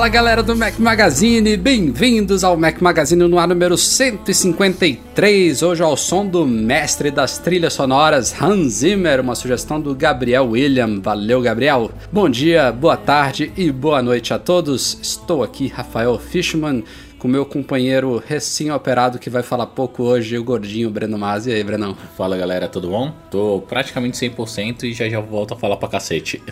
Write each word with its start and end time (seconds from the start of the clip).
Fala 0.00 0.08
galera 0.08 0.42
do 0.42 0.56
Mac 0.56 0.78
Magazine, 0.78 1.58
bem-vindos 1.58 2.42
ao 2.42 2.56
Mac 2.56 2.80
Magazine 2.80 3.22
no 3.28 3.38
ar 3.38 3.46
número 3.46 3.76
153. 3.76 5.62
Hoje 5.62 5.82
ao 5.82 5.94
som 5.94 6.24
do 6.24 6.46
mestre 6.46 7.10
das 7.10 7.36
trilhas 7.36 7.74
sonoras 7.74 8.34
Hans 8.40 8.76
Zimmer, 8.76 9.20
uma 9.20 9.34
sugestão 9.34 9.78
do 9.78 9.94
Gabriel 9.94 10.48
William. 10.48 11.02
Valeu, 11.02 11.42
Gabriel. 11.42 11.90
Bom 12.10 12.30
dia, 12.30 12.72
boa 12.72 12.96
tarde 12.96 13.52
e 13.54 13.70
boa 13.70 14.00
noite 14.00 14.32
a 14.32 14.38
todos. 14.38 14.98
Estou 15.02 15.42
aqui, 15.42 15.66
Rafael 15.66 16.18
Fishman, 16.18 16.82
com 17.18 17.28
meu 17.28 17.44
companheiro 17.44 18.22
recém-operado 18.26 19.18
que 19.18 19.28
vai 19.28 19.42
falar 19.42 19.66
pouco 19.66 20.04
hoje, 20.04 20.38
o 20.38 20.42
gordinho 20.42 20.88
Breno 20.88 21.18
Masi. 21.18 21.50
E 21.50 21.52
aí, 21.52 21.62
Brenão? 21.62 21.94
Fala 22.16 22.38
galera, 22.38 22.66
tudo 22.68 22.88
bom? 22.88 23.12
Tô 23.30 23.62
praticamente 23.68 24.16
100% 24.16 24.84
e 24.84 24.94
já 24.94 25.06
já 25.10 25.20
volto 25.20 25.52
a 25.52 25.58
falar 25.58 25.76
pra 25.76 25.90
cacete. 25.90 26.42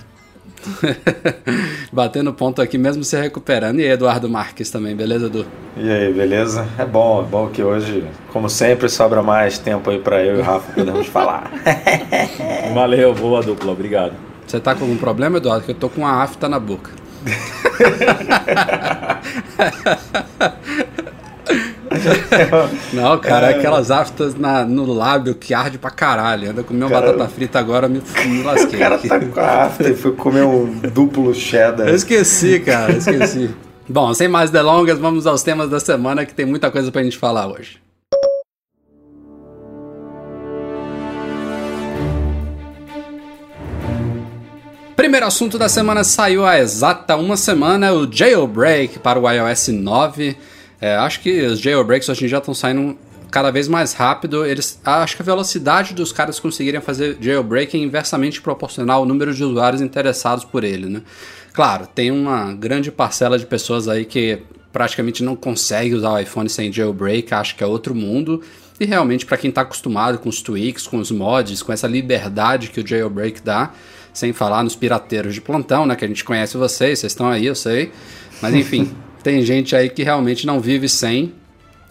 Batendo 1.92 2.32
ponto 2.32 2.62
aqui 2.62 2.78
mesmo 2.78 3.04
se 3.04 3.20
recuperando. 3.20 3.80
E 3.80 3.84
aí, 3.84 3.90
Eduardo 3.90 4.28
Marques 4.28 4.70
também, 4.70 4.94
beleza, 4.94 5.26
Edu? 5.26 5.46
E 5.76 5.90
aí, 5.90 6.12
beleza? 6.12 6.66
É 6.78 6.84
bom, 6.84 7.22
é 7.22 7.24
bom 7.24 7.48
que 7.48 7.62
hoje, 7.62 8.04
como 8.32 8.48
sempre, 8.48 8.88
sobra 8.88 9.22
mais 9.22 9.58
tempo 9.58 9.90
aí 9.90 9.98
pra 9.98 10.24
eu 10.24 10.36
e 10.36 10.40
o 10.40 10.42
Rafa 10.42 10.72
podermos 10.72 11.06
falar. 11.06 11.50
Valeu, 12.74 13.14
boa 13.14 13.42
dupla, 13.42 13.72
obrigado. 13.72 14.12
Você 14.46 14.58
tá 14.58 14.74
com 14.74 14.84
algum 14.84 14.96
problema, 14.96 15.38
Eduardo? 15.38 15.64
Que 15.64 15.72
eu 15.72 15.76
tô 15.76 15.88
com 15.88 16.02
uma 16.02 16.22
afta 16.22 16.48
na 16.48 16.58
boca. 16.58 16.90
Não, 22.92 23.18
cara, 23.18 23.50
é 23.50 23.54
aquelas 23.56 23.90
aftas 23.90 24.34
na, 24.34 24.64
no 24.64 24.92
lábio 24.92 25.34
que 25.34 25.54
arde 25.54 25.78
pra 25.78 25.90
caralho. 25.90 26.50
Anda 26.50 26.62
comer 26.62 26.84
uma 26.84 26.90
cara, 26.90 27.12
batata 27.12 27.28
frita 27.30 27.58
agora, 27.58 27.88
me, 27.88 28.02
me 28.26 28.42
lasquei. 28.42 28.76
O 28.76 28.82
cara 28.82 28.98
tá 28.98 29.20
com 29.20 29.40
a 29.40 29.64
afta 29.64 29.88
e 29.88 29.94
foi 29.94 30.12
comer 30.12 30.42
um 30.42 30.66
duplo 30.92 31.34
cheddar. 31.34 31.88
Eu 31.88 31.94
esqueci, 31.94 32.60
cara, 32.60 32.92
eu 32.92 32.98
esqueci. 32.98 33.50
Bom, 33.88 34.12
sem 34.12 34.28
mais 34.28 34.50
delongas, 34.50 34.98
vamos 34.98 35.26
aos 35.26 35.42
temas 35.42 35.70
da 35.70 35.80
semana 35.80 36.26
que 36.26 36.34
tem 36.34 36.44
muita 36.44 36.70
coisa 36.70 36.92
pra 36.92 37.02
gente 37.02 37.16
falar 37.16 37.46
hoje. 37.46 37.80
Primeiro 44.94 45.26
assunto 45.26 45.56
da 45.56 45.68
semana 45.68 46.04
saiu 46.04 46.44
há 46.44 46.58
exata 46.58 47.16
uma 47.16 47.36
semana, 47.36 47.94
o 47.94 48.12
jailbreak 48.12 48.98
para 48.98 49.18
o 49.18 49.30
iOS 49.30 49.68
9. 49.68 50.36
É, 50.80 50.94
acho 50.96 51.20
que 51.20 51.40
os 51.42 51.60
jailbreaks 51.60 52.08
hoje 52.08 52.24
em 52.24 52.28
dia 52.28 52.38
estão 52.38 52.54
saindo 52.54 52.96
cada 53.30 53.50
vez 53.50 53.68
mais 53.68 53.92
rápido. 53.92 54.44
Eles, 54.44 54.80
acho 54.84 55.16
que 55.16 55.22
a 55.22 55.24
velocidade 55.24 55.94
dos 55.94 56.12
caras 56.12 56.38
conseguirem 56.38 56.80
fazer 56.80 57.16
jailbreak 57.20 57.76
é 57.76 57.80
inversamente 57.80 58.40
proporcional 58.40 59.00
ao 59.00 59.06
número 59.06 59.34
de 59.34 59.42
usuários 59.44 59.82
interessados 59.82 60.44
por 60.44 60.64
ele, 60.64 60.86
né? 60.86 61.02
Claro, 61.52 61.86
tem 61.86 62.10
uma 62.10 62.52
grande 62.52 62.90
parcela 62.92 63.38
de 63.38 63.44
pessoas 63.46 63.88
aí 63.88 64.04
que 64.04 64.40
praticamente 64.72 65.24
não 65.24 65.34
consegue 65.34 65.94
usar 65.94 66.12
o 66.12 66.18
iPhone 66.18 66.48
sem 66.48 66.72
jailbreak, 66.72 67.34
acho 67.34 67.56
que 67.56 67.64
é 67.64 67.66
outro 67.66 67.94
mundo. 67.94 68.42
E 68.78 68.84
realmente, 68.84 69.26
para 69.26 69.36
quem 69.36 69.48
está 69.48 69.62
acostumado 69.62 70.18
com 70.18 70.28
os 70.28 70.40
tweaks, 70.40 70.86
com 70.86 70.98
os 70.98 71.10
mods, 71.10 71.62
com 71.62 71.72
essa 71.72 71.88
liberdade 71.88 72.68
que 72.68 72.80
o 72.80 72.86
jailbreak 72.86 73.42
dá, 73.42 73.72
sem 74.12 74.32
falar 74.32 74.62
nos 74.62 74.76
pirateiros 74.76 75.34
de 75.34 75.40
plantão, 75.40 75.84
né? 75.84 75.96
Que 75.96 76.04
a 76.04 76.08
gente 76.08 76.22
conhece 76.22 76.56
vocês, 76.56 77.00
vocês 77.00 77.12
estão 77.12 77.28
aí, 77.28 77.46
eu 77.46 77.56
sei. 77.56 77.90
Mas 78.40 78.54
enfim, 78.54 78.94
tem 79.22 79.42
gente 79.42 79.74
aí 79.74 79.88
que 79.88 80.02
realmente 80.02 80.46
não 80.46 80.60
vive 80.60 80.88
sem. 80.88 81.32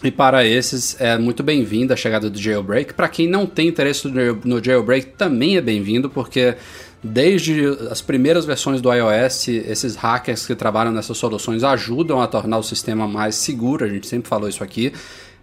E 0.04 0.12
para 0.12 0.46
esses 0.46 1.00
é 1.02 1.18
muito 1.18 1.42
bem-vinda 1.42 1.96
a 1.96 1.98
chegada 1.98 2.30
do 2.30 2.40
jailbreak. 2.40 2.94
Para 2.94 3.10
quem 3.10 3.28
não 3.28 3.48
tem 3.48 3.68
interesse 3.68 4.08
no 4.08 4.64
jailbreak, 4.64 5.08
também 5.18 5.58
é 5.58 5.62
bem-vindo, 5.62 6.08
porque 6.08 6.56
desde 7.04 7.66
as 7.90 8.00
primeiras 8.02 8.46
versões 8.46 8.80
do 8.80 8.94
iOS, 8.94 9.48
esses 9.48 9.96
hackers 9.96 10.46
que 10.46 10.54
trabalham 10.56 10.92
nessas 10.92 11.18
soluções 11.18 11.64
ajudam 11.64 12.22
a 12.22 12.28
tornar 12.28 12.60
o 12.60 12.64
sistema 12.64 13.08
mais 13.08 13.36
seguro. 13.36 13.86
A 13.86 13.90
gente 13.90 14.06
sempre 14.06 14.30
falou 14.30 14.48
isso 14.48 14.64
aqui. 14.64 14.94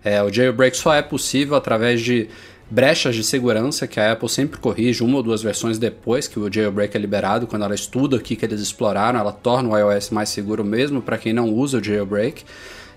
É, 0.05 0.23
o 0.23 0.33
jailbreak 0.33 0.77
só 0.77 0.95
é 0.95 1.03
possível 1.03 1.57
através 1.57 2.01
de 2.01 2.29
brechas 2.71 3.15
de 3.15 3.23
segurança 3.23 3.87
que 3.87 4.01
a 4.01 4.13
Apple 4.13 4.29
sempre 4.29 4.59
corrige 4.59 5.03
uma 5.03 5.17
ou 5.17 5.23
duas 5.23 5.43
versões 5.43 5.79
depois 5.79 6.27
que 6.27 6.39
o 6.39 6.53
jailbreak 6.53 6.97
é 6.97 7.01
liberado, 7.01 7.47
quando 7.47 7.65
ela 7.65 7.75
estuda 7.75 8.17
o 8.17 8.21
que, 8.21 8.39
eles 8.43 8.61
exploraram, 8.61 9.19
ela 9.19 9.33
torna 9.33 9.69
o 9.71 9.79
iOS 9.79 10.11
mais 10.11 10.29
seguro 10.29 10.65
mesmo 10.65 11.03
para 11.03 11.19
quem 11.19 11.33
não 11.33 11.53
usa 11.53 11.79
o 11.79 11.85
jailbreak. 11.85 12.45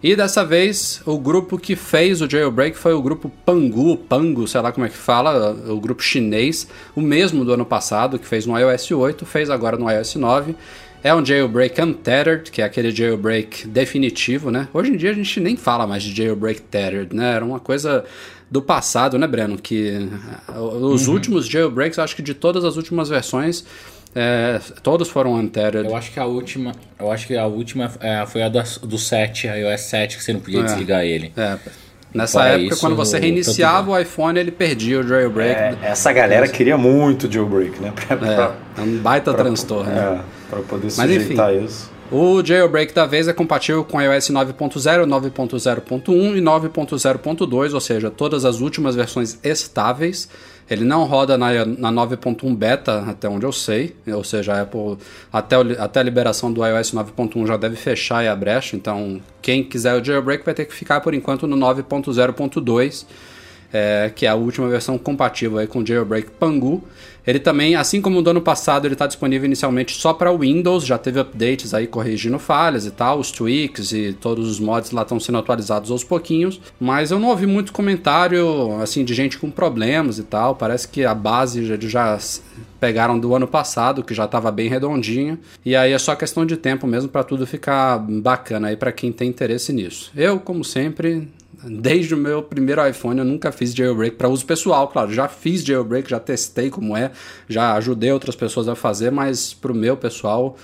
E 0.01 0.15
dessa 0.15 0.45
vez, 0.45 1.01
o 1.05 1.17
grupo 1.17 1.57
que 1.57 1.75
fez 1.75 2.21
o 2.21 2.29
jailbreak 2.29 2.77
foi 2.77 2.93
o 2.93 3.01
grupo 3.01 3.31
Pangu, 3.43 3.97
Pangu, 3.97 4.47
sei 4.47 4.61
lá 4.61 4.71
como 4.71 4.85
é 4.85 4.89
que 4.89 4.95
fala, 4.95 5.53
o 5.67 5.79
grupo 5.79 6.03
chinês, 6.03 6.67
o 6.95 7.01
mesmo 7.01 7.43
do 7.43 7.51
ano 7.51 7.65
passado, 7.65 8.19
que 8.19 8.27
fez 8.27 8.45
no 8.45 8.57
iOS 8.57 8.91
8, 8.91 9.25
fez 9.25 9.49
agora 9.49 9.75
no 9.75 9.89
iOS 9.89 10.15
9. 10.15 10.55
É 11.03 11.13
um 11.13 11.25
jailbreak 11.25 11.81
untethered, 11.81 12.51
que 12.51 12.61
é 12.61 12.65
aquele 12.65 12.91
jailbreak 12.91 13.67
definitivo, 13.67 14.51
né? 14.51 14.67
Hoje 14.73 14.91
em 14.91 14.97
dia 14.97 15.11
a 15.11 15.13
gente 15.13 15.39
nem 15.39 15.55
fala 15.55 15.87
mais 15.87 16.03
de 16.03 16.15
jailbreak 16.15 16.61
tethered, 16.61 17.15
né? 17.15 17.33
Era 17.33 17.45
uma 17.45 17.59
coisa 17.59 18.03
do 18.49 18.61
passado, 18.61 19.17
né, 19.17 19.27
Breno? 19.27 19.57
Que 19.57 20.09
eh, 20.47 20.59
os 20.59 21.07
uhum. 21.07 21.13
últimos 21.13 21.47
jailbreaks, 21.47 21.99
acho 21.99 22.15
que 22.15 22.21
de 22.21 22.33
todas 22.33 22.63
as 22.63 22.77
últimas 22.77 23.09
versões, 23.09 23.65
é, 24.15 24.59
todos 24.81 25.09
foram 25.09 25.35
untethered. 25.35 25.89
Eu 25.89 25.95
acho 25.95 26.11
que 26.11 26.19
a 26.19 26.25
última, 26.25 26.71
eu 26.99 27.11
acho 27.11 27.27
que 27.27 27.37
a 27.37 27.45
última 27.45 27.91
é, 27.99 28.25
foi 28.25 28.41
a 28.41 28.49
do, 28.49 28.59
do 28.81 28.97
7, 28.97 29.47
iOS 29.47 29.81
7, 29.81 30.17
que 30.17 30.23
você 30.23 30.33
não 30.33 30.39
podia 30.39 30.61
é, 30.61 30.63
desligar 30.63 31.03
ele. 31.03 31.31
É. 31.37 31.57
Nessa 32.13 32.39
Fora 32.39 32.51
época, 32.51 32.73
isso, 32.73 32.79
quando 32.81 32.95
você 32.95 33.19
reiniciava 33.19 33.91
o 33.91 33.99
iPhone, 33.99 34.39
ele 34.39 34.49
perdia 34.49 35.01
o 35.01 35.07
jailbreak. 35.07 35.77
É, 35.83 35.89
essa 35.89 36.11
galera 36.11 36.47
queria 36.47 36.77
muito 36.77 37.31
jailbreak, 37.31 37.79
né? 37.79 37.93
Pra, 38.07 38.17
pra, 38.17 38.55
é, 38.77 38.81
um 38.81 38.97
baita 38.97 39.33
pra, 39.33 39.43
transtorno. 39.43 39.91
Né? 39.91 40.21
Para 40.49 40.61
poder 40.61 40.89
sujeitar 40.89 41.47
Mas, 41.47 41.55
enfim, 41.57 41.65
isso. 41.65 41.91
O 42.09 42.41
jailbreak 42.41 42.93
da 42.93 43.05
vez 43.05 43.27
é 43.27 43.33
compatível 43.33 43.83
com 43.83 44.01
iOS 44.01 44.29
9.0, 44.29 45.05
9.0.1 45.05 46.37
e 46.37 46.41
9.0.2, 46.41 47.73
ou 47.73 47.81
seja, 47.81 48.09
todas 48.09 48.45
as 48.45 48.61
últimas 48.61 48.95
versões 48.95 49.37
estáveis. 49.43 50.29
Ele 50.69 50.85
não 50.85 51.03
roda 51.03 51.37
na, 51.37 51.65
na 51.65 51.91
9.1 51.91 52.55
beta, 52.55 53.01
até 53.01 53.27
onde 53.27 53.45
eu 53.45 53.51
sei, 53.51 53.93
ou 54.07 54.23
seja, 54.23 54.53
a 54.53 54.61
Apple, 54.61 54.97
até, 55.33 55.57
até 55.57 55.99
a 55.99 56.03
liberação 56.03 56.51
do 56.51 56.65
iOS 56.65 56.93
9.1 56.93 57.45
já 57.45 57.57
deve 57.57 57.75
fechar 57.75 58.25
a 58.25 58.35
brecha, 58.35 58.77
então 58.77 59.21
quem 59.41 59.61
quiser 59.63 59.99
o 59.99 60.03
jailbreak 60.03 60.45
vai 60.45 60.53
ter 60.53 60.65
que 60.65 60.73
ficar 60.73 61.01
por 61.01 61.13
enquanto 61.13 61.45
no 61.45 61.57
9.0.2 61.57 63.05
é, 63.71 64.11
que 64.15 64.25
é 64.25 64.29
a 64.29 64.35
última 64.35 64.67
versão 64.67 64.97
compatível 64.97 65.65
com 65.67 65.85
Jailbreak 65.85 66.31
Pangu. 66.31 66.83
Ele 67.27 67.39
também, 67.39 67.75
assim 67.75 67.99
como 67.99 68.21
do 68.21 68.29
ano 68.29 68.41
passado, 68.41 68.85
ele 68.85 68.93
está 68.93 69.05
disponível 69.05 69.45
inicialmente 69.45 69.93
só 69.99 70.13
para 70.13 70.31
Windows, 70.31 70.85
já 70.85 70.97
teve 70.97 71.19
updates 71.19 71.73
aí 71.73 71.85
corrigindo 71.85 72.39
falhas 72.39 72.85
e 72.85 72.91
tal, 72.91 73.19
os 73.19 73.31
tweaks 73.31 73.91
e 73.91 74.13
todos 74.13 74.49
os 74.49 74.61
mods 74.61 74.91
lá 74.91 75.01
estão 75.01 75.19
sendo 75.19 75.37
atualizados 75.37 75.91
aos 75.91 76.05
pouquinhos, 76.05 76.61
mas 76.79 77.11
eu 77.11 77.19
não 77.19 77.27
ouvi 77.27 77.45
muito 77.45 77.73
comentário 77.73 78.81
assim 78.81 79.03
de 79.03 79.13
gente 79.13 79.37
com 79.37 79.51
problemas 79.51 80.17
e 80.17 80.23
tal, 80.23 80.55
parece 80.55 80.87
que 80.87 81.03
a 81.03 81.13
base 81.13 81.65
já, 81.65 81.75
já 81.77 82.17
pegaram 82.79 83.19
do 83.19 83.35
ano 83.35 83.47
passado, 83.47 84.05
que 84.05 84.13
já 84.13 84.23
estava 84.23 84.49
bem 84.49 84.69
redondinha, 84.69 85.37
e 85.65 85.75
aí 85.75 85.91
é 85.91 85.97
só 85.97 86.15
questão 86.15 86.45
de 86.45 86.55
tempo 86.55 86.87
mesmo 86.87 87.09
para 87.09 87.25
tudo 87.25 87.45
ficar 87.45 87.97
bacana 87.97 88.69
aí 88.69 88.77
para 88.77 88.93
quem 88.93 89.11
tem 89.11 89.27
interesse 89.27 89.73
nisso. 89.73 90.13
Eu, 90.15 90.39
como 90.39 90.63
sempre, 90.63 91.27
Desde 91.63 92.13
o 92.13 92.17
meu 92.17 92.43
primeiro 92.43 92.87
iPhone 92.87 93.19
eu 93.19 93.25
nunca 93.25 93.51
fiz 93.51 93.73
jailbreak 93.73 94.15
para 94.15 94.29
uso 94.29 94.45
pessoal, 94.45 94.87
claro. 94.87 95.11
Já 95.11 95.27
fiz 95.27 95.63
jailbreak, 95.63 96.09
já 96.09 96.19
testei 96.19 96.69
como 96.69 96.95
é, 96.95 97.11
já 97.49 97.73
ajudei 97.73 98.11
outras 98.11 98.35
pessoas 98.35 98.67
a 98.67 98.75
fazer, 98.75 99.11
mas 99.11 99.53
para 99.53 99.71
o 99.71 99.75
meu 99.75 99.97
pessoal 99.97 100.55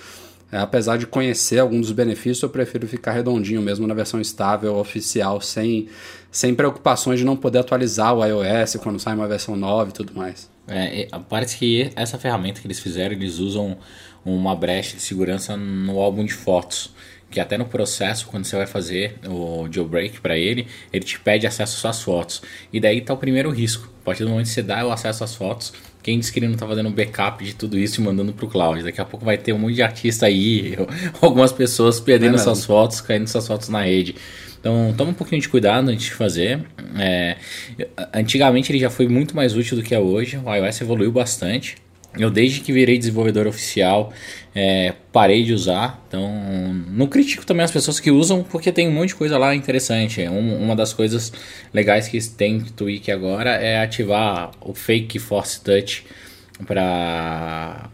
É, 0.52 0.58
apesar 0.58 0.96
de 0.96 1.04
conhecer 1.04 1.58
alguns 1.58 1.86
dos 1.86 1.92
benefícios, 1.92 2.40
eu 2.42 2.48
prefiro 2.48 2.86
ficar 2.86 3.10
redondinho 3.10 3.60
mesmo 3.60 3.88
na 3.88 3.94
versão 3.94 4.20
estável, 4.20 4.76
oficial, 4.76 5.40
sem, 5.40 5.88
sem 6.30 6.54
preocupações 6.54 7.18
de 7.18 7.24
não 7.24 7.36
poder 7.36 7.58
atualizar 7.58 8.14
o 8.14 8.24
iOS 8.24 8.76
quando 8.76 9.00
sai 9.00 9.16
uma 9.16 9.26
versão 9.26 9.56
nova 9.56 9.90
e 9.90 9.92
tudo 9.92 10.14
mais. 10.14 10.48
É, 10.68 11.08
parece 11.28 11.56
que 11.56 11.90
essa 11.96 12.18
ferramenta 12.18 12.60
que 12.60 12.68
eles 12.68 12.78
fizeram, 12.78 13.16
eles 13.16 13.40
usam 13.40 13.76
uma 14.24 14.54
brecha 14.54 14.96
de 14.96 15.02
segurança 15.02 15.56
no 15.56 15.98
álbum 15.98 16.24
de 16.24 16.32
fotos 16.32 16.93
que 17.34 17.40
até 17.40 17.58
no 17.58 17.64
processo, 17.64 18.26
quando 18.28 18.44
você 18.44 18.54
vai 18.54 18.66
fazer 18.66 19.16
o 19.26 19.66
jailbreak 19.68 20.20
para 20.20 20.38
ele, 20.38 20.68
ele 20.92 21.04
te 21.04 21.18
pede 21.18 21.48
acesso 21.48 21.74
às 21.74 21.80
suas 21.80 22.00
fotos. 22.00 22.42
E 22.72 22.78
daí 22.78 23.00
tá 23.00 23.12
o 23.12 23.16
primeiro 23.16 23.50
risco. 23.50 23.92
A 24.02 24.04
partir 24.04 24.22
do 24.22 24.30
momento 24.30 24.46
que 24.46 24.52
você 24.52 24.62
dá 24.62 24.86
o 24.86 24.92
acesso 24.92 25.24
às 25.24 25.34
fotos, 25.34 25.72
quem 26.00 26.16
disse 26.16 26.32
que 26.32 26.38
ele 26.38 26.46
não 26.46 26.54
tá 26.54 26.64
fazendo 26.64 26.88
um 26.88 26.92
backup 26.92 27.44
de 27.44 27.52
tudo 27.52 27.76
isso 27.76 28.00
e 28.00 28.04
mandando 28.04 28.32
pro 28.32 28.46
cloud? 28.46 28.84
Daqui 28.84 29.00
a 29.00 29.04
pouco 29.04 29.26
vai 29.26 29.36
ter 29.36 29.52
um 29.52 29.58
monte 29.58 29.74
de 29.74 29.82
artista 29.82 30.26
aí, 30.26 30.76
algumas 31.20 31.50
pessoas 31.50 31.98
perdendo 31.98 32.36
é 32.36 32.38
suas 32.38 32.64
fotos, 32.64 33.00
caindo 33.00 33.26
suas 33.26 33.48
fotos 33.48 33.68
na 33.68 33.82
rede. 33.82 34.14
Então, 34.60 34.94
toma 34.96 35.10
um 35.10 35.14
pouquinho 35.14 35.42
de 35.42 35.48
cuidado 35.48 35.88
antes 35.88 36.06
de 36.06 36.12
fazer. 36.12 36.64
É, 36.96 37.36
antigamente 38.14 38.70
ele 38.70 38.78
já 38.78 38.90
foi 38.90 39.08
muito 39.08 39.34
mais 39.34 39.56
útil 39.56 39.76
do 39.76 39.82
que 39.82 39.92
é 39.92 39.98
hoje. 39.98 40.38
O 40.38 40.54
iOS 40.54 40.80
evoluiu 40.80 41.10
bastante. 41.10 41.76
Eu, 42.16 42.30
desde 42.30 42.60
que 42.60 42.72
virei 42.72 42.96
desenvolvedor 42.96 43.46
oficial, 43.46 44.12
é, 44.54 44.94
parei 45.12 45.42
de 45.42 45.52
usar. 45.52 46.02
Então, 46.06 46.32
não 46.88 47.06
critico 47.06 47.44
também 47.44 47.64
as 47.64 47.70
pessoas 47.70 47.98
que 47.98 48.10
usam, 48.10 48.44
porque 48.44 48.70
tem 48.70 48.88
um 48.88 48.92
monte 48.92 49.08
de 49.08 49.14
coisa 49.16 49.36
lá 49.36 49.54
interessante. 49.54 50.20
Um, 50.22 50.62
uma 50.62 50.76
das 50.76 50.92
coisas 50.92 51.32
legais 51.72 52.06
que 52.06 52.20
tem 52.28 52.60
Tweak 52.60 53.10
agora 53.10 53.50
é 53.50 53.82
ativar 53.82 54.52
o 54.60 54.74
Fake 54.74 55.18
Force 55.18 55.60
Touch 55.60 56.04
para 56.66 57.90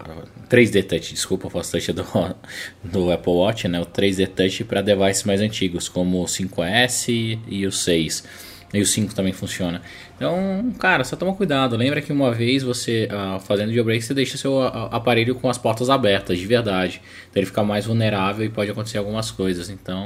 3D 0.51 0.85
Touch, 0.85 1.15
desculpa, 1.15 1.47
o 1.47 1.51
Force 1.51 1.73
Touch 1.73 1.91
é 1.91 1.95
do, 1.95 2.05
do 2.85 3.11
Apple 3.11 3.33
Watch, 3.33 3.69
né? 3.69 3.81
O 3.81 3.87
3D 3.87 4.27
Touch 4.27 4.65
para 4.65 4.83
devices 4.83 5.25
mais 5.25 5.41
antigos, 5.41 5.89
como 5.89 6.21
o 6.21 6.27
5S 6.27 7.39
e 7.49 7.67
o 7.67 7.73
6. 7.73 8.25
E 8.73 8.81
o 8.81 8.87
5 8.87 9.15
também 9.15 9.33
funciona. 9.33 9.83
Então, 10.21 10.71
cara, 10.79 11.03
só 11.03 11.17
toma 11.17 11.33
cuidado. 11.33 11.75
Lembra 11.79 12.03
que 12.03 12.13
uma 12.13 12.31
vez 12.31 12.63
você, 12.63 13.09
uh, 13.11 13.41
fazendo 13.41 13.73
jailbreak, 13.73 14.05
você 14.05 14.13
deixa 14.13 14.37
seu 14.37 14.53
uh, 14.59 14.89
aparelho 14.91 15.35
com 15.35 15.49
as 15.49 15.57
portas 15.57 15.89
abertas, 15.89 16.39
de 16.39 16.45
verdade. 16.45 17.01
Então 17.31 17.41
ele 17.41 17.47
fica 17.47 17.63
mais 17.65 17.87
vulnerável 17.87 18.45
e 18.45 18.51
pode 18.51 18.71
acontecer 18.71 18.99
algumas 18.99 19.31
coisas. 19.31 19.71
Então, 19.71 20.05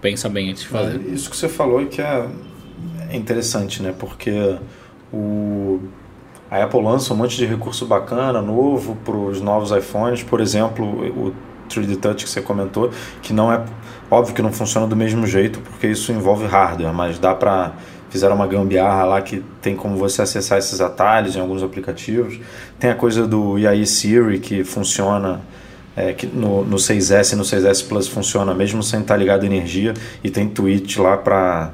pensa 0.00 0.28
bem 0.28 0.50
antes 0.50 0.62
de 0.62 0.68
fazer. 0.68 1.00
É, 1.04 1.12
isso 1.12 1.28
que 1.28 1.36
você 1.36 1.48
falou 1.48 1.82
é 1.82 1.86
que 1.86 2.00
é, 2.00 2.28
é 3.10 3.16
interessante, 3.16 3.82
né? 3.82 3.92
Porque 3.98 4.56
o, 5.12 5.80
a 6.48 6.62
Apple 6.62 6.80
lança 6.80 7.12
um 7.12 7.16
monte 7.16 7.36
de 7.36 7.44
recurso 7.44 7.84
bacana, 7.86 8.40
novo, 8.40 8.94
para 9.04 9.16
os 9.16 9.40
novos 9.40 9.72
iPhones. 9.72 10.22
Por 10.22 10.40
exemplo, 10.40 10.86
o 10.86 11.34
3D 11.68 11.96
Touch 11.96 12.22
que 12.22 12.30
você 12.30 12.40
comentou, 12.40 12.92
que 13.20 13.32
não 13.32 13.52
é 13.52 13.64
óbvio 14.08 14.32
que 14.32 14.42
não 14.42 14.52
funciona 14.52 14.86
do 14.86 14.94
mesmo 14.94 15.26
jeito, 15.26 15.58
porque 15.58 15.88
isso 15.88 16.12
envolve 16.12 16.46
hardware, 16.46 16.94
mas 16.94 17.18
dá 17.18 17.34
para 17.34 17.72
fizeram 18.10 18.34
uma 18.34 18.46
gambiarra 18.46 19.04
lá 19.04 19.22
que 19.22 19.42
tem 19.62 19.74
como 19.74 19.96
você 19.96 20.22
acessar 20.22 20.58
esses 20.58 20.80
atalhos 20.80 21.36
em 21.36 21.40
alguns 21.40 21.62
aplicativos. 21.62 22.38
Tem 22.78 22.90
a 22.90 22.94
coisa 22.94 23.26
do 23.26 23.56
AI 23.56 23.86
Siri 23.86 24.38
que 24.38 24.64
funciona 24.64 25.40
é, 25.96 26.12
que 26.12 26.26
no, 26.26 26.64
no 26.64 26.76
6S 26.76 27.32
e 27.32 27.36
no 27.36 27.42
6S 27.42 27.86
Plus 27.86 28.08
funciona 28.08 28.54
mesmo 28.54 28.82
sem 28.82 29.00
estar 29.00 29.16
ligado 29.16 29.42
à 29.42 29.46
energia 29.46 29.94
e 30.22 30.30
tem 30.30 30.48
tweet 30.48 31.00
lá 31.00 31.16
para 31.16 31.72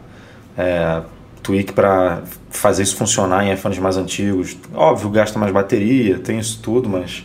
é, 0.57 1.03
tweak 1.43 1.73
para 1.73 2.23
fazer 2.51 2.83
isso 2.83 2.97
funcionar 2.97 3.45
em 3.47 3.53
iPhones 3.53 3.79
mais 3.79 3.97
antigos. 3.97 4.57
Óbvio, 4.75 5.11
gasta 5.11 5.39
mais 5.39 5.53
bateria, 5.53 6.19
tem 6.19 6.39
isso 6.39 6.61
tudo, 6.63 6.89
mas 6.89 7.25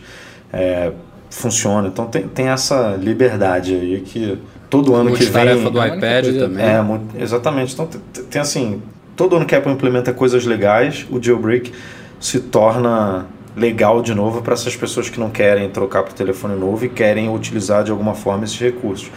é, 0.52 0.92
funciona. 1.28 1.88
Então 1.88 2.06
tem, 2.06 2.28
tem 2.28 2.48
essa 2.48 2.96
liberdade 3.00 3.74
aí 3.74 4.00
que 4.00 4.38
todo 4.70 4.94
ano 4.94 5.12
que 5.12 5.24
vem. 5.24 5.32
tarefa 5.32 5.70
do 5.70 5.84
iPad 5.84 6.26
também. 6.38 6.64
É, 6.64 7.22
exatamente. 7.22 7.72
Então 7.72 7.86
tem, 7.86 8.24
tem 8.24 8.40
assim, 8.40 8.82
todo 9.16 9.36
ano 9.36 9.46
que 9.46 9.54
a 9.54 9.58
Apple 9.58 9.72
implementa 9.72 10.12
coisas 10.12 10.44
legais, 10.44 11.06
o 11.10 11.22
jailbreak 11.22 11.72
se 12.20 12.40
torna 12.40 13.26
legal 13.56 14.00
de 14.00 14.14
novo 14.14 14.40
para 14.42 14.54
essas 14.54 14.74
pessoas 14.74 15.10
que 15.10 15.20
não 15.20 15.30
querem 15.30 15.68
trocar 15.68 16.02
para 16.02 16.12
o 16.12 16.14
telefone 16.14 16.58
novo 16.58 16.84
e 16.84 16.88
querem 16.88 17.28
utilizar 17.28 17.84
de 17.84 17.90
alguma 17.90 18.14
forma 18.14 18.44
esses 18.44 18.58
recursos. 18.58 19.10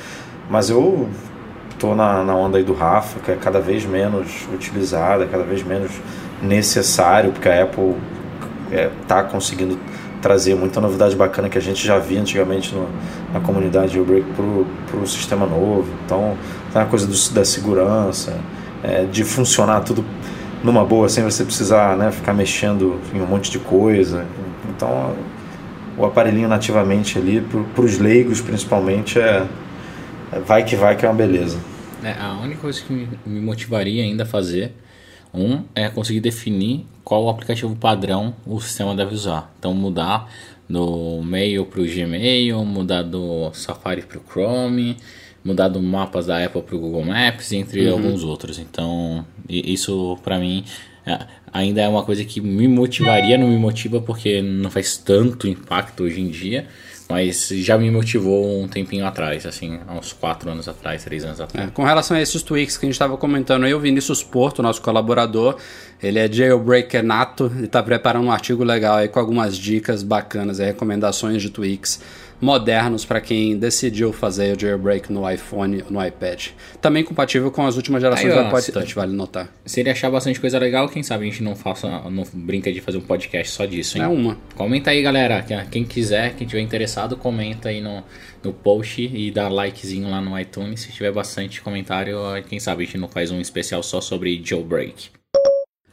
Mas 0.49 0.69
eu 0.69 1.07
estou 1.69 1.95
na, 1.95 2.23
na 2.23 2.35
onda 2.35 2.57
aí 2.57 2.63
do 2.63 2.73
Rafa, 2.73 3.19
que 3.19 3.31
é 3.31 3.35
cada 3.35 3.59
vez 3.59 3.85
menos 3.85 4.47
utilizada, 4.53 5.25
cada 5.25 5.43
vez 5.43 5.63
menos 5.63 5.91
necessário, 6.41 7.31
porque 7.31 7.47
a 7.47 7.63
Apple 7.63 7.95
está 8.65 8.75
é, 8.75 8.89
tá 9.07 9.23
conseguindo 9.23 9.77
trazer 10.21 10.55
muita 10.55 10.81
novidade 10.81 11.15
bacana 11.15 11.47
que 11.47 11.57
a 11.57 11.61
gente 11.61 11.85
já 11.85 11.99
via 11.99 12.19
antigamente 12.19 12.73
no, 12.73 12.89
na 13.31 13.39
comunidade 13.39 13.93
jailbreak 13.93 14.25
para 14.87 14.99
o 14.99 15.07
sistema 15.07 15.45
novo. 15.45 15.87
Então, 16.03 16.35
tem 16.73 16.81
a 16.81 16.85
coisa 16.85 17.05
do, 17.05 17.33
da 17.33 17.45
segurança, 17.45 18.37
é, 18.85 19.05
de 19.05 19.23
funcionar 19.23 19.81
tudo 19.81 20.05
numa 20.63 20.85
boa, 20.85 21.09
sem 21.09 21.23
você 21.23 21.43
precisar 21.43 21.97
né, 21.97 22.11
ficar 22.11 22.33
mexendo 22.33 22.99
em 23.13 23.21
um 23.21 23.25
monte 23.25 23.49
de 23.51 23.59
coisa. 23.59 24.25
Então, 24.69 25.15
o 25.97 26.05
aparelhinho 26.05 26.47
nativamente 26.47 27.17
ali, 27.17 27.41
para 27.73 27.83
os 27.83 27.97
leigos 27.97 28.41
principalmente, 28.41 29.19
é, 29.19 29.47
é, 30.31 30.39
vai 30.39 30.63
que 30.63 30.75
vai 30.75 30.95
que 30.95 31.05
é 31.05 31.09
uma 31.09 31.15
beleza. 31.15 31.57
É, 32.03 32.13
a 32.19 32.33
única 32.43 32.61
coisa 32.61 32.81
que 32.81 32.93
me, 33.25 33.41
motivaria 33.41 34.03
ainda 34.03 34.23
a 34.23 34.25
fazer, 34.25 34.73
um, 35.33 35.63
é 35.73 35.89
conseguir 35.89 36.19
definir 36.19 36.85
qual 37.03 37.27
aplicativo 37.27 37.75
padrão 37.75 38.33
o 38.45 38.59
sistema 38.61 38.95
deve 38.95 39.15
usar. 39.15 39.51
Então, 39.59 39.73
mudar 39.73 40.29
do 40.69 41.21
Mail 41.23 41.65
para 41.65 41.81
o 41.81 41.85
Gmail, 41.85 42.63
mudar 42.63 43.01
do 43.01 43.51
Safari 43.53 44.01
para 44.01 44.17
o 44.17 44.21
Chrome, 44.31 44.97
mudar 45.45 45.67
do 45.67 45.81
mapas 45.81 46.25
da 46.25 46.43
Apple 46.43 46.63
para 46.63 46.75
o 46.75 46.79
Google 46.79 47.05
Maps, 47.05 47.53
entre 47.53 47.87
uhum. 47.87 47.93
alguns 47.93 48.23
outros. 48.23 48.57
Então, 48.57 49.23
isso 49.47 50.17
para 50.23 50.39
mim 50.39 50.65
é, 51.05 51.19
ainda 51.53 51.81
é 51.81 51.87
uma 51.87 52.03
coisa 52.03 52.25
que 52.25 52.41
me 52.41 52.67
motivaria, 52.67 53.37
não 53.37 53.47
me 53.47 53.57
motiva 53.57 54.01
porque 54.01 54.41
não 54.41 54.71
faz 54.71 54.97
tanto 54.97 55.47
impacto 55.47 56.03
hoje 56.03 56.19
em 56.19 56.29
dia, 56.29 56.65
mas 57.07 57.49
já 57.49 57.77
me 57.77 57.91
motivou 57.91 58.59
um 58.63 58.67
tempinho 58.67 59.05
atrás, 59.05 59.45
assim, 59.45 59.79
uns 59.87 60.11
4 60.13 60.49
anos 60.49 60.67
atrás, 60.67 61.03
3 61.03 61.25
anos 61.25 61.39
atrás. 61.39 61.67
É, 61.67 61.71
com 61.71 61.83
relação 61.83 62.17
a 62.17 62.21
esses 62.21 62.41
tweaks 62.41 62.75
que 62.75 62.85
a 62.85 62.87
gente 62.87 62.95
estava 62.95 63.15
comentando 63.15 63.65
aí, 63.65 63.73
o 63.75 63.79
Vinícius 63.79 64.23
Porto, 64.23 64.63
nosso 64.63 64.81
colaborador, 64.81 65.57
ele 66.01 66.17
é 66.17 66.31
jailbreaker 66.31 67.03
nato 67.03 67.51
e 67.59 67.65
está 67.65 67.83
preparando 67.83 68.25
um 68.25 68.31
artigo 68.31 68.63
legal 68.63 68.97
aí 68.97 69.07
com 69.07 69.19
algumas 69.19 69.55
dicas 69.55 70.01
bacanas 70.01 70.57
e 70.57 70.65
recomendações 70.65 71.43
de 71.43 71.51
tweaks 71.51 72.01
modernos 72.39 73.05
para 73.05 73.21
quem 73.21 73.57
decidiu 73.57 74.11
fazer 74.11 74.55
o 74.55 74.59
jailbreak 74.59 75.11
no 75.11 75.29
iPhone 75.29 75.83
no 75.89 76.05
iPad. 76.05 76.47
Também 76.81 77.03
compatível 77.03 77.51
com 77.51 77.65
as 77.65 77.75
últimas 77.75 78.01
gerações 78.01 78.31
Aí, 78.31 78.37
ó, 78.37 78.41
do 78.41 78.47
iPod 78.47 78.71
Touch, 78.71 78.95
vale 78.95 79.13
notar. 79.13 79.49
Se 79.65 79.79
ele 79.79 79.89
achar 79.89 80.09
bastante 80.09 80.39
coisa 80.39 80.59
legal, 80.59 80.89
quem 80.89 81.03
sabe 81.03 81.25
a 81.25 81.29
gente 81.29 81.43
não 81.43 81.55
faça, 81.55 81.87
não 82.09 82.23
brinca 82.33 82.71
de 82.71 82.81
fazer 82.81 82.97
um 82.97 83.01
podcast 83.01 83.53
só 83.53 83.65
disso, 83.65 83.97
hein? 83.97 84.03
É 84.03 84.07
uma. 84.07 84.37
Comenta 84.55 84.91
aí, 84.91 85.01
galera. 85.01 85.45
Quem 85.71 85.83
quiser, 85.83 86.35
quem 86.35 86.47
tiver 86.47 86.61
interessado, 86.61 87.17
comenta 87.17 87.69
aí 87.69 87.81
no, 87.81 88.03
no 88.43 88.53
post 88.53 89.01
e 89.01 89.31
dá 89.31 89.49
likezinho 89.49 90.09
lá 90.09 90.21
no 90.21 90.37
iTunes. 90.39 90.81
Se 90.81 90.91
tiver 90.91 91.11
bastante 91.11 91.61
comentário, 91.61 92.17
quem 92.47 92.59
sabe 92.59 92.83
a 92.83 92.85
gente 92.85 92.97
não 92.97 93.07
faz 93.07 93.31
um 93.31 93.39
especial 93.39 93.81
só 93.81 94.01
sobre 94.01 94.41
jailbreak. 94.43 95.09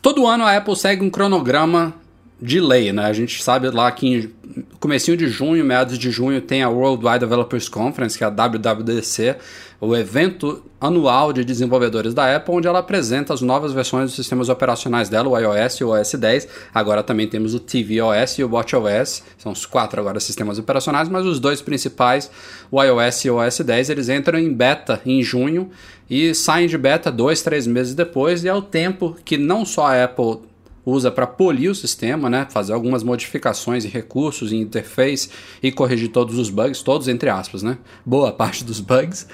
Todo 0.01 0.27
ano 0.27 0.45
a 0.45 0.57
Apple 0.57 0.75
segue 0.75 1.05
um 1.05 1.09
cronograma 1.09 1.95
de 2.43 2.61
lei, 2.61 2.93
né? 2.93 3.05
A 3.05 3.13
gente 3.13 3.41
sabe 3.41 3.71
lá 3.71 3.91
que 3.93 4.07
em 4.09 4.33
comecinho 4.81 5.17
de 5.17 5.29
junho, 5.29 5.65
meados 5.65 5.97
de 5.97 6.11
junho, 6.11 6.41
tem 6.41 6.61
a 6.61 6.69
Worldwide 6.69 7.21
Developers 7.21 7.69
Conference, 7.69 8.19
que 8.19 8.25
é 8.25 8.27
a 8.27 8.31
WWDC, 8.31 9.37
o 9.81 9.95
evento 9.95 10.65
anual 10.81 11.33
de 11.33 11.45
desenvolvedores 11.45 12.13
da 12.13 12.35
Apple, 12.35 12.53
onde 12.53 12.67
ela 12.67 12.81
apresenta 12.81 13.33
as 13.33 13.41
novas 13.41 13.73
versões 13.73 14.07
dos 14.07 14.17
sistemas 14.17 14.49
operacionais 14.49 15.09
dela, 15.09 15.29
o 15.29 15.39
iOS 15.39 15.75
e 15.77 15.85
o 15.85 15.91
OS 15.91 16.15
10. 16.15 16.49
Agora 16.75 17.05
também 17.05 17.29
temos 17.29 17.55
o 17.55 17.61
tvOS 17.61 18.39
e 18.39 18.45
o 18.45 18.51
watchOS, 18.51 19.23
são 19.39 19.53
os 19.53 19.65
quatro 19.65 20.01
agora 20.01 20.19
sistemas 20.19 20.59
operacionais, 20.59 21.09
mas 21.09 21.25
os 21.25 21.39
dois 21.39 21.63
principais, 21.63 22.29
o 22.73 22.83
iOS 22.83 23.25
e 23.25 23.31
o 23.31 23.37
OS 23.37 23.61
10, 23.61 23.89
eles 23.89 24.09
entram 24.09 24.37
em 24.37 24.53
beta 24.53 25.01
em 25.07 25.23
junho 25.23 25.71
e 26.11 26.35
saem 26.35 26.67
de 26.67 26.77
beta 26.77 27.11
dois, 27.11 27.41
três 27.41 27.69
meses 27.69 27.95
depois, 27.95 28.43
e 28.43 28.49
é 28.49 28.55
o 28.55 28.63
tempo 28.63 29.17
que 29.25 29.39
não 29.39 29.65
só 29.65 29.87
a 29.87 30.05
Apple 30.05 30.52
usa 30.85 31.11
para 31.11 31.27
polir 31.27 31.71
o 31.71 31.75
sistema, 31.75 32.29
né, 32.29 32.47
fazer 32.51 32.73
algumas 32.73 33.03
modificações 33.03 33.85
e 33.85 33.89
recursos 33.89 34.53
em 34.53 34.61
interface 34.61 35.31
e 35.63 35.71
corrigir 35.71 36.09
todos 36.09 36.39
os 36.39 36.51
bugs, 36.51 36.83
todos 36.83 37.09
entre 37.09 37.31
aspas, 37.31 37.63
né, 37.63 37.79
boa 38.05 38.33
parte 38.35 38.65
dos 38.65 38.81
bugs. 38.81 39.27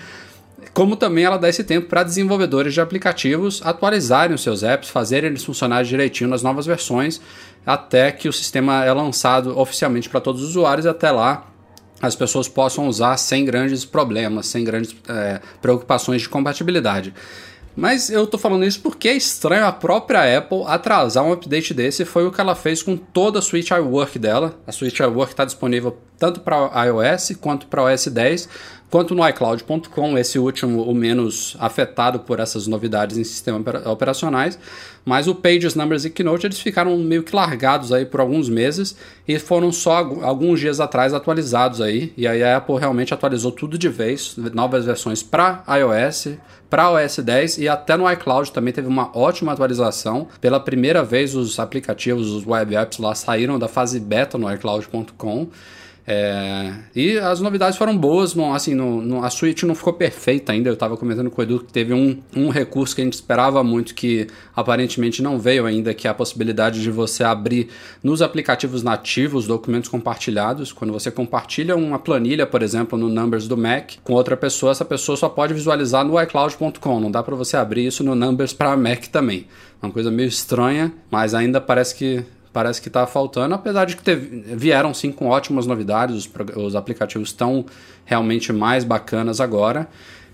Como 0.75 0.97
também 0.97 1.25
ela 1.25 1.39
dá 1.39 1.49
esse 1.49 1.65
tempo 1.65 1.89
para 1.89 2.03
desenvolvedores 2.03 2.75
de 2.75 2.81
aplicativos 2.81 3.61
atualizarem 3.65 4.35
os 4.35 4.43
seus 4.43 4.63
apps, 4.63 4.89
fazerem 4.89 5.31
eles 5.31 5.45
funcionarem 5.45 5.89
direitinho 5.89 6.29
nas 6.29 6.43
novas 6.43 6.67
versões, 6.67 7.21
até 7.65 8.13
que 8.13 8.29
o 8.29 8.33
sistema 8.33 8.85
é 8.85 8.93
lançado 8.93 9.59
oficialmente 9.59 10.09
para 10.09 10.21
todos 10.21 10.43
os 10.43 10.51
usuários. 10.51 10.87
Até 10.87 11.11
lá, 11.11 11.47
as 12.01 12.15
pessoas 12.15 12.49
possam 12.49 12.87
usar 12.87 13.17
sem 13.17 13.45
grandes 13.45 13.85
problemas, 13.85 14.47
sem 14.47 14.63
grandes 14.65 14.95
é, 15.09 15.41
preocupações 15.61 16.23
de 16.23 16.29
compatibilidade. 16.29 17.13
Mas 17.79 18.11
eu 18.11 18.27
tô 18.27 18.37
falando 18.37 18.65
isso 18.65 18.81
porque 18.81 19.07
é 19.09 19.17
estranho 19.17 19.65
a 19.65 19.71
própria 19.71 20.37
Apple 20.37 20.65
atrasar 20.67 21.23
um 21.25 21.31
update 21.31 21.73
desse. 21.73 22.05
Foi 22.05 22.27
o 22.27 22.33
que 22.33 22.41
ela 22.41 22.57
fez 22.57 22.83
com 22.83 22.97
toda 22.97 23.39
a 23.39 23.43
Switch 23.43 23.71
iWork 23.71 24.19
dela. 24.19 24.59
A 24.67 24.73
Switch 24.73 24.99
iWork 24.99 25.33
está 25.33 25.45
disponível 25.45 25.97
tanto 26.19 26.41
para 26.41 26.73
iOS 26.87 27.37
quanto 27.41 27.69
para 27.69 27.85
OS 27.85 28.09
10 28.09 28.49
quanto 28.91 29.15
no 29.15 29.27
iCloud.com, 29.29 30.17
esse 30.19 30.39
último 30.39 30.83
o 30.83 30.95
menos 30.95 31.57
afetado 31.59 32.21
por 32.21 32.41
essas 32.41 32.67
novidades 32.67 33.17
em 33.17 33.25
sistemas 33.25 33.87
operacionais, 33.87 34.59
mas 35.05 35.27
o 35.27 35.35
Pages, 35.35 35.75
Numbers 35.75 36.05
e 36.05 36.11
Keynote 36.11 36.47
eles 36.47 36.61
ficaram 36.61 36.97
meio 36.99 37.23
que 37.23 37.35
largados 37.35 37.93
aí 37.93 38.05
por 38.05 38.21
alguns 38.21 38.49
meses 38.49 38.97
e 39.27 39.39
foram 39.39 39.73
só 39.73 39.97
alguns 40.23 40.61
dias 40.61 40.81
atrás 40.81 41.15
atualizados 41.15 41.81
aí, 41.81 42.13
e 42.17 42.27
aí 42.27 42.43
a 42.43 42.57
Apple 42.57 42.79
realmente 42.79 43.13
atualizou 43.15 43.53
tudo 43.53 43.79
de 43.79 43.89
vez, 43.89 44.37
novas 44.37 44.85
versões 44.85 45.23
para 45.23 45.65
iOS, 45.69 46.39
para 46.69 46.91
OS 46.91 47.19
10 47.19 47.59
e 47.59 47.69
até 47.69 47.97
no 47.97 48.11
iCloud 48.11 48.53
também 48.53 48.73
teve 48.73 48.87
uma 48.87 49.11
ótima 49.17 49.53
atualização. 49.53 50.29
Pela 50.41 50.61
primeira 50.61 51.03
vez 51.03 51.35
os 51.35 51.59
aplicativos, 51.59 52.31
os 52.31 52.47
web 52.47 52.77
apps 52.77 52.99
lá 52.99 53.15
saíram 53.15 53.59
da 53.59 53.69
fase 53.69 53.99
beta 53.99 54.37
no 54.37 54.53
iCloud.com. 54.53 55.49
É, 56.11 56.73
e 56.97 57.19
as 57.19 57.39
novidades 57.39 57.77
foram 57.77 57.95
boas, 57.95 58.35
não, 58.35 58.55
assim, 58.55 58.75
no, 58.75 59.23
a 59.23 59.29
suíte 59.29 59.67
não 59.67 59.75
ficou 59.75 59.93
perfeita 59.93 60.53
ainda. 60.53 60.71
Eu 60.71 60.73
estava 60.73 60.97
comentando 60.97 61.31
com 61.31 61.39
o 61.39 61.45
Edu 61.45 61.61
que 61.61 61.71
teve 61.71 61.93
um, 61.93 62.19
um 62.35 62.49
recurso 62.49 62.97
que 62.97 63.03
a 63.03 63.05
gente 63.05 63.13
esperava 63.13 63.63
muito 63.63 63.95
que 63.95 64.27
aparentemente 64.57 65.23
não 65.23 65.39
veio 65.39 65.67
ainda, 65.67 65.93
que 65.93 66.09
é 66.09 66.11
a 66.11 66.15
possibilidade 66.15 66.81
de 66.81 66.91
você 66.91 67.23
abrir 67.23 67.69
nos 68.03 68.23
aplicativos 68.23 68.83
nativos 68.83 69.47
documentos 69.47 69.91
compartilhados. 69.91 70.73
Quando 70.73 70.95
você 70.95 71.11
compartilha 71.11 71.77
uma 71.77 71.99
planilha, 71.99 72.47
por 72.47 72.63
exemplo, 72.63 72.99
no 72.99 73.11
Numbers 73.11 73.47
do 73.47 73.59
Mac 73.59 73.97
com 74.03 74.15
outra 74.15 74.35
pessoa, 74.35 74.73
essa 74.73 74.87
pessoa 74.87 75.15
só 75.15 75.29
pode 75.29 75.53
visualizar 75.53 76.07
no 76.07 76.19
iCloud.com. 76.23 77.01
Não 77.01 77.11
dá 77.11 77.23
para 77.23 77.37
você 77.37 77.59
abrir 77.59 77.87
isso 77.87 78.03
no 78.03 78.15
Numbers 78.15 78.55
para 78.55 78.75
Mac 78.79 79.09
também. 79.09 79.47
Uma 79.83 79.93
coisa 79.93 80.11
meio 80.11 80.29
estranha, 80.29 80.91
mas 81.11 81.35
ainda 81.35 81.61
parece 81.61 81.95
que 81.95 82.25
parece 82.53 82.81
que 82.81 82.89
está 82.89 83.07
faltando, 83.07 83.55
apesar 83.55 83.85
de 83.85 83.97
que 83.97 84.03
teve, 84.03 84.57
vieram 84.57 84.93
sim 84.95 85.13
com 85.13 85.29
ótimas 85.29 85.67
novidades, 85.67 86.17
os, 86.17 86.31
os 86.57 86.77
aplicativos 86.77 87.29
estão 87.29 87.65
realmente 88.05 88.53
mais 88.53 88.85
bacanas 88.85 89.41
agora. 89.41 89.89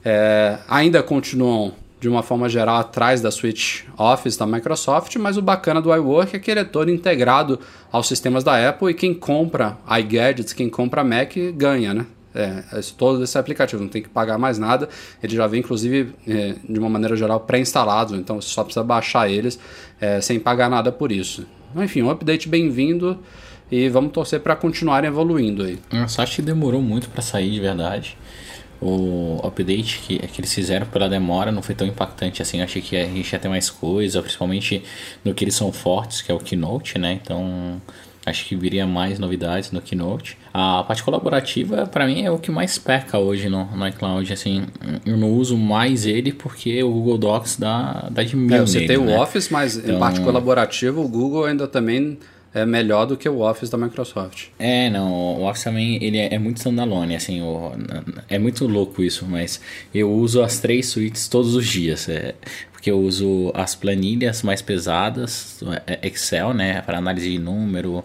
É, 0.04 0.58
ainda 0.68 1.02
continuam 1.02 1.72
de 2.04 2.08
uma 2.08 2.22
forma 2.22 2.50
geral 2.50 2.76
atrás 2.76 3.22
da 3.22 3.30
Switch 3.30 3.84
Office 3.96 4.36
da 4.36 4.46
Microsoft, 4.46 5.16
mas 5.16 5.38
o 5.38 5.42
bacana 5.42 5.80
do 5.80 5.94
iWork 5.94 6.36
é 6.36 6.38
que 6.38 6.50
ele 6.50 6.60
é 6.60 6.64
todo 6.64 6.90
integrado 6.90 7.58
aos 7.90 8.06
sistemas 8.06 8.44
da 8.44 8.68
Apple 8.68 8.90
e 8.90 8.94
quem 8.94 9.14
compra 9.14 9.78
iGadgets, 9.98 10.52
quem 10.52 10.68
compra 10.68 11.02
Mac 11.02 11.32
ganha, 11.54 11.94
né? 11.94 12.06
É, 12.34 12.62
todo 12.98 13.22
esse 13.22 13.38
aplicativo, 13.38 13.80
não 13.80 13.88
tem 13.88 14.02
que 14.02 14.08
pagar 14.08 14.36
mais 14.36 14.58
nada. 14.58 14.88
Ele 15.22 15.34
já 15.34 15.46
vem, 15.46 15.60
inclusive, 15.60 16.14
é, 16.28 16.56
de 16.68 16.78
uma 16.78 16.90
maneira 16.90 17.16
geral, 17.16 17.40
pré-instalado, 17.40 18.16
então 18.16 18.40
você 18.40 18.48
só 18.48 18.64
precisa 18.64 18.84
baixar 18.84 19.30
eles 19.30 19.58
é, 20.00 20.20
sem 20.20 20.38
pagar 20.38 20.68
nada 20.68 20.92
por 20.92 21.10
isso. 21.10 21.46
Enfim, 21.76 22.02
um 22.02 22.10
update 22.10 22.48
bem-vindo 22.48 23.18
e 23.70 23.88
vamos 23.88 24.12
torcer 24.12 24.40
para 24.40 24.54
continuar 24.54 25.04
evoluindo 25.04 25.64
aí. 25.64 25.78
Nossa, 25.92 26.22
acho 26.22 26.36
que 26.36 26.42
demorou 26.42 26.80
muito 26.80 27.08
para 27.08 27.22
sair 27.22 27.50
de 27.50 27.60
verdade. 27.60 28.16
O 28.80 29.40
update 29.42 30.00
que, 30.00 30.18
que 30.18 30.40
eles 30.40 30.52
fizeram 30.52 30.86
pela 30.86 31.08
demora 31.08 31.50
não 31.50 31.62
foi 31.62 31.74
tão 31.74 31.86
impactante 31.86 32.42
assim. 32.42 32.58
Eu 32.58 32.64
achei 32.64 32.82
que 32.82 32.96
a 32.96 33.06
gente 33.06 33.32
ia 33.32 33.38
ter 33.38 33.48
mais 33.48 33.70
coisa, 33.70 34.20
principalmente 34.20 34.82
no 35.24 35.32
que 35.32 35.44
eles 35.44 35.54
são 35.54 35.72
fortes, 35.72 36.20
que 36.20 36.30
é 36.30 36.34
o 36.34 36.38
Keynote, 36.38 36.98
né? 36.98 37.18
Então 37.22 37.80
acho 38.26 38.46
que 38.46 38.56
viria 38.56 38.86
mais 38.86 39.18
novidades 39.18 39.70
no 39.70 39.80
Keynote. 39.80 40.36
A 40.52 40.82
parte 40.84 41.02
colaborativa, 41.02 41.86
para 41.86 42.06
mim, 42.06 42.24
é 42.24 42.30
o 42.30 42.38
que 42.38 42.50
mais 42.50 42.78
peca 42.78 43.18
hoje 43.18 43.48
no, 43.48 43.64
no 43.64 43.88
iCloud. 43.88 44.32
Assim, 44.32 44.66
eu 45.04 45.16
não 45.16 45.32
uso 45.32 45.56
mais 45.56 46.06
ele 46.06 46.32
porque 46.32 46.82
o 46.82 46.90
Google 46.90 47.18
Docs 47.18 47.56
dá, 47.56 48.08
dá 48.10 48.22
de 48.22 48.36
mil. 48.36 48.56
É, 48.56 48.60
você 48.60 48.80
nele, 48.80 48.88
tem 48.88 49.04
né? 49.04 49.16
o 49.16 49.20
Office, 49.20 49.48
mas 49.50 49.76
então... 49.76 49.96
em 49.96 49.98
parte 49.98 50.20
colaborativa, 50.20 51.00
o 51.00 51.08
Google 51.08 51.44
ainda 51.44 51.66
também 51.66 52.18
é 52.54 52.64
melhor 52.64 53.04
do 53.04 53.16
que 53.16 53.28
o 53.28 53.40
Office 53.40 53.68
da 53.68 53.76
Microsoft. 53.76 54.46
É, 54.60 54.88
não, 54.88 55.10
o 55.10 55.48
Office 55.48 55.64
também 55.64 56.02
ele 56.02 56.18
é, 56.18 56.34
é 56.34 56.38
muito 56.38 56.58
standalone, 56.58 57.16
assim, 57.16 57.42
o, 57.42 57.72
é 58.28 58.38
muito 58.38 58.66
louco 58.68 59.02
isso, 59.02 59.26
mas 59.28 59.60
eu 59.92 60.10
uso 60.12 60.40
as 60.40 60.60
três 60.60 60.86
suítes 60.86 61.26
todos 61.26 61.56
os 61.56 61.66
dias. 61.66 62.08
É, 62.08 62.34
porque 62.84 62.90
eu 62.90 63.00
uso 63.00 63.50
as 63.54 63.74
planilhas 63.74 64.42
mais 64.42 64.60
pesadas, 64.60 65.58
é, 65.86 66.06
Excel, 66.06 66.52
né, 66.52 66.82
para 66.82 66.98
análise 66.98 67.30
de 67.30 67.38
número, 67.38 68.04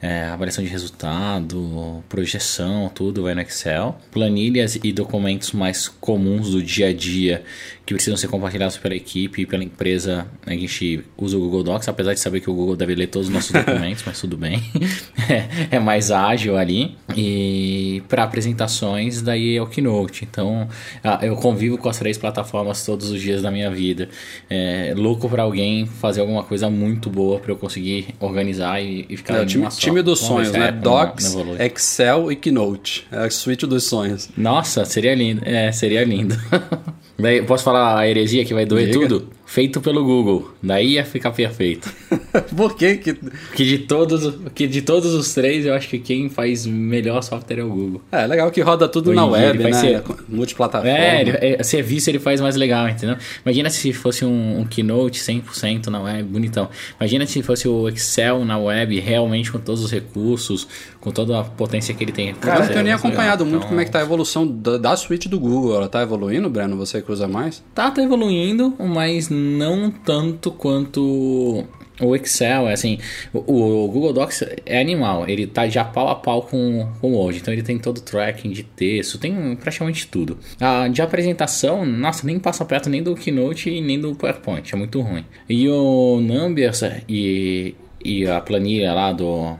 é, 0.00 0.26
avaliação 0.26 0.62
de 0.62 0.70
resultado, 0.70 2.04
projeção, 2.08 2.88
tudo 2.94 3.24
vai 3.24 3.34
no 3.34 3.40
Excel. 3.40 3.98
Planilhas 4.12 4.78
e 4.84 4.92
documentos 4.92 5.50
mais 5.50 5.88
comuns 5.88 6.50
do 6.50 6.62
dia 6.62 6.90
a 6.90 6.92
dia 6.92 7.42
que 7.90 7.94
precisam 7.94 8.16
ser 8.16 8.28
compartilhados 8.28 8.76
pela 8.76 8.94
equipe 8.94 9.42
e 9.42 9.46
pela 9.46 9.64
empresa. 9.64 10.26
A 10.46 10.52
gente 10.52 11.04
usa 11.18 11.36
o 11.36 11.40
Google 11.40 11.64
Docs, 11.64 11.88
apesar 11.88 12.14
de 12.14 12.20
saber 12.20 12.40
que 12.40 12.48
o 12.48 12.54
Google 12.54 12.76
deve 12.76 12.94
ler 12.94 13.08
todos 13.08 13.26
os 13.26 13.34
nossos 13.34 13.50
documentos, 13.50 14.02
mas 14.06 14.20
tudo 14.20 14.36
bem. 14.36 14.62
é, 15.28 15.76
é 15.76 15.78
mais 15.80 16.12
ágil 16.12 16.56
ali. 16.56 16.96
E 17.16 18.00
para 18.08 18.22
apresentações, 18.22 19.22
daí 19.22 19.56
é 19.56 19.62
o 19.62 19.66
Keynote. 19.66 20.24
Então 20.24 20.68
ah, 21.02 21.18
eu 21.22 21.34
convivo 21.34 21.78
com 21.78 21.88
as 21.88 21.98
três 21.98 22.16
plataformas 22.16 22.84
todos 22.86 23.10
os 23.10 23.20
dias 23.20 23.42
da 23.42 23.50
minha 23.50 23.70
vida. 23.70 24.08
É 24.48 24.94
louco 24.96 25.28
para 25.28 25.42
alguém 25.42 25.84
fazer 25.84 26.20
alguma 26.20 26.44
coisa 26.44 26.70
muito 26.70 27.10
boa 27.10 27.40
para 27.40 27.50
eu 27.50 27.56
conseguir 27.56 28.14
organizar 28.20 28.80
e, 28.80 29.04
e 29.08 29.16
ficar 29.16 29.42
é, 29.42 29.46
time, 29.46 29.68
time 29.70 30.00
dos 30.00 30.20
sonhos, 30.20 30.52
né? 30.52 30.70
Docs, 30.70 31.36
Excel 31.58 32.30
e 32.30 32.36
Keynote. 32.36 33.08
É 33.10 33.24
a 33.24 33.30
suíte 33.30 33.66
dos 33.66 33.84
sonhos. 33.84 34.28
Nossa, 34.36 34.84
seria 34.84 35.14
lindo. 35.14 35.42
É, 35.44 35.72
seria 35.72 36.04
lindo. 36.04 36.36
Daí, 37.20 37.42
posso 37.42 37.64
falar 37.64 37.98
a 37.98 38.08
heresia 38.08 38.44
que 38.44 38.54
vai 38.54 38.64
doer 38.66 38.86
Diga. 38.86 39.00
tudo? 39.00 39.28
Feito 39.46 39.80
pelo 39.80 40.04
Google. 40.04 40.50
Daí 40.62 40.92
ia 40.92 41.04
ficar 41.04 41.32
perfeito. 41.32 41.90
Por 42.56 42.76
quê? 42.76 42.96
Que... 42.96 43.14
que 43.54 43.64
de 43.64 43.78
todos 43.78 44.34
que 44.54 44.66
de 44.66 44.82
todos 44.82 45.14
os 45.14 45.32
três, 45.34 45.66
eu 45.66 45.74
acho 45.74 45.88
que 45.88 45.98
quem 45.98 46.28
faz 46.28 46.66
melhor 46.66 47.22
software 47.22 47.58
é 47.58 47.64
o 47.64 47.68
Google. 47.68 48.02
É, 48.12 48.26
legal 48.26 48.50
que 48.50 48.60
roda 48.60 48.88
tudo 48.88 49.10
Hoje 49.10 49.16
na 49.16 49.26
web, 49.26 49.58
né? 49.58 49.72
Ser... 49.72 50.02
Multiplataforma. 50.28 50.96
É, 50.96 51.56
é, 51.58 51.62
serviço 51.62 52.10
ele 52.10 52.18
faz 52.18 52.40
mais 52.40 52.56
legal, 52.56 52.88
entendeu? 52.88 53.16
Imagina 53.44 53.70
se 53.70 53.92
fosse 53.92 54.24
um, 54.24 54.60
um 54.60 54.64
Keynote 54.64 55.20
100% 55.20 55.86
na 55.88 56.00
web, 56.00 56.22
bonitão. 56.24 56.68
Imagina 56.98 57.26
se 57.26 57.42
fosse 57.42 57.68
o 57.68 57.88
Excel 57.88 58.44
na 58.44 58.58
web, 58.58 58.98
realmente 59.00 59.50
com 59.50 59.58
todos 59.58 59.82
os 59.84 59.90
recursos, 59.90 60.66
com 61.00 61.10
toda 61.10 61.40
a 61.40 61.44
potência 61.44 61.94
que 61.94 62.04
ele 62.04 62.12
tem. 62.12 62.34
Cara, 62.34 62.64
eu 62.64 62.68
tenho 62.68 62.84
nem 62.84 62.92
acompanhado 62.92 63.44
legal. 63.44 63.46
muito 63.46 63.62
então... 63.62 63.68
como 63.68 63.80
é 63.80 63.84
que 63.84 63.90
tá 63.90 63.98
a 63.98 64.02
evolução 64.02 64.46
da, 64.46 64.78
da 64.78 64.96
suíte 64.96 65.28
do 65.28 65.38
Google. 65.38 65.74
Ela 65.74 65.88
tá 65.88 66.02
evoluindo, 66.02 66.48
Breno? 66.48 66.76
Você 66.76 67.02
que 67.02 67.10
usa 67.10 67.26
mais? 67.26 67.62
Tá, 67.74 67.90
tá 67.90 68.02
evoluindo, 68.02 68.74
mas 68.78 69.28
não 69.28 69.90
tanto 69.90 70.50
quanto 70.50 71.64
o 72.00 72.16
Excel, 72.16 72.68
é 72.68 72.72
assim, 72.72 72.98
o, 73.32 73.38
o, 73.38 73.88
Google 73.88 74.12
Docs 74.12 74.44
é 74.64 74.80
animal, 74.80 75.28
ele 75.28 75.46
tá 75.46 75.68
já 75.68 75.84
pau 75.84 76.08
a 76.08 76.14
pau 76.14 76.42
com, 76.42 76.88
com 77.00 77.12
o 77.12 77.16
Word, 77.16 77.38
então 77.38 77.52
ele 77.52 77.62
tem 77.62 77.78
todo 77.78 77.98
o 77.98 78.00
tracking 78.00 78.50
de 78.50 78.62
texto, 78.62 79.18
tem 79.18 79.56
praticamente 79.56 80.06
tudo. 80.06 80.38
Ah, 80.60 80.88
de 80.88 81.02
apresentação, 81.02 81.84
nossa, 81.84 82.26
nem 82.26 82.38
passa 82.38 82.64
perto 82.64 82.88
nem 82.88 83.02
do 83.02 83.14
Keynote 83.14 83.70
e 83.70 83.80
nem 83.80 84.00
do 84.00 84.14
PowerPoint, 84.14 84.72
é 84.72 84.76
muito 84.76 85.00
ruim. 85.00 85.24
E 85.48 85.68
o 85.68 86.20
Numbers 86.20 86.82
e, 87.08 87.74
e 88.04 88.26
a 88.26 88.40
planilha 88.40 88.92
lá 88.92 89.12
do 89.12 89.56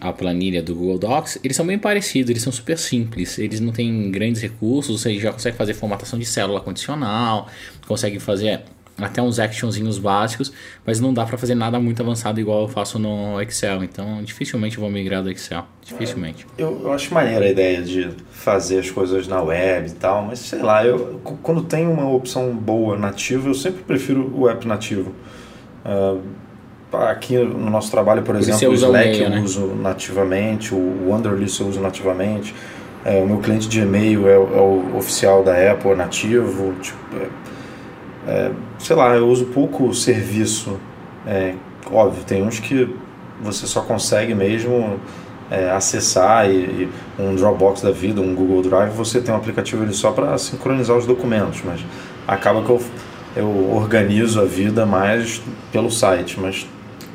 a 0.00 0.12
planilha 0.12 0.62
do 0.62 0.74
Google 0.74 0.98
Docs, 0.98 1.38
eles 1.42 1.56
são 1.56 1.66
bem 1.66 1.78
parecidos, 1.78 2.30
eles 2.30 2.42
são 2.42 2.52
super 2.52 2.78
simples, 2.78 3.38
eles 3.38 3.60
não 3.60 3.72
têm 3.72 4.10
grandes 4.10 4.40
recursos, 4.40 5.00
você 5.00 5.18
já 5.18 5.32
consegue 5.32 5.56
fazer 5.56 5.74
formatação 5.74 6.18
de 6.18 6.24
célula 6.24 6.60
condicional, 6.60 7.48
consegue 7.86 8.18
fazer 8.18 8.62
até 8.98 9.22
uns 9.22 9.38
actionzinhos 9.38 9.98
básicos, 9.98 10.52
mas 10.84 11.00
não 11.00 11.12
dá 11.12 11.24
para 11.24 11.38
fazer 11.38 11.54
nada 11.54 11.80
muito 11.80 12.02
avançado 12.02 12.40
igual 12.40 12.62
eu 12.62 12.68
faço 12.68 12.98
no 12.98 13.40
Excel. 13.40 13.82
Então, 13.82 14.22
dificilmente 14.22 14.78
vou 14.78 14.90
migrar 14.90 15.22
do 15.22 15.30
Excel. 15.30 15.64
Dificilmente. 15.82 16.46
É, 16.58 16.62
eu, 16.62 16.80
eu, 16.84 16.92
acho 16.92 17.12
maneira 17.12 17.44
a 17.44 17.48
ideia 17.48 17.82
de 17.82 18.10
fazer 18.30 18.78
as 18.78 18.90
coisas 18.90 19.26
na 19.26 19.42
web 19.42 19.88
e 19.88 19.92
tal, 19.92 20.22
mas 20.22 20.38
sei 20.38 20.60
lá, 20.60 20.84
eu, 20.84 21.20
quando 21.42 21.62
tem 21.62 21.86
uma 21.86 22.08
opção 22.08 22.54
boa 22.54 22.96
nativa, 22.96 23.48
eu 23.48 23.54
sempre 23.54 23.82
prefiro 23.82 24.32
o 24.34 24.48
app 24.48 24.66
nativo. 24.66 25.12
Uh, 25.84 26.22
aqui 26.92 27.36
no 27.38 27.70
nosso 27.70 27.90
trabalho, 27.90 28.22
por, 28.22 28.34
por 28.34 28.40
exemplo, 28.40 28.68
o 28.68 28.74
Slack 28.74 29.08
meio, 29.08 29.24
eu 29.24 29.30
né? 29.30 29.40
uso 29.40 29.66
nativamente, 29.74 30.74
o 30.74 31.08
Wonderlist 31.08 31.58
eu 31.60 31.68
uso 31.68 31.80
nativamente. 31.80 32.54
É, 33.04 33.20
o 33.20 33.26
meu 33.26 33.38
cliente 33.38 33.68
de 33.68 33.80
e-mail 33.80 34.28
é, 34.28 34.34
é, 34.34 34.36
o 34.36 34.96
oficial 34.96 35.42
da 35.42 35.72
Apple, 35.72 35.94
nativo. 35.96 36.72
Tipo, 36.80 36.98
é, 38.26 38.50
sei 38.78 38.96
lá, 38.96 39.14
eu 39.14 39.28
uso 39.28 39.46
pouco 39.46 39.92
serviço. 39.94 40.78
É, 41.26 41.54
óbvio, 41.90 42.24
tem 42.24 42.42
uns 42.42 42.60
que 42.60 42.94
você 43.42 43.66
só 43.66 43.80
consegue 43.82 44.34
mesmo 44.34 44.98
é, 45.50 45.70
acessar 45.70 46.48
e, 46.48 46.54
e, 46.54 46.88
um 47.18 47.34
Dropbox 47.34 47.82
da 47.82 47.90
vida, 47.90 48.20
um 48.20 48.34
Google 48.34 48.62
Drive, 48.62 48.92
você 48.92 49.20
tem 49.20 49.34
um 49.34 49.36
aplicativo 49.36 49.82
ali 49.82 49.92
só 49.92 50.12
para 50.12 50.38
sincronizar 50.38 50.96
os 50.96 51.06
documentos, 51.06 51.60
mas 51.64 51.84
acaba 52.26 52.62
que 52.62 52.70
eu, 52.70 52.80
eu 53.36 53.70
organizo 53.74 54.40
a 54.40 54.44
vida 54.44 54.86
mais 54.86 55.42
pelo 55.70 55.90
site, 55.90 56.38
mas 56.40 56.66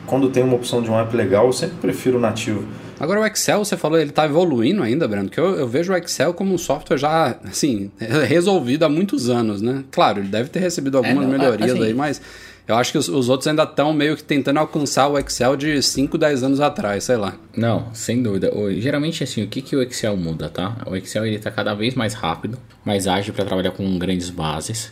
quando 0.06 0.30
tem 0.30 0.44
uma 0.44 0.56
opção 0.56 0.82
de 0.82 0.90
um 0.90 1.00
app 1.00 1.16
legal, 1.16 1.48
eu 1.48 1.54
sempre 1.54 1.78
prefiro 1.78 2.18
o 2.18 2.22
nativo. 2.22 2.64
Agora 3.00 3.22
o 3.22 3.26
Excel, 3.26 3.64
você 3.64 3.78
falou, 3.78 4.00
ele 4.00 4.10
está 4.10 4.26
evoluindo 4.26 4.82
ainda, 4.82 5.08
Breno, 5.08 5.30
que 5.30 5.40
eu, 5.40 5.56
eu, 5.56 5.68
vejo 5.68 5.94
o 5.94 5.96
Excel 5.96 6.34
como 6.34 6.54
um 6.54 6.58
software 6.58 6.98
já, 6.98 7.38
assim, 7.44 7.92
resolvido 8.28 8.84
há 8.84 8.90
muitos 8.90 9.30
anos, 9.30 9.62
né? 9.62 9.84
Claro, 9.92 10.20
ele 10.20 10.30
deve 10.30 10.50
ter 10.50 10.60
recebido 10.60 10.98
algumas 10.98 11.24
é, 11.24 11.28
não, 11.28 11.38
melhorias 11.38 11.72
assim, 11.72 11.84
aí, 11.84 11.94
mas 11.94 12.22
eu 12.68 12.76
acho 12.76 12.92
que 12.92 12.98
os, 12.98 13.08
os 13.08 13.30
outros 13.30 13.48
ainda 13.48 13.64
estão 13.64 13.94
meio 13.94 14.18
que 14.18 14.24
tentando 14.24 14.58
alcançar 14.58 15.08
o 15.08 15.18
Excel 15.18 15.56
de 15.56 15.82
5, 15.82 16.18
10 16.18 16.44
anos 16.44 16.60
atrás, 16.60 17.06
sei 17.06 17.16
lá. 17.16 17.36
Não, 17.56 17.94
sem 17.94 18.22
dúvida. 18.22 18.54
O, 18.54 18.70
geralmente, 18.74 19.24
assim, 19.24 19.44
o 19.44 19.48
que, 19.48 19.62
que 19.62 19.76
o 19.76 19.82
Excel 19.82 20.18
muda, 20.18 20.50
tá? 20.50 20.76
O 20.86 20.96
Excel, 20.96 21.26
ele 21.26 21.40
tá 21.40 21.50
cada 21.50 21.74
vez 21.74 21.96
mais 21.96 22.14
rápido, 22.14 22.58
mais 22.84 23.08
ágil 23.08 23.34
para 23.34 23.46
trabalhar 23.46 23.72
com 23.72 23.98
grandes 23.98 24.30
bases. 24.30 24.92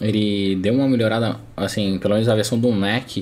Ele 0.00 0.56
deu 0.56 0.74
uma 0.74 0.88
melhorada, 0.88 1.36
assim, 1.56 1.96
pelo 1.98 2.14
menos 2.14 2.28
a 2.28 2.34
versão 2.34 2.58
do 2.58 2.72
Mac 2.72 3.18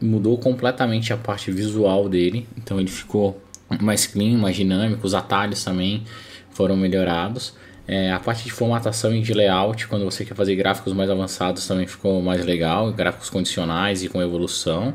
mudou 0.00 0.38
completamente 0.38 1.12
a 1.12 1.16
parte 1.16 1.50
visual 1.50 2.08
dele. 2.08 2.46
Então 2.56 2.80
ele 2.80 2.88
ficou 2.88 3.38
mais 3.80 4.06
clean, 4.06 4.38
mais 4.38 4.56
dinâmico, 4.56 5.06
os 5.06 5.14
atalhos 5.14 5.62
também 5.62 6.04
foram 6.50 6.76
melhorados. 6.76 7.54
É, 7.86 8.10
a 8.12 8.18
parte 8.18 8.44
de 8.44 8.50
formatação 8.50 9.14
e 9.14 9.20
de 9.20 9.34
layout, 9.34 9.86
quando 9.88 10.06
você 10.06 10.24
quer 10.24 10.34
fazer 10.34 10.56
gráficos 10.56 10.94
mais 10.94 11.10
avançados, 11.10 11.66
também 11.66 11.86
ficou 11.86 12.22
mais 12.22 12.44
legal, 12.44 12.90
gráficos 12.92 13.28
condicionais 13.28 14.02
e 14.02 14.08
com 14.08 14.22
evolução. 14.22 14.94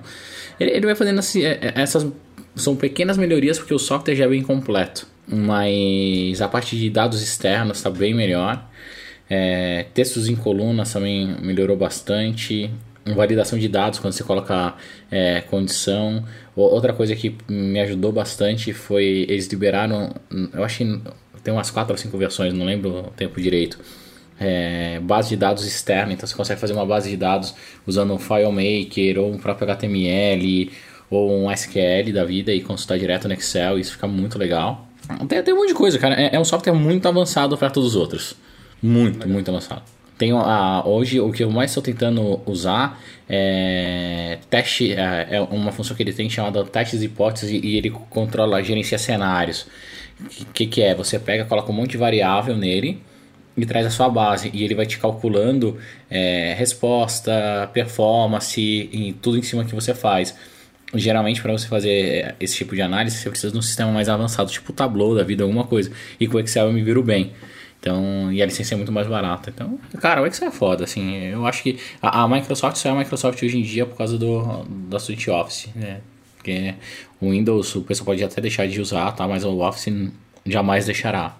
Ele, 0.59 0.71
ele 0.71 0.86
vai 0.88 0.95
fazendo 0.95 1.19
assim, 1.19 1.43
é, 1.43 1.59
é, 1.62 1.74
essas 1.75 2.07
são 2.55 2.75
pequenas 2.75 3.17
melhorias 3.17 3.59
porque 3.59 3.74
o 3.74 3.79
software 3.79 4.15
já 4.15 4.25
é 4.25 4.27
bem 4.27 4.41
completo, 4.41 5.07
mas 5.27 6.41
a 6.41 6.48
parte 6.48 6.75
de 6.75 6.89
dados 6.89 7.21
externos 7.21 7.77
está 7.77 7.91
bem 7.91 8.13
melhor. 8.13 8.67
É, 9.29 9.86
textos 9.93 10.27
em 10.27 10.36
colunas 10.36 10.91
também 10.91 11.36
melhorou 11.41 11.77
bastante 11.77 12.71
validação 13.05 13.57
de 13.57 13.67
dados 13.67 14.00
quando 14.00 14.13
você 14.13 14.24
coloca 14.24 14.74
é, 15.12 15.41
condição. 15.41 16.24
Outra 16.62 16.94
coisa 16.94 17.16
que 17.16 17.36
me 17.48 17.80
ajudou 17.80 18.12
bastante 18.12 18.74
foi 18.74 19.25
eles 19.30 19.48
liberaram, 19.48 20.13
eu 20.54 20.63
acho 20.63 20.78
que 20.80 21.01
tem 21.44 21.54
umas 21.54 21.72
4 21.72 21.94
ou 21.94 21.98
5 21.98 22.18
versões, 22.18 22.54
não 22.54 22.66
lembro 22.66 22.89
o 22.89 23.12
tempo 23.12 23.39
direito. 23.42 23.80
É, 24.39 25.00
base 25.01 25.30
de 25.30 25.36
dados 25.36 25.66
externa, 25.66 26.13
então 26.13 26.25
você 26.25 26.36
consegue 26.36 26.62
fazer 26.62 26.74
uma 26.74 26.86
base 26.86 27.10
de 27.10 27.18
dados 27.18 27.54
usando 27.86 28.13
um 28.13 28.18
FileMaker 28.18 29.20
ou 29.20 29.34
um 29.34 29.38
próprio 29.38 29.70
HTML 29.70 30.72
ou 31.10 31.44
um 31.44 31.51
SQL 31.51 32.13
da 32.13 32.24
vida 32.24 32.54
e 32.54 32.62
consultar 32.62 32.98
direto 32.98 33.28
no 33.28 33.34
Excel, 33.34 33.80
isso 33.80 33.94
fica 33.94 34.08
muito 34.08 34.38
legal. 34.38 34.88
Tem, 35.28 35.42
tem 35.42 35.54
um 35.54 35.58
monte 35.58 35.70
de 35.70 35.74
coisa, 35.74 35.98
cara. 35.98 36.16
É, 36.20 36.36
é 36.36 36.39
um 36.39 36.46
software 36.46 36.74
muito 36.74 37.08
avançado 37.08 37.58
para 37.58 37.70
todos 37.70 37.89
os 37.89 37.96
outros. 37.96 38.36
Muito, 38.82 39.28
muito 39.28 39.50
avançado. 39.50 39.82
Tenho 40.19 40.38
hoje 40.85 41.17
o 41.21 41.31
que 41.31 41.41
eu 41.41 41.49
mais 41.49 41.71
estou 41.71 41.81
tentando 41.81 42.41
usar 42.45 43.01
é 43.29 44.38
teste, 44.49 44.91
é, 44.91 45.27
é 45.31 45.41
uma 45.41 45.71
função 45.71 45.95
que 45.95 46.03
ele 46.03 46.11
tem 46.11 46.29
chamada 46.29 46.65
testes 46.65 46.99
de 46.99 47.05
hipóteses 47.05 47.49
e 47.49 47.77
ele 47.77 47.89
controla, 47.89 48.61
gerencia 48.61 48.97
cenários. 48.97 49.65
O 50.41 50.45
que, 50.53 50.65
que, 50.65 50.81
é? 50.81 50.93
Você 50.93 51.17
pega, 51.17 51.45
coloca 51.45 51.71
um 51.71 51.73
monte 51.73 51.91
de 51.91 51.97
variável 51.97 52.57
nele 52.57 53.01
e 53.55 53.65
traz 53.65 53.85
a 53.85 53.89
sua 53.89 54.09
base 54.09 54.51
e 54.53 54.61
ele 54.61 54.75
vai 54.75 54.85
te 54.85 54.99
calculando 54.99 55.77
é, 56.11 56.53
resposta, 56.53 57.69
performance 57.73 58.59
e 58.59 59.13
tudo 59.21 59.38
em 59.38 59.41
cima 59.41 59.63
que 59.63 59.73
você 59.73 59.93
faz. 59.93 60.35
Geralmente, 60.93 61.41
para 61.41 61.53
você 61.53 61.67
fazer 61.67 62.35
esse 62.41 62.57
tipo 62.57 62.75
de 62.75 62.81
análise, 62.81 63.15
você 63.15 63.29
precisa 63.29 63.53
de 63.53 63.57
um 63.57 63.61
sistema 63.61 63.89
mais 63.93 64.09
avançado, 64.09 64.51
tipo 64.51 64.73
o 64.73 64.75
Tableau 64.75 65.15
da 65.15 65.23
vida, 65.23 65.43
alguma 65.43 65.63
coisa. 65.63 65.89
E 66.19 66.27
com 66.27 66.38
Excel 66.41 66.67
eu 66.67 66.73
me 66.73 66.83
viro 66.83 67.01
bem. 67.01 67.31
Então, 67.79 68.31
e 68.31 68.41
a 68.41 68.45
licença 68.45 68.74
é 68.74 68.77
muito 68.77 68.91
mais 68.91 69.07
barata. 69.07 69.50
Então, 69.53 69.79
cara, 70.01 70.21
o 70.21 70.27
Excel 70.27 70.50
é 70.50 70.51
foda, 70.51 70.83
assim. 70.83 71.15
Eu 71.25 71.45
acho 71.45 71.63
que 71.63 71.79
a, 72.01 72.24
a 72.24 72.27
Microsoft 72.27 72.77
só 72.77 72.89
é 72.89 72.91
a 72.91 72.95
Microsoft 72.95 73.41
hoje 73.41 73.57
em 73.57 73.62
dia 73.62 73.86
por 73.86 73.98
causa 73.98 74.17
do, 74.17 74.63
da 74.89 75.00
Suite 75.00 75.29
Office, 75.29 75.69
né? 75.75 76.01
Porque 76.36 76.75
o 77.21 77.31
Windows 77.31 77.75
o 77.75 77.81
pessoal 77.81 78.07
pode 78.07 78.24
até 78.24 78.41
deixar 78.41 78.67
de 78.67 78.81
usar, 78.81 79.12
tá? 79.13 79.27
Mas 79.27 79.45
o 79.45 79.59
Office 79.59 80.12
jamais 80.45 80.86
deixará. 80.86 81.38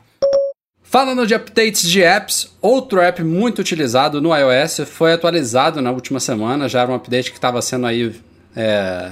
Falando 0.82 1.28
de 1.28 1.36
updates 1.36 1.88
de 1.88 2.02
apps, 2.02 2.56
outro 2.62 3.00
app 3.00 3.22
muito 3.24 3.60
utilizado 3.60 4.20
no 4.20 4.36
iOS 4.36 4.82
foi 4.88 5.14
atualizado 5.14 5.82
na 5.82 5.92
última 5.92 6.20
semana. 6.20 6.68
Já 6.68 6.82
era 6.82 6.92
um 6.92 6.96
update 6.96 7.32
que 7.32 7.38
estava 7.38 7.62
sendo 7.62 7.86
aí 7.86 8.16
é, 8.56 9.12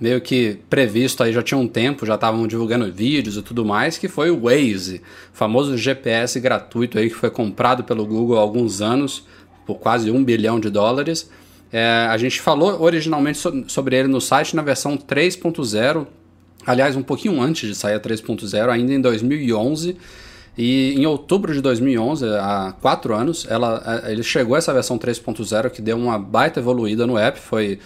meio 0.00 0.20
que 0.20 0.58
previsto 0.70 1.22
aí 1.22 1.32
já 1.32 1.42
tinha 1.42 1.58
um 1.58 1.68
tempo, 1.68 2.06
já 2.06 2.14
estavam 2.14 2.46
divulgando 2.46 2.90
vídeos 2.90 3.36
e 3.36 3.42
tudo 3.42 3.64
mais, 3.64 3.98
que 3.98 4.08
foi 4.08 4.30
o 4.30 4.40
Waze, 4.40 5.02
famoso 5.32 5.76
GPS 5.76 6.40
gratuito 6.40 6.98
aí 6.98 7.10
que 7.10 7.14
foi 7.14 7.30
comprado 7.30 7.84
pelo 7.84 8.06
Google 8.06 8.38
há 8.38 8.40
alguns 8.40 8.80
anos 8.80 9.24
por 9.66 9.76
quase 9.76 10.10
um 10.10 10.24
bilhão 10.24 10.58
de 10.58 10.70
dólares. 10.70 11.30
É, 11.72 12.06
a 12.10 12.16
gente 12.16 12.40
falou 12.40 12.80
originalmente 12.82 13.38
so 13.38 13.64
sobre 13.68 13.96
ele 13.96 14.08
no 14.08 14.20
site 14.20 14.56
na 14.56 14.62
versão 14.62 14.96
3.0, 14.96 16.06
aliás, 16.66 16.96
um 16.96 17.02
pouquinho 17.02 17.40
antes 17.40 17.68
de 17.68 17.74
sair 17.74 17.94
a 17.94 18.00
3.0, 18.00 18.68
ainda 18.68 18.92
em 18.92 19.00
2011. 19.00 19.96
E 20.58 20.94
em 20.94 21.06
outubro 21.06 21.54
de 21.54 21.60
2011, 21.60 22.26
há 22.26 22.74
quatro 22.80 23.14
anos, 23.14 23.46
ela, 23.48 24.02
ele 24.06 24.22
chegou 24.22 24.56
essa 24.56 24.74
versão 24.74 24.98
3.0 24.98 25.70
que 25.70 25.80
deu 25.80 25.96
uma 25.96 26.18
baita 26.18 26.58
evoluída 26.58 27.06
no 27.06 27.16
app, 27.16 27.38
foi 27.38 27.78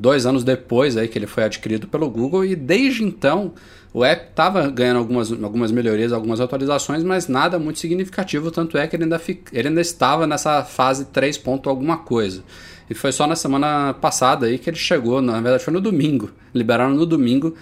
dois 0.00 0.24
anos 0.24 0.42
depois 0.42 0.96
aí 0.96 1.06
que 1.06 1.18
ele 1.18 1.26
foi 1.26 1.44
adquirido 1.44 1.86
pelo 1.86 2.08
Google 2.08 2.44
e 2.44 2.56
desde 2.56 3.04
então 3.04 3.52
o 3.92 4.04
app 4.04 4.30
estava 4.30 4.68
ganhando 4.68 4.98
algumas, 4.98 5.30
algumas 5.30 5.70
melhorias, 5.70 6.12
algumas 6.12 6.40
atualizações, 6.40 7.02
mas 7.02 7.28
nada 7.28 7.58
muito 7.58 7.78
significativo, 7.78 8.50
tanto 8.50 8.78
é 8.78 8.86
que 8.86 8.96
ele 8.96 9.04
ainda, 9.04 9.20
ele 9.52 9.68
ainda 9.68 9.80
estava 9.80 10.26
nessa 10.26 10.64
fase 10.64 11.06
3 11.06 11.36
ponto 11.38 11.68
alguma 11.68 11.98
coisa. 11.98 12.42
E 12.88 12.94
foi 12.94 13.12
só 13.12 13.26
na 13.26 13.36
semana 13.36 13.92
passada 13.94 14.46
aí 14.46 14.58
que 14.58 14.70
ele 14.70 14.76
chegou, 14.76 15.20
na 15.20 15.34
verdade 15.34 15.62
foi 15.62 15.72
no 15.72 15.80
domingo, 15.80 16.30
liberaram 16.54 16.94
no 16.94 17.04
domingo 17.04 17.54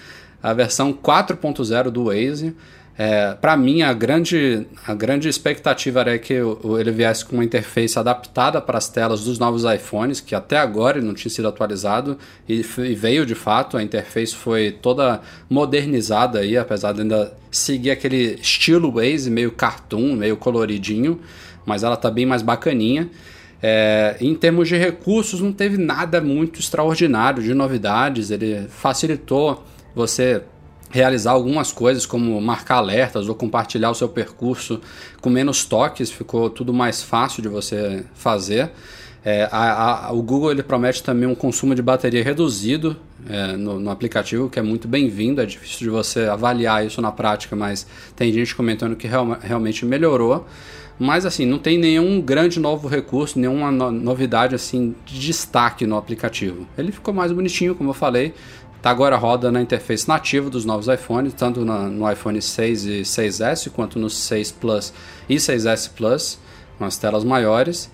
a 0.43 0.53
versão 0.53 0.93
4.0 0.93 1.91
do 1.91 2.05
Waze, 2.05 2.55
é, 3.01 3.33
para 3.41 3.57
mim, 3.57 3.83
a 3.83 3.93
grande, 3.93 4.67
a 4.85 4.93
grande 4.93 5.29
expectativa 5.29 6.01
era 6.01 6.19
que 6.19 6.35
ele 6.35 6.91
viesse 6.91 7.25
com 7.25 7.37
uma 7.37 7.45
interface 7.45 7.97
adaptada 7.97 8.61
para 8.61 8.77
as 8.77 8.89
telas 8.89 9.23
dos 9.23 9.39
novos 9.39 9.63
iPhones, 9.63 10.21
que 10.21 10.35
até 10.35 10.59
agora 10.59 11.01
não 11.01 11.15
tinha 11.15 11.31
sido 11.31 11.47
atualizado, 11.47 12.19
e, 12.49 12.57
e, 12.57 12.95
veio 12.97 13.25
de 13.25 13.37
fato. 13.37 13.77
A 13.77 13.85
interface 13.85 14.35
foi 14.35 14.73
toda 14.73 15.21
modernizada, 15.49 16.41
aí, 16.41 16.57
apesar 16.57 16.93
de 16.93 17.03
ainda 17.03 17.33
seguir 17.53 17.93
aquele 17.93 18.35
estilo 18.41 18.91
Waze, 18.91 19.31
meio 19.31 19.53
cartoon, 19.53 20.17
meio 20.17 20.37
coloridinho, 20.37 21.21
mas 21.65 21.85
ela 21.85 21.95
está 21.95 22.11
bem 22.11 22.27
mais 22.27 22.43
bacaninha. 22.43 23.09
É, 23.63 24.17
em 24.21 24.35
termos 24.35 24.67
de 24.67 24.77
recursos, 24.77 25.41
não 25.41 25.53
teve 25.53 25.79
nada 25.79 26.21
muito 26.21 26.59
extraordinário 26.59 27.45
de 27.45 27.55
novidades, 27.55 28.33
ele 28.33 28.67
facilitou 28.69 29.65
você 29.95 30.43
realizar 30.91 31.33
algumas 31.33 31.73
coisas 31.73 32.07
como 32.07 32.41
marcar 32.41 32.77
alertas 32.77 33.29
ou 33.29 33.35
compartilhar 33.35 33.91
o 33.91 33.95
seu 33.95 34.09
percurso 34.09 34.81
com 35.21 35.29
menos 35.29 35.65
toques, 35.65 36.11
ficou 36.11 36.49
tudo 36.49 36.73
mais 36.73 37.03
fácil 37.03 37.43
de 37.43 37.49
você 37.49 38.05
fazer. 38.15 38.71
É, 39.25 39.49
a, 39.51 40.07
a, 40.07 40.13
o 40.13 40.23
Google 40.23 40.51
ele 40.51 40.63
promete 40.63 41.03
também 41.03 41.29
um 41.29 41.35
consumo 41.35 41.75
de 41.75 41.83
bateria 41.83 42.23
reduzido 42.23 42.97
é, 43.29 43.57
no, 43.57 43.79
no, 43.79 43.91
aplicativo, 43.91 44.49
que 44.49 44.59
é 44.59 44.63
muito 44.63 44.87
bem-vindo. 44.87 45.41
É 45.41 45.47
difícil 45.47 45.81
de 45.81 45.91
você 45.91 46.21
avaliar 46.23 46.87
isso 46.87 47.03
na 47.03 47.11
prática, 47.11 47.55
mas 47.55 47.87
tem 48.17 48.33
gente 48.33 48.55
comentando 48.55 48.97
que 48.97 49.07
real, 49.07 49.37
realmente 49.41 49.85
melhorou. 49.85 50.47
Mas 50.99 51.25
assim, 51.25 51.47
não 51.47 51.59
tem 51.59 51.79
nenhum 51.79 52.21
grande 52.21 52.59
novo 52.59 52.89
recurso, 52.89 53.39
nenhuma 53.39 53.71
no, 53.71 53.91
novidade 53.91 54.55
assim 54.55 54.95
de 55.05 55.21
destaque 55.21 55.87
no 55.87 55.97
aplicativo. 55.97 56.67
Ele 56.77 56.91
ficou 56.91 57.15
mais 57.15 57.31
bonitinho, 57.31 57.75
como 57.75 57.91
eu 57.91 57.95
falei, 57.95 58.35
agora 58.89 59.17
roda 59.17 59.51
na 59.53 59.61
interface 59.61 60.09
nativa 60.09 60.49
dos 60.51 60.65
novos 60.65 60.89
iPhones, 60.89 61.33
tanto 61.35 61.65
na, 61.65 61.89
no 61.89 62.11
iPhone 62.11 62.41
6 62.41 62.85
e 62.85 63.01
6S, 63.03 63.71
quanto 63.71 63.99
no 63.99 64.09
6 64.09 64.53
Plus 64.53 64.93
e 65.29 65.37
6S 65.37 65.91
Plus, 65.95 66.39
com 66.79 66.85
as 66.85 66.97
telas 66.97 67.25
maiores. 67.25 67.91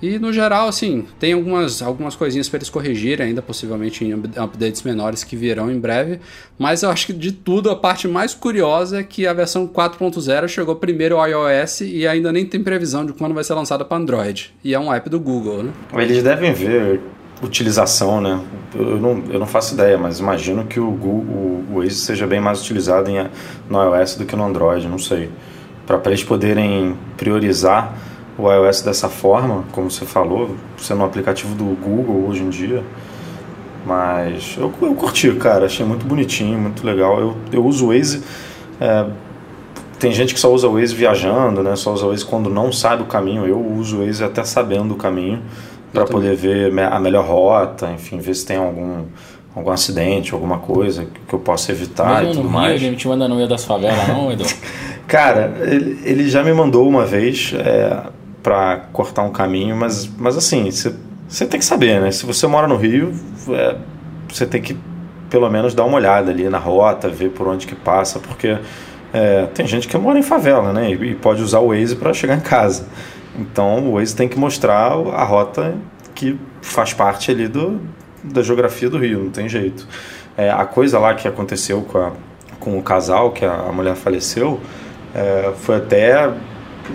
E 0.00 0.18
no 0.18 0.30
geral, 0.30 0.68
assim, 0.68 1.06
tem 1.18 1.32
algumas, 1.32 1.80
algumas 1.80 2.14
coisinhas 2.14 2.48
para 2.48 2.58
eles 2.58 2.68
corrigirem, 2.68 3.28
ainda 3.28 3.40
possivelmente 3.40 4.04
em 4.04 4.12
updates 4.12 4.82
menores 4.82 5.24
que 5.24 5.34
virão 5.34 5.70
em 5.70 5.80
breve. 5.80 6.20
Mas 6.58 6.82
eu 6.82 6.90
acho 6.90 7.06
que 7.06 7.12
de 7.14 7.32
tudo, 7.32 7.70
a 7.70 7.76
parte 7.76 8.06
mais 8.06 8.34
curiosa 8.34 9.00
é 9.00 9.02
que 9.02 9.26
a 9.26 9.32
versão 9.32 9.66
4.0 9.66 10.48
chegou 10.48 10.76
primeiro 10.76 11.18
ao 11.18 11.26
iOS 11.26 11.80
e 11.80 12.06
ainda 12.06 12.30
nem 12.30 12.44
tem 12.44 12.62
previsão 12.62 13.06
de 13.06 13.14
quando 13.14 13.34
vai 13.34 13.42
ser 13.42 13.54
lançada 13.54 13.86
para 13.86 13.96
Android. 13.96 14.54
E 14.62 14.74
é 14.74 14.78
um 14.78 14.92
app 14.92 15.08
do 15.08 15.18
Google, 15.18 15.62
né? 15.62 15.72
Eles 15.94 16.22
devem 16.22 16.52
ver 16.52 17.00
utilização, 17.42 18.20
né? 18.20 18.40
Eu 18.74 18.98
não, 18.98 19.22
eu 19.30 19.38
não 19.38 19.46
faço 19.46 19.74
ideia, 19.74 19.98
mas 19.98 20.18
imagino 20.18 20.64
que 20.64 20.80
o, 20.80 20.90
Google, 20.90 21.64
o 21.70 21.78
Waze 21.78 21.96
seja 21.96 22.26
bem 22.26 22.40
mais 22.40 22.60
utilizado 22.60 23.10
em, 23.10 23.26
no 23.68 23.82
iOS 23.82 24.16
do 24.16 24.24
que 24.24 24.34
no 24.34 24.44
Android, 24.44 24.86
não 24.88 24.98
sei. 24.98 25.30
Para 25.86 26.00
eles 26.06 26.24
poderem 26.24 26.96
priorizar 27.16 27.94
o 28.38 28.50
iOS 28.50 28.82
dessa 28.82 29.08
forma, 29.08 29.64
como 29.72 29.90
você 29.90 30.04
falou, 30.04 30.56
sendo 30.78 31.02
um 31.02 31.04
aplicativo 31.04 31.54
do 31.54 31.64
Google 31.64 32.28
hoje 32.28 32.42
em 32.42 32.50
dia. 32.50 32.82
Mas 33.84 34.56
eu, 34.58 34.72
eu 34.82 34.94
curti, 34.94 35.32
cara, 35.34 35.66
achei 35.66 35.86
muito 35.86 36.04
bonitinho, 36.04 36.58
muito 36.58 36.84
legal. 36.84 37.20
Eu, 37.20 37.36
eu 37.52 37.64
uso 37.64 37.86
o 37.86 37.88
Waze. 37.88 38.22
É, 38.80 39.06
tem 39.98 40.12
gente 40.12 40.34
que 40.34 40.40
só 40.40 40.52
usa 40.52 40.68
o 40.68 40.74
Waze 40.74 40.94
viajando, 40.94 41.62
né? 41.62 41.76
Só 41.76 41.92
usa 41.92 42.04
o 42.04 42.08
Waze 42.08 42.24
quando 42.24 42.50
não 42.50 42.72
sabe 42.72 43.02
o 43.02 43.06
caminho. 43.06 43.46
Eu 43.46 43.64
uso 43.64 43.98
o 43.98 44.04
Waze 44.04 44.24
até 44.24 44.42
sabendo 44.42 44.94
o 44.94 44.96
caminho 44.96 45.40
para 45.92 46.04
poder 46.04 46.36
ver 46.36 46.72
a 46.78 46.98
melhor 47.00 47.24
rota, 47.24 47.90
enfim, 47.90 48.18
ver 48.18 48.34
se 48.34 48.44
tem 48.44 48.56
algum, 48.56 49.04
algum 49.54 49.70
acidente, 49.70 50.34
alguma 50.34 50.58
coisa 50.58 51.06
que 51.26 51.34
eu 51.34 51.38
possa 51.38 51.72
evitar 51.72 52.22
Mesmo 52.22 52.32
e 52.32 52.36
tudo 52.36 52.44
no 52.44 52.50
mais. 52.50 52.80
Rio, 52.80 52.88
ele 52.90 52.96
te 52.96 53.08
manda 53.08 53.26
no 53.26 53.36
meio 53.36 53.48
das 53.48 53.64
favelas, 53.64 54.08
não, 54.08 54.30
Edu? 54.30 54.44
Cara, 55.06 55.56
ele, 55.60 56.00
ele 56.04 56.28
já 56.28 56.42
me 56.42 56.52
mandou 56.52 56.88
uma 56.88 57.06
vez 57.06 57.54
é, 57.56 58.02
para 58.42 58.76
cortar 58.92 59.22
um 59.22 59.30
caminho, 59.30 59.76
mas, 59.76 60.10
mas 60.18 60.36
assim, 60.36 60.68
você 60.70 61.46
tem 61.46 61.60
que 61.60 61.64
saber, 61.64 62.00
né? 62.00 62.10
Se 62.10 62.26
você 62.26 62.46
mora 62.46 62.66
no 62.66 62.76
Rio, 62.76 63.12
é, 63.50 63.76
você 64.28 64.44
tem 64.46 64.60
que 64.60 64.76
pelo 65.30 65.48
menos 65.50 65.74
dar 65.74 65.84
uma 65.84 65.96
olhada 65.96 66.30
ali 66.30 66.48
na 66.48 66.58
rota, 66.58 67.08
ver 67.08 67.30
por 67.30 67.48
onde 67.48 67.66
que 67.66 67.74
passa, 67.74 68.18
porque 68.18 68.56
é, 69.12 69.46
tem 69.54 69.66
gente 69.66 69.88
que 69.88 69.96
mora 69.96 70.18
em 70.18 70.22
favela, 70.22 70.72
né? 70.72 70.90
E, 70.90 71.10
e 71.10 71.14
pode 71.14 71.42
usar 71.42 71.60
o 71.60 71.68
Waze 71.68 71.96
para 71.96 72.12
chegar 72.12 72.36
em 72.36 72.40
casa. 72.40 72.86
Então 73.38 73.88
o 73.88 73.94
Waze 73.94 74.14
tem 74.14 74.28
que 74.28 74.38
mostrar 74.38 74.92
a 74.92 75.24
rota 75.24 75.74
que 76.14 76.38
faz 76.62 76.92
parte 76.92 77.30
ali 77.30 77.48
do, 77.48 77.80
da 78.24 78.42
geografia 78.42 78.88
do 78.88 78.98
Rio, 78.98 79.24
não 79.24 79.30
tem 79.30 79.48
jeito. 79.48 79.86
É, 80.36 80.50
a 80.50 80.64
coisa 80.64 80.98
lá 80.98 81.14
que 81.14 81.28
aconteceu 81.28 81.82
com, 81.82 81.98
a, 81.98 82.12
com 82.58 82.78
o 82.78 82.82
casal, 82.82 83.30
que 83.30 83.44
a, 83.44 83.52
a 83.52 83.72
mulher 83.72 83.94
faleceu, 83.94 84.60
é, 85.14 85.52
foi 85.56 85.76
até 85.76 86.30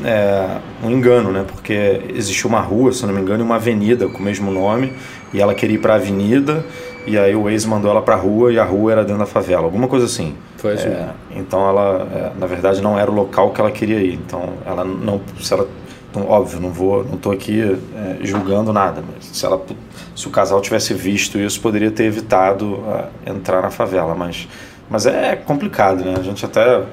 é, 0.03 0.57
um 0.83 0.91
engano, 0.91 1.31
né? 1.31 1.43
Porque 1.47 2.01
existiu 2.13 2.49
uma 2.49 2.61
rua, 2.61 2.91
se 2.91 3.05
não 3.05 3.13
me 3.13 3.21
engano, 3.21 3.43
e 3.43 3.45
uma 3.45 3.55
avenida 3.55 4.07
com 4.07 4.19
o 4.19 4.21
mesmo 4.21 4.51
nome, 4.51 4.93
e 5.33 5.41
ela 5.41 5.53
queria 5.53 5.75
ir 5.75 5.79
para 5.79 5.93
a 5.93 5.95
avenida, 5.97 6.63
e 7.05 7.17
aí 7.17 7.35
o 7.35 7.43
Waze 7.43 7.67
mandou 7.67 7.89
ela 7.89 8.01
para 8.01 8.15
a 8.15 8.17
rua, 8.17 8.53
e 8.53 8.59
a 8.59 8.63
rua 8.63 8.91
era 8.91 9.03
dentro 9.03 9.19
da 9.19 9.25
favela, 9.25 9.63
alguma 9.63 9.87
coisa 9.87 10.05
assim. 10.05 10.35
Foi 10.57 10.75
mesmo. 10.75 10.91
então 11.31 11.67
ela, 11.67 12.07
é, 12.13 12.39
na 12.39 12.45
verdade, 12.45 12.81
não 12.81 12.97
era 12.97 13.09
o 13.09 13.13
local 13.13 13.51
que 13.51 13.59
ela 13.59 13.71
queria 13.71 13.99
ir. 13.99 14.13
Então 14.13 14.53
ela 14.65 14.85
não, 14.85 15.19
se 15.39 15.51
ela, 15.53 15.67
então, 16.11 16.27
óbvio, 16.27 16.59
não 16.59 16.71
vou, 16.71 17.05
não 17.05 17.15
estou 17.15 17.31
aqui 17.31 17.61
é, 17.61 18.17
julgando 18.25 18.73
nada, 18.73 19.01
mas 19.01 19.25
se 19.25 19.45
ela, 19.45 19.65
se 20.13 20.27
o 20.27 20.29
casal 20.29 20.59
tivesse 20.59 20.93
visto 20.93 21.39
isso, 21.39 21.61
poderia 21.61 21.89
ter 21.89 22.03
evitado 22.03 22.83
é, 23.25 23.31
entrar 23.31 23.61
na 23.61 23.71
favela. 23.71 24.13
Mas, 24.13 24.45
mas 24.89 25.05
é 25.05 25.37
complicado, 25.37 26.03
né? 26.03 26.15
A 26.19 26.21
gente 26.21 26.45
até 26.45 26.83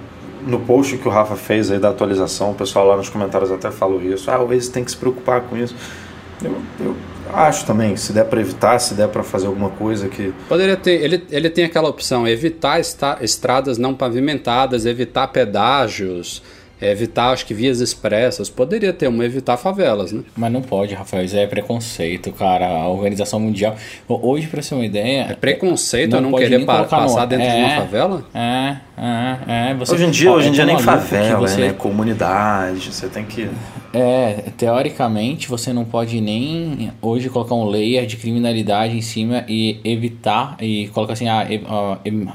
no 0.46 0.60
post 0.60 0.96
que 0.96 1.08
o 1.08 1.10
Rafa 1.10 1.34
fez 1.34 1.68
aí 1.68 1.80
da 1.80 1.88
atualização, 1.88 2.52
o 2.52 2.54
pessoal 2.54 2.86
lá 2.86 2.96
nos 2.96 3.08
comentários 3.08 3.50
até 3.50 3.72
falou 3.72 4.00
isso. 4.00 4.30
Ah, 4.30 4.38
o 4.38 4.46
Waze 4.46 4.70
tem 4.70 4.84
que 4.84 4.90
se 4.92 4.96
preocupar 4.96 5.40
com 5.40 5.56
isso. 5.56 5.74
Eu, 6.40 6.56
eu 6.78 6.96
acho 7.34 7.66
também, 7.66 7.96
se 7.96 8.12
der 8.12 8.24
para 8.24 8.40
evitar, 8.40 8.78
se 8.78 8.94
der 8.94 9.08
para 9.08 9.24
fazer 9.24 9.48
alguma 9.48 9.70
coisa 9.70 10.08
que 10.08 10.32
Poderia 10.48 10.76
ter, 10.76 11.02
ele, 11.02 11.26
ele 11.28 11.50
tem 11.50 11.64
aquela 11.64 11.88
opção, 11.88 12.26
evitar 12.26 12.80
estradas 13.20 13.78
não 13.78 13.94
pavimentadas, 13.94 14.86
evitar 14.86 15.26
pedágios, 15.26 16.40
evitar, 16.80 17.30
acho 17.30 17.44
que 17.46 17.54
vias 17.54 17.80
expressas. 17.80 18.48
Poderia 18.50 18.92
ter 18.92 19.08
uma 19.08 19.24
evitar 19.24 19.56
favelas, 19.56 20.12
né? 20.12 20.22
Mas 20.36 20.52
não 20.52 20.62
pode, 20.62 20.94
Rafael, 20.94 21.24
isso 21.24 21.36
é 21.36 21.46
preconceito, 21.46 22.32
cara. 22.32 22.66
A 22.66 22.88
Organização 22.88 23.40
Mundial. 23.40 23.76
Hoje, 24.08 24.46
pra 24.46 24.62
você 24.62 24.70
ter 24.70 24.74
uma 24.74 24.84
ideia. 24.86 25.26
É 25.30 25.34
preconceito 25.34 26.14
eu 26.16 26.20
não 26.20 26.32
querer 26.32 26.64
pa- 26.64 26.76
colocar 26.76 26.96
no- 26.98 27.02
passar 27.04 27.26
dentro 27.26 27.46
de 27.46 27.56
uma 27.56 27.72
É, 27.72 27.76
favela? 27.76 28.24
É, 28.34 28.76
é, 28.96 29.70
é. 29.70 29.74
Você, 29.74 29.94
Hoje 29.94 30.04
em 30.04 30.10
dia, 30.10 30.32
hoje 30.32 30.48
em 30.48 30.50
é 30.50 30.54
dia 30.54 30.66
tão 30.66 30.74
nem 30.74 30.82
favela, 30.84 31.38
você- 31.48 31.60
né? 31.60 31.72
Comunidade, 31.72 32.92
você 32.92 33.08
tem 33.08 33.24
que. 33.24 33.48
É, 33.94 34.44
teoricamente 34.56 35.48
você 35.48 35.72
não 35.72 35.84
pode 35.84 36.20
nem 36.20 36.92
hoje 37.00 37.30
colocar 37.30 37.54
um 37.54 37.64
layer 37.64 38.04
de 38.06 38.16
criminalidade 38.18 38.96
em 38.96 39.00
cima 39.00 39.44
e 39.48 39.80
evitar 39.82 40.56
e 40.60 40.88
colocar 40.88 41.14
assim, 41.14 41.26
ah, 41.26 41.46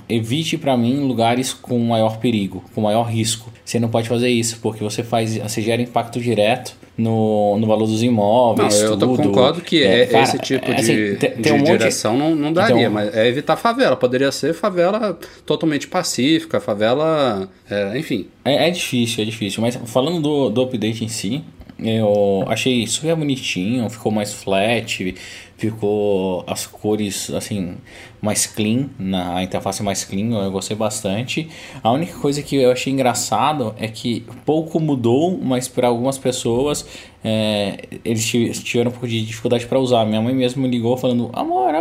evite 0.09 0.57
pra 0.57 0.75
mim 0.75 0.99
lugares 1.07 1.53
com 1.53 1.77
maior 1.79 2.17
perigo, 2.17 2.63
com 2.73 2.81
maior 2.81 3.03
risco. 3.03 3.51
Você 3.63 3.79
não 3.79 3.87
pode 3.89 4.09
fazer 4.09 4.29
isso 4.33 4.59
porque 4.61 4.83
você 4.83 5.03
faz, 5.03 5.37
você 5.37 5.61
gera 5.61 5.81
impacto 5.81 6.19
direto 6.19 6.75
no, 6.97 7.57
no 7.57 7.65
valor 7.67 7.87
dos 7.87 8.01
Não, 8.01 8.07
imóveis, 8.09 8.79
eu 8.81 8.97
tô- 8.97 9.07
tudo. 9.15 9.23
concordo 9.29 9.61
que 9.61 9.83
é, 9.83 10.05
cara, 10.05 10.23
esse 10.23 10.37
tipo 10.39 10.69
é, 10.71 10.75
de, 10.75 10.81
assim, 10.81 11.15
tem- 11.15 11.31
tem 11.31 11.41
de 11.41 11.51
um 11.53 11.63
direção 11.63 12.17
não, 12.17 12.35
não 12.35 12.53
daria, 12.53 12.81
Então- 12.81 12.91
mas 12.91 13.15
é 13.15 13.27
evitar 13.27 13.55
favela. 13.57 13.95
Poderia 13.95 14.31
ser 14.31 14.53
favela 14.53 15.17
totalmente 15.45 15.87
pacífica, 15.87 16.59
favela. 16.59 17.49
é, 17.69 17.97
enfim. 17.97 18.27
É, 18.45 18.67
é 18.67 18.69
difícil, 18.69 19.23
é 19.23 19.25
difícil. 19.25 19.61
Mas 19.61 19.75
falando 19.85 20.21
do, 20.21 20.49
do 20.49 20.61
update 20.61 21.03
em 21.03 21.07
si, 21.07 21.43
eu 21.79 22.43
achei 22.47 22.85
super 22.85 23.15
bonitinho, 23.15 23.89
ficou 23.89 24.11
mais 24.11 24.31
flat, 24.31 25.15
ficou 25.57 26.43
as 26.47 26.67
cores 26.67 27.31
assim 27.31 27.75
mais 28.23 28.45
clean, 28.45 28.85
na 28.97 29.43
interface 29.43 29.83
mais 29.83 30.05
clean, 30.05 30.31
eu 30.31 30.49
gostei 30.49 30.77
bastante. 30.77 31.49
A 31.83 31.91
única 31.91 32.17
coisa 32.19 32.41
que 32.41 32.55
eu 32.55 32.71
achei 32.71 32.93
engraçado 32.93 33.75
é 33.77 33.87
que 33.89 34.25
pouco 34.45 34.79
mudou, 34.79 35.37
mas 35.43 35.67
para 35.67 35.89
algumas 35.89 36.17
pessoas 36.17 36.85
é, 37.25 37.77
eles 38.03 38.25
ti- 38.25 38.51
tiveram 38.51 38.89
um 38.89 38.91
pouco 38.91 39.07
de 39.07 39.25
dificuldade 39.25 39.65
para 39.65 39.79
usar. 39.79 40.05
Minha 40.05 40.21
mãe 40.21 40.33
mesmo 40.33 40.61
me 40.61 40.67
ligou 40.67 40.97
falando: 40.97 41.29
Amor, 41.33 41.73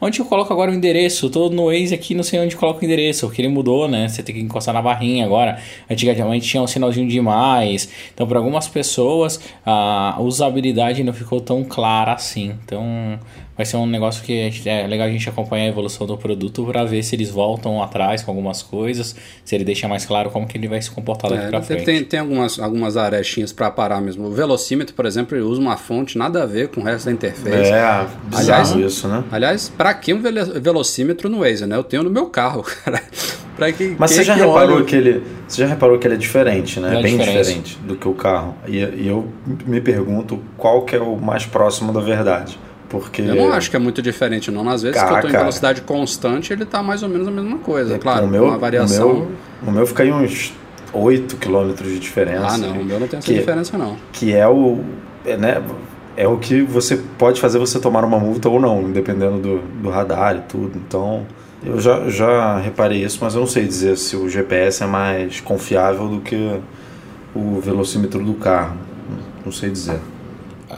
onde, 0.00 0.18
eu 0.18 0.24
coloco 0.24 0.52
agora 0.52 0.70
o 0.70 0.74
endereço? 0.74 1.26
Eu 1.26 1.30
tô 1.30 1.50
no 1.50 1.66
Waze 1.66 1.94
aqui, 1.94 2.14
não 2.14 2.22
sei 2.22 2.40
onde 2.40 2.56
coloco 2.56 2.80
o 2.80 2.84
endereço. 2.84 3.26
Porque 3.26 3.42
ele 3.42 3.48
mudou, 3.48 3.86
né? 3.88 4.08
Você 4.08 4.22
tem 4.22 4.34
que 4.34 4.40
encostar 4.40 4.72
na 4.72 4.80
barrinha 4.80 5.24
agora. 5.24 5.58
Antigamente 5.88 6.48
tinha 6.48 6.62
um 6.62 6.66
sinalzinho 6.66 7.08
de 7.08 7.20
mais. 7.20 7.90
Então, 8.14 8.26
para 8.26 8.38
algumas 8.38 8.68
pessoas, 8.68 9.38
a 9.64 10.16
usabilidade 10.18 11.04
não 11.04 11.12
ficou 11.12 11.40
tão 11.40 11.62
clara 11.62 12.14
assim. 12.14 12.54
Então, 12.64 13.18
vai 13.60 13.66
ser 13.66 13.76
um 13.76 13.86
negócio 13.86 14.24
que 14.24 14.32
gente- 14.50 14.66
é 14.66 14.86
legal 14.86 15.06
a 15.06 15.10
gente 15.10 15.28
acompanhar 15.28 15.64
a 15.64 15.68
evolução 15.68 16.06
do 16.06 16.16
produto 16.16 16.64
para 16.64 16.82
ver 16.84 17.02
se 17.02 17.14
eles 17.14 17.28
voltam 17.30 17.82
atrás 17.82 18.22
com 18.22 18.30
algumas 18.30 18.62
coisas, 18.62 19.14
se 19.44 19.54
ele 19.54 19.64
deixa 19.64 19.86
mais 19.86 20.06
claro 20.06 20.30
como 20.30 20.46
que 20.46 20.56
ele 20.56 20.66
vai 20.66 20.80
se 20.80 20.90
comportar 20.90 21.30
daqui 21.30 21.44
É, 21.44 21.48
para 21.50 21.60
tem, 21.60 21.66
frente. 21.76 21.84
tem, 21.84 22.04
tem 22.04 22.20
algumas, 22.20 22.58
algumas 22.58 22.96
arestinhas 22.96 23.52
para 23.52 23.70
parar 23.70 24.00
mesmo. 24.00 24.26
O 24.28 24.30
velocímetro, 24.30 24.94
por 24.94 25.04
exemplo, 25.04 25.36
ele 25.36 25.44
usa 25.44 25.60
uma 25.60 25.76
fonte 25.76 26.16
nada 26.16 26.42
a 26.42 26.46
ver 26.46 26.68
com 26.68 26.80
o 26.80 26.84
resto 26.84 27.04
da 27.06 27.12
interface. 27.12 27.48
É, 27.70 28.06
bizarro 28.24 28.38
Aliás, 28.38 28.70
isso, 28.72 29.06
né? 29.08 29.24
Aliás, 29.30 29.68
pra 29.68 29.92
que 29.92 30.14
um 30.14 30.22
velocímetro 30.60 31.28
no 31.28 31.40
Waze, 31.40 31.66
né? 31.66 31.76
Eu 31.76 31.84
tenho 31.84 32.02
no 32.02 32.10
meu 32.10 32.26
carro, 32.26 32.62
cara. 32.84 33.00
que, 33.76 33.94
Mas 33.98 34.12
você 34.12 34.24
já 34.24 34.34
que 34.34 34.40
reparou 34.40 34.84
que 34.84 34.96
ele. 34.96 35.22
Você 35.46 35.60
já 35.60 35.66
reparou 35.66 35.98
que 35.98 36.06
ele 36.06 36.14
é 36.14 36.16
diferente, 36.16 36.80
né? 36.80 36.98
É 36.98 37.02
Bem 37.02 37.18
diferença? 37.18 37.38
diferente 37.50 37.78
do 37.86 37.94
que 37.96 38.08
o 38.08 38.14
carro. 38.14 38.54
E, 38.66 38.78
e 38.78 39.06
eu 39.08 39.28
me 39.66 39.80
pergunto 39.80 40.40
qual 40.56 40.82
que 40.86 40.96
é 40.96 41.00
o 41.00 41.16
mais 41.16 41.44
próximo 41.44 41.92
da 41.92 42.00
verdade. 42.00 42.58
Porque. 42.90 43.22
Eu 43.22 43.34
não 43.36 43.52
acho 43.52 43.70
que 43.70 43.76
é 43.76 43.78
muito 43.78 44.02
diferente, 44.02 44.50
não. 44.50 44.68
Às 44.68 44.82
vezes 44.82 45.00
que 45.00 45.04
eu 45.04 45.20
tô 45.20 45.28
em 45.28 45.30
Cara, 45.30 45.38
velocidade 45.44 45.80
constante, 45.82 46.52
ele 46.52 46.64
tá 46.66 46.82
mais 46.82 47.02
ou 47.02 47.08
menos 47.08 47.26
a 47.28 47.30
mesma 47.30 47.56
coisa. 47.58 47.98
Claro, 47.98 48.26
o 48.26 48.28
meu, 48.28 48.44
uma 48.44 48.58
variação. 48.58 49.08
O 49.10 49.14
meu, 49.14 49.28
o 49.68 49.72
meu 49.72 49.86
fica 49.86 50.02
aí 50.02 50.12
uns 50.12 50.52
8 50.92 51.36
km 51.36 51.72
de 51.82 51.98
diferença. 52.00 52.46
Ah, 52.48 52.58
não, 52.58 52.72
o 52.80 52.84
meu 52.84 52.98
não 53.00 53.06
tem 53.06 53.18
essa 53.18 53.26
Que- 53.26 53.38
diferença, 53.38 53.78
não. 53.78 53.96
que 54.12 54.34
é 54.34 54.46
o 54.48 54.80
é, 55.24 55.36
né, 55.36 55.62
é 56.16 56.26
o 56.26 56.36
que 56.38 56.62
você 56.62 56.96
pode 57.16 57.40
fazer 57.40 57.58
você 57.60 57.78
tomar 57.78 58.04
uma 58.04 58.18
multa 58.18 58.48
ou 58.48 58.58
não, 58.60 58.90
dependendo 58.90 59.38
do, 59.38 59.58
do 59.82 59.88
radar 59.88 60.36
e 60.36 60.40
tudo. 60.40 60.72
Então, 60.76 61.24
eu 61.64 61.78
já, 61.78 62.08
já 62.08 62.58
reparei 62.58 63.04
isso, 63.04 63.18
mas 63.20 63.34
eu 63.34 63.40
não 63.40 63.46
sei 63.46 63.64
dizer 63.66 63.96
se 63.96 64.16
o 64.16 64.28
GPS 64.28 64.82
é 64.82 64.86
mais 64.86 65.40
confiável 65.40 66.08
do 66.08 66.20
que 66.20 66.58
o 67.34 67.60
velocímetro 67.60 68.24
do 68.24 68.34
carro. 68.34 68.76
Não 69.44 69.52
sei 69.52 69.70
dizer. 69.70 70.00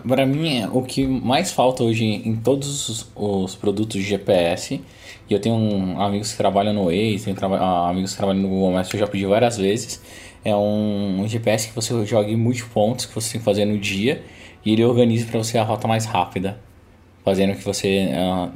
Para 0.01 0.25
mim, 0.25 0.65
o 0.73 0.83
que 0.83 1.07
mais 1.07 1.53
falta 1.53 1.83
hoje 1.83 2.05
em 2.05 2.35
todos 2.37 2.89
os, 2.89 3.11
os 3.15 3.55
produtos 3.55 4.01
de 4.01 4.09
GPS, 4.09 4.81
e 5.29 5.35
eu 5.35 5.41
tenho 5.41 5.55
um, 5.55 6.01
amigos 6.01 6.33
que 6.33 6.37
trabalham 6.37 6.73
no 6.73 6.85
Waze, 6.85 7.25
tenho 7.25 7.37
traba- 7.37 7.59
ah, 7.59 7.91
amigos 7.91 8.13
que 8.13 8.17
trabalham 8.17 8.43
no 8.43 8.49
Google 8.49 8.73
Maps, 8.73 8.93
eu 8.93 9.01
já 9.01 9.07
pedi 9.07 9.27
várias 9.27 9.59
vezes, 9.59 10.03
é 10.45 10.55
um, 10.57 11.21
um 11.23 11.29
GPS 11.29 11.69
que 11.69 11.75
você 11.75 12.05
joga 12.07 12.31
em 12.31 12.37
multipontos 12.37 13.07
que 13.07 13.15
você 13.15 13.33
tem 13.33 13.41
que 13.41 13.45
fazer 13.45 13.65
no 13.65 13.79
dia, 13.79 14.23
e 14.65 14.73
ele 14.73 14.85
organiza 14.85 15.27
para 15.27 15.39
você 15.39 15.59
a 15.59 15.63
rota 15.63 15.87
mais 15.87 16.07
rápida, 16.07 16.59
fazendo 17.25 17.55
que 17.55 17.65
você 17.65 18.09
ah, 18.15 18.51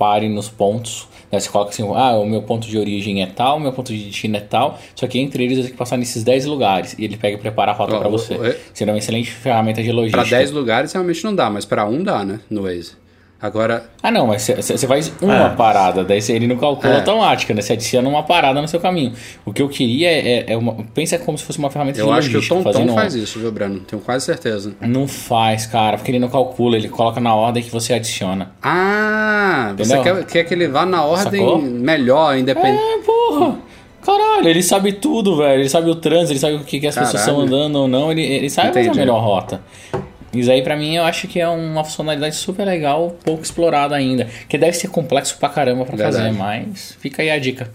pare 0.00 0.28
nos 0.28 0.48
pontos. 0.48 1.06
Né? 1.30 1.38
Você 1.38 1.48
coloca 1.50 1.70
assim, 1.70 1.82
ah, 1.94 2.12
o 2.18 2.26
meu 2.26 2.42
ponto 2.42 2.66
de 2.66 2.76
origem 2.78 3.22
é 3.22 3.26
tal, 3.26 3.58
o 3.58 3.60
meu 3.60 3.72
ponto 3.72 3.92
de 3.92 4.02
destino 4.06 4.36
é 4.36 4.40
tal, 4.40 4.78
só 4.96 5.06
que 5.06 5.18
entre 5.20 5.44
eles 5.44 5.58
eu 5.58 5.62
tenho 5.64 5.72
que 5.74 5.78
passar 5.78 5.96
nesses 5.98 6.24
10 6.24 6.46
lugares, 6.46 6.96
e 6.98 7.04
ele 7.04 7.16
pega 7.16 7.36
e 7.36 7.40
prepara 7.40 7.70
a 7.70 7.74
rota 7.74 7.92
para 8.00 8.08
você. 8.08 8.34
o- 8.34 8.42
Seria 8.74 8.92
uma 8.94 8.98
excelente 8.98 9.30
ferramenta 9.30 9.82
de 9.82 9.92
logística. 9.92 10.22
Pra 10.22 10.38
10 10.38 10.50
lugares 10.50 10.92
realmente 10.92 11.22
não 11.22 11.34
dá, 11.34 11.48
mas 11.50 11.64
pra 11.64 11.84
um 11.84 12.02
dá, 12.02 12.24
né? 12.24 12.40
No 12.50 12.62
Waze. 12.62 12.92
Agora, 13.42 13.84
Ah, 14.02 14.10
não, 14.10 14.26
mas 14.26 14.42
você 14.46 14.86
faz 14.86 15.10
uma 15.22 15.46
É. 15.46 15.48
parada, 15.50 16.04
daí 16.04 16.20
cê- 16.20 16.34
ele 16.34 16.46
não 16.46 16.56
calcula 16.58 16.92
É. 16.92 16.96
automática, 16.98 17.54
né? 17.54 17.62
Você 17.62 17.72
adiciona 17.72 18.06
uma 18.06 18.22
parada 18.22 18.60
no 18.60 18.68
seu 18.68 18.78
caminho. 18.78 19.14
O 19.46 19.52
que 19.52 19.62
eu 19.62 19.68
queria 19.68 20.10
é, 20.10 20.44
é 20.52 20.56
uma. 20.58 20.74
Pensa 20.94 21.18
como 21.18 21.38
se 21.38 21.44
fosse 21.44 21.58
uma 21.58 21.70
ferramenta 21.70 21.98
eu 22.00 22.06
de 22.06 22.12
acho 22.12 22.28
que 22.30 22.36
o. 22.36 22.46
Tom 22.48 22.62
Tom 22.62 22.94
faz 22.94 23.14
isso, 23.14 23.38
viu, 23.38 23.50
Breno? 23.50 23.80
Tenho 23.80 24.02
quase 24.02 24.26
certeza. 24.26 24.74
Não 24.80 25.08
faz, 25.08 25.64
cara, 25.66 25.96
porque 25.96 26.10
ele 26.10 26.18
não 26.18 26.28
calcula, 26.28 26.76
ele 26.76 26.88
coloca 26.90 27.18
na 27.20 27.34
ordem 27.34 27.62
que 27.62 27.70
você 27.70 27.94
adiciona. 27.94 28.52
Ah, 28.62 29.72
você 29.76 29.94
Entendeu? 29.96 30.16
quer, 30.16 30.24
quer 30.26 30.44
que 30.44 30.52
ele 30.54 30.68
vá 30.68 30.84
na 30.84 31.02
ordem 31.04 31.40
Sacou? 31.40 31.62
melhor, 31.62 32.36
independente. 32.36 32.78
É, 32.82 32.98
porra! 32.98 33.58
Caralho, 34.04 34.48
ele 34.48 34.62
sabe 34.62 34.92
tudo, 34.92 35.36
velho. 35.36 35.60
Ele 35.60 35.68
sabe 35.68 35.90
o 35.90 35.94
trânsito, 35.94 36.32
ele 36.32 36.38
sabe 36.38 36.54
o 36.56 36.60
que, 36.60 36.80
que 36.80 36.86
as 36.86 36.94
pessoas 36.94 37.20
estão 37.20 37.36
Caralho. 37.36 37.54
andando 37.54 37.76
ou 37.76 37.88
não. 37.88 38.10
Ele, 38.10 38.22
ele 38.22 38.48
sabe 38.50 38.68
fazer 38.68 38.80
a 38.80 38.82
Entendi. 38.84 38.98
melhor 38.98 39.22
rota. 39.22 39.60
Isso 40.32 40.50
aí 40.50 40.62
pra 40.62 40.76
mim 40.76 40.94
eu 40.96 41.04
acho 41.04 41.26
que 41.26 41.40
é 41.40 41.48
uma 41.48 41.82
funcionalidade 41.84 42.36
super 42.36 42.64
legal, 42.64 43.16
pouco 43.24 43.42
explorada 43.42 43.96
ainda. 43.96 44.26
Que 44.48 44.56
deve 44.56 44.74
ser 44.76 44.88
complexo 44.88 45.36
pra 45.38 45.48
caramba 45.48 45.84
pra 45.84 45.96
Verdade. 45.96 46.16
fazer, 46.24 46.32
mas 46.38 46.96
fica 47.00 47.22
aí 47.22 47.30
a 47.30 47.38
dica. 47.38 47.70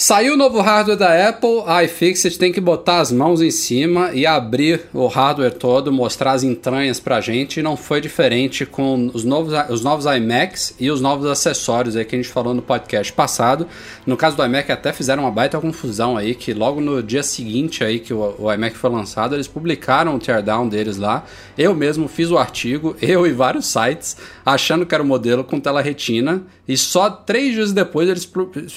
Saiu 0.00 0.34
o 0.34 0.36
novo 0.36 0.60
hardware 0.60 0.96
da 0.96 1.28
Apple, 1.28 1.64
a 1.66 1.82
iFixit 1.82 2.38
tem 2.38 2.52
que 2.52 2.60
botar 2.60 3.00
as 3.00 3.10
mãos 3.10 3.42
em 3.42 3.50
cima 3.50 4.12
e 4.14 4.24
abrir 4.24 4.82
o 4.94 5.08
hardware 5.08 5.52
todo, 5.52 5.92
mostrar 5.92 6.34
as 6.34 6.44
entranhas 6.44 7.00
pra 7.00 7.20
gente. 7.20 7.58
E 7.58 7.64
não 7.64 7.76
foi 7.76 8.00
diferente 8.00 8.64
com 8.64 9.10
os 9.12 9.24
novos, 9.24 9.52
os 9.68 9.82
novos 9.82 10.06
iMacs 10.06 10.76
e 10.78 10.88
os 10.88 11.00
novos 11.00 11.26
acessórios 11.26 11.96
aí 11.96 12.04
que 12.04 12.14
a 12.14 12.18
gente 12.18 12.30
falou 12.30 12.54
no 12.54 12.62
podcast 12.62 13.12
passado. 13.12 13.66
No 14.06 14.16
caso 14.16 14.36
do 14.36 14.44
iMac 14.44 14.70
até 14.70 14.92
fizeram 14.92 15.24
uma 15.24 15.32
baita 15.32 15.60
confusão 15.60 16.16
aí, 16.16 16.32
que 16.36 16.54
logo 16.54 16.80
no 16.80 17.02
dia 17.02 17.24
seguinte 17.24 17.82
aí 17.82 17.98
que 17.98 18.14
o, 18.14 18.36
o 18.38 18.52
iMac 18.52 18.76
foi 18.76 18.90
lançado, 18.90 19.34
eles 19.34 19.48
publicaram 19.48 20.14
o 20.14 20.20
teardown 20.20 20.68
deles 20.68 20.96
lá. 20.96 21.24
Eu 21.58 21.74
mesmo 21.74 22.06
fiz 22.06 22.30
o 22.30 22.38
artigo, 22.38 22.96
eu 23.02 23.26
e 23.26 23.32
vários 23.32 23.66
sites, 23.66 24.16
achando 24.46 24.86
que 24.86 24.94
era 24.94 25.02
o 25.02 25.06
modelo 25.06 25.42
com 25.42 25.58
tela 25.58 25.82
retina. 25.82 26.44
E 26.68 26.76
só 26.76 27.08
três 27.08 27.54
dias 27.54 27.72
depois 27.72 28.08
eles, 28.08 28.30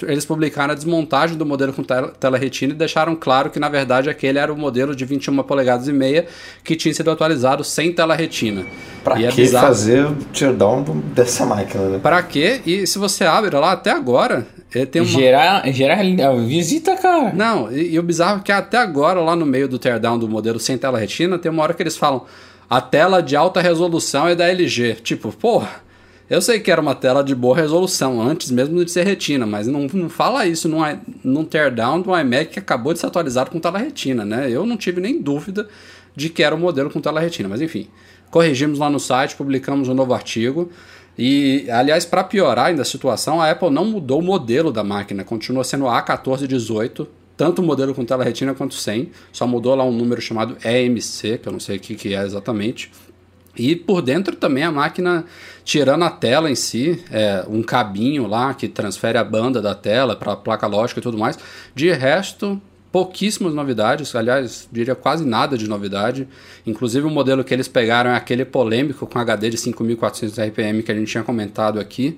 eles 0.08 0.26
publicaram 0.26 0.72
a 0.72 0.76
desmontagem 0.76 1.12
montagem 1.12 1.38
do 1.38 1.46
modelo 1.46 1.74
com 1.74 1.84
tela, 1.84 2.14
tela 2.20 2.38
retina 2.38 2.74
e 2.74 2.76
deixaram 2.76 3.16
claro 3.16 3.50
que 3.50 3.60
na 3.60 3.68
verdade 3.68 4.10
aquele 4.10 4.40
era 4.40 4.54
o 4.54 4.58
modelo 4.58 4.96
de 4.96 5.04
21 5.04 5.44
polegadas 5.44 5.88
e 5.88 5.94
meia 5.94 6.26
que 6.64 6.76
tinha 6.76 6.94
sido 6.94 7.12
atualizado 7.12 7.64
sem 7.64 7.92
tela 7.92 8.16
retina. 8.16 8.66
Para 9.04 9.22
é 9.22 9.30
que 9.30 9.42
bizarro. 9.42 9.68
fazer 9.68 10.06
o 10.06 10.16
teardown 10.34 10.84
dessa 11.14 11.46
máquina? 11.46 11.90
Né? 11.90 12.00
Para 12.00 12.22
que? 12.24 12.62
E 12.66 12.88
se 12.88 12.98
você 12.98 13.26
abre 13.26 13.56
lá 13.56 13.72
até 13.74 13.92
agora, 13.92 14.46
ele 14.74 14.86
tem 14.86 15.02
uma... 15.02 15.12
Gerar, 15.12 15.68
gerar 15.72 16.02
visita, 16.46 16.96
cara. 16.96 17.34
Não, 17.34 17.72
e, 17.72 17.94
e 17.94 18.00
o 18.00 18.04
bizarro 18.04 18.40
é 18.40 18.44
que 18.44 18.52
até 18.52 18.78
agora 18.78 19.20
lá 19.20 19.36
no 19.36 19.46
meio 19.46 19.68
do 19.68 19.80
teardown 19.80 20.18
do 20.18 20.30
modelo 20.30 20.60
sem 20.60 20.78
tela 20.78 21.00
retina, 21.00 21.38
tem 21.38 21.52
uma 21.52 21.64
hora 21.64 21.74
que 21.74 21.84
eles 21.84 21.98
falam 21.98 22.26
a 22.70 22.80
tela 22.80 23.22
de 23.22 23.36
alta 23.36 23.60
resolução 23.60 24.30
é 24.30 24.36
da 24.36 24.48
LG. 24.48 24.96
Tipo, 25.04 25.32
porra 25.32 25.82
eu 26.32 26.42
sei 26.42 26.62
que 26.62 26.72
era 26.72 26.80
uma 26.80 26.96
tela 26.96 27.22
de 27.22 27.36
boa 27.36 27.54
resolução, 27.54 28.22
antes 28.22 28.50
mesmo 28.52 28.86
de 28.86 28.90
ser 28.90 29.06
retina, 29.06 29.46
mas 29.46 29.68
não, 29.68 29.86
não 29.94 30.10
fala 30.10 30.48
isso 30.48 30.70
num, 30.70 30.80
num 31.22 31.44
teardown 31.44 32.02
do 32.02 32.18
iMac 32.18 32.54
que 32.54 32.60
acabou 32.60 32.94
de 32.94 33.00
ser 33.00 33.08
atualizado 33.08 33.52
com 33.52 33.60
tela 33.60 33.78
retina, 33.78 34.24
né? 34.24 34.50
Eu 34.50 34.66
não 34.66 34.78
tive 34.78 35.02
nem 35.02 35.22
dúvida 35.22 35.68
de 36.16 36.30
que 36.30 36.42
era 36.42 36.56
o 36.56 36.58
modelo 36.58 36.90
com 36.90 37.02
tela 37.02 37.20
retina, 37.20 37.50
mas 37.50 37.60
enfim. 37.60 37.90
Corrigimos 38.30 38.80
lá 38.80 38.90
no 38.90 38.98
site, 38.98 39.36
publicamos 39.36 39.90
um 39.90 39.94
novo 39.94 40.14
artigo. 40.14 40.72
E, 41.20 41.70
aliás, 41.70 42.06
para 42.06 42.24
piorar 42.24 42.68
ainda 42.68 42.84
a 42.84 42.86
situação, 42.86 43.42
a 43.42 43.52
Apple 43.52 43.70
não 43.70 43.84
mudou 43.84 44.20
o 44.20 44.24
modelo 44.24 44.72
da 44.72 44.86
máquina, 44.86 45.26
continua 45.26 45.66
sendo 45.66 45.84
A1418, 45.84 47.08
tanto 47.36 47.62
o 47.62 47.66
modelo 47.66 47.94
com 47.94 48.06
tela 48.06 48.24
retina 48.24 48.54
quanto 48.54 48.76
sem, 48.76 49.12
só 49.34 49.46
mudou 49.46 49.76
lá 49.76 49.84
um 49.84 49.92
número 49.92 50.22
chamado 50.22 50.56
EMC, 50.64 51.40
que 51.40 51.50
eu 51.50 51.52
não 51.52 51.60
sei 51.60 51.76
o 51.76 51.80
que, 51.82 51.96
que 51.96 52.16
é 52.16 52.24
exatamente. 52.24 52.90
E 53.58 53.76
por 53.76 54.02
dentro 54.02 54.36
também 54.36 54.64
a 54.64 54.72
máquina, 54.72 55.26
tirando 55.64 56.04
a 56.04 56.10
tela 56.10 56.50
em 56.50 56.56
si, 56.56 57.04
é, 57.12 57.46
um 57.48 57.62
cabinho 57.62 58.28
lá 58.28 58.54
que 58.54 58.68
transfere 58.68 59.18
a 59.18 59.24
banda 59.24 59.62
da 59.62 59.76
tela 59.76 60.16
para 60.16 60.34
a 60.34 60.36
placa 60.36 60.68
lógica 60.68 61.00
e 61.00 61.04
tudo 61.04 61.18
mais. 61.18 61.38
De 61.76 61.92
resto, 61.92 62.62
pouquíssimas 62.92 63.54
novidades, 63.54 64.16
aliás, 64.16 64.68
diria 64.72 64.96
quase 64.96 65.26
nada 65.26 65.58
de 65.58 65.68
novidade. 65.68 66.28
Inclusive 66.66 67.06
o 67.06 67.10
modelo 67.10 67.44
que 67.44 67.54
eles 67.54 67.68
pegaram 67.68 68.12
é 68.12 68.16
aquele 68.16 68.46
polêmico 68.46 69.06
com 69.06 69.20
HD 69.20 69.50
de 69.50 69.58
5400 69.58 70.38
RPM 70.40 70.84
que 70.84 70.92
a 70.92 70.96
gente 70.96 71.12
tinha 71.12 71.24
comentado 71.24 71.80
aqui. 71.80 72.18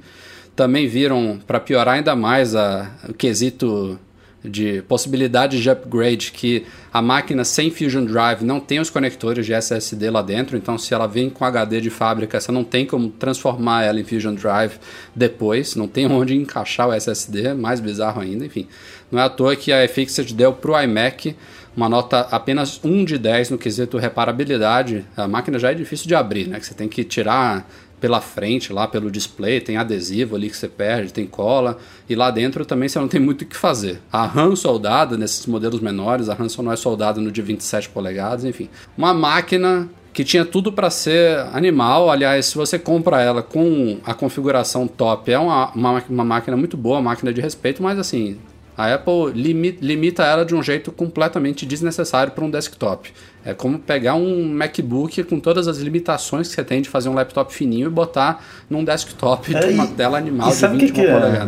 Também 0.55 0.87
viram, 0.87 1.39
para 1.47 1.59
piorar 1.59 1.95
ainda 1.95 2.15
mais 2.15 2.55
a, 2.55 2.91
o 3.09 3.13
quesito 3.13 3.99
de 4.43 4.81
possibilidade 4.83 5.61
de 5.61 5.69
upgrade 5.69 6.31
que 6.31 6.65
a 6.91 7.01
máquina 7.01 7.43
sem 7.43 7.71
Fusion 7.71 8.05
Drive 8.05 8.43
não 8.43 8.59
tem 8.59 8.79
os 8.79 8.89
conectores 8.89 9.45
de 9.45 9.53
SSD 9.53 10.09
lá 10.09 10.21
dentro, 10.21 10.57
então 10.57 10.77
se 10.77 10.93
ela 10.93 11.07
vem 11.07 11.29
com 11.29 11.45
HD 11.45 11.79
de 11.79 11.89
fábrica, 11.89 12.39
você 12.39 12.51
não 12.51 12.63
tem 12.63 12.85
como 12.85 13.09
transformar 13.09 13.83
ela 13.83 13.99
em 13.99 14.03
Fusion 14.03 14.35
Drive 14.35 14.73
depois, 15.15 15.75
não 15.75 15.87
tem 15.87 16.05
onde 16.11 16.35
encaixar 16.35 16.89
o 16.89 16.93
SSD, 16.93 17.53
mais 17.53 17.79
bizarro 17.79 18.21
ainda, 18.21 18.45
enfim. 18.45 18.67
Não 19.11 19.19
é 19.19 19.23
à 19.23 19.29
toa 19.29 19.55
que 19.55 19.71
a 19.71 19.83
iFixit 19.85 20.33
deu 20.33 20.53
para 20.53 20.71
o 20.71 20.81
iMac 20.81 21.35
uma 21.75 21.89
nota 21.89 22.19
apenas 22.31 22.79
1 22.83 23.03
de 23.03 23.17
10 23.17 23.49
no 23.49 23.57
quesito 23.57 23.97
reparabilidade. 23.97 25.05
A 25.17 25.27
máquina 25.27 25.57
já 25.57 25.71
é 25.71 25.73
difícil 25.73 26.07
de 26.07 26.13
abrir, 26.13 26.47
né? 26.47 26.59
Que 26.59 26.65
você 26.65 26.73
tem 26.73 26.87
que 26.87 27.03
tirar 27.03 27.67
pela 28.03 28.19
frente, 28.19 28.73
lá 28.73 28.85
pelo 28.85 29.09
display, 29.09 29.61
tem 29.61 29.77
adesivo 29.77 30.35
ali 30.35 30.49
que 30.49 30.57
você 30.57 30.67
perde, 30.67 31.13
tem 31.13 31.25
cola, 31.25 31.77
e 32.09 32.13
lá 32.15 32.29
dentro 32.29 32.65
também 32.65 32.89
você 32.89 32.99
não 32.99 33.07
tem 33.07 33.17
muito 33.17 33.43
o 33.43 33.45
que 33.45 33.55
fazer. 33.55 34.01
A 34.11 34.25
RAM 34.25 34.57
soldada 34.57 35.17
nesses 35.17 35.45
modelos 35.45 35.79
menores, 35.79 36.27
a 36.27 36.33
RAM 36.33 36.49
só 36.49 36.61
não 36.61 36.73
é 36.73 36.75
soldada 36.75 37.21
no 37.21 37.31
de 37.31 37.41
27 37.41 37.87
polegadas, 37.87 38.43
enfim. 38.43 38.69
Uma 38.97 39.13
máquina 39.13 39.89
que 40.11 40.25
tinha 40.25 40.43
tudo 40.43 40.69
para 40.73 40.89
ser 40.89 41.39
animal. 41.53 42.11
Aliás, 42.11 42.47
se 42.47 42.57
você 42.57 42.77
compra 42.77 43.21
ela 43.21 43.41
com 43.41 43.97
a 44.03 44.13
configuração 44.13 44.85
top, 44.85 45.31
é 45.31 45.39
uma, 45.39 45.71
uma, 45.71 46.03
uma 46.09 46.25
máquina 46.25 46.57
muito 46.57 46.75
boa, 46.75 47.01
máquina 47.01 47.31
de 47.31 47.39
respeito, 47.39 47.81
mas 47.81 47.97
assim, 47.97 48.37
a 48.77 48.93
Apple 48.93 49.31
limita 49.33 50.23
ela 50.23 50.43
de 50.43 50.55
um 50.55 50.63
jeito 50.63 50.91
completamente 50.91 51.65
desnecessário 51.65 52.33
para 52.33 52.43
um 52.43 52.49
desktop. 52.49 53.13
É 53.45 53.53
como 53.53 53.77
pegar 53.77 54.15
um 54.15 54.47
MacBook 54.53 55.23
com 55.25 55.39
todas 55.39 55.67
as 55.67 55.77
limitações 55.77 56.47
que 56.47 56.55
você 56.55 56.63
tem 56.63 56.81
de 56.81 56.89
fazer 56.89 57.09
um 57.09 57.13
laptop 57.13 57.53
fininho 57.53 57.87
e 57.87 57.89
botar 57.89 58.43
num 58.69 58.83
desktop 58.83 59.55
é, 59.55 59.59
de 59.59 59.73
uma 59.73 59.87
tela 59.87 60.17
animal 60.17 60.49
de 60.49 60.67
20 60.67 60.79
que 60.79 60.91
que 60.91 61.01
é, 61.01 61.47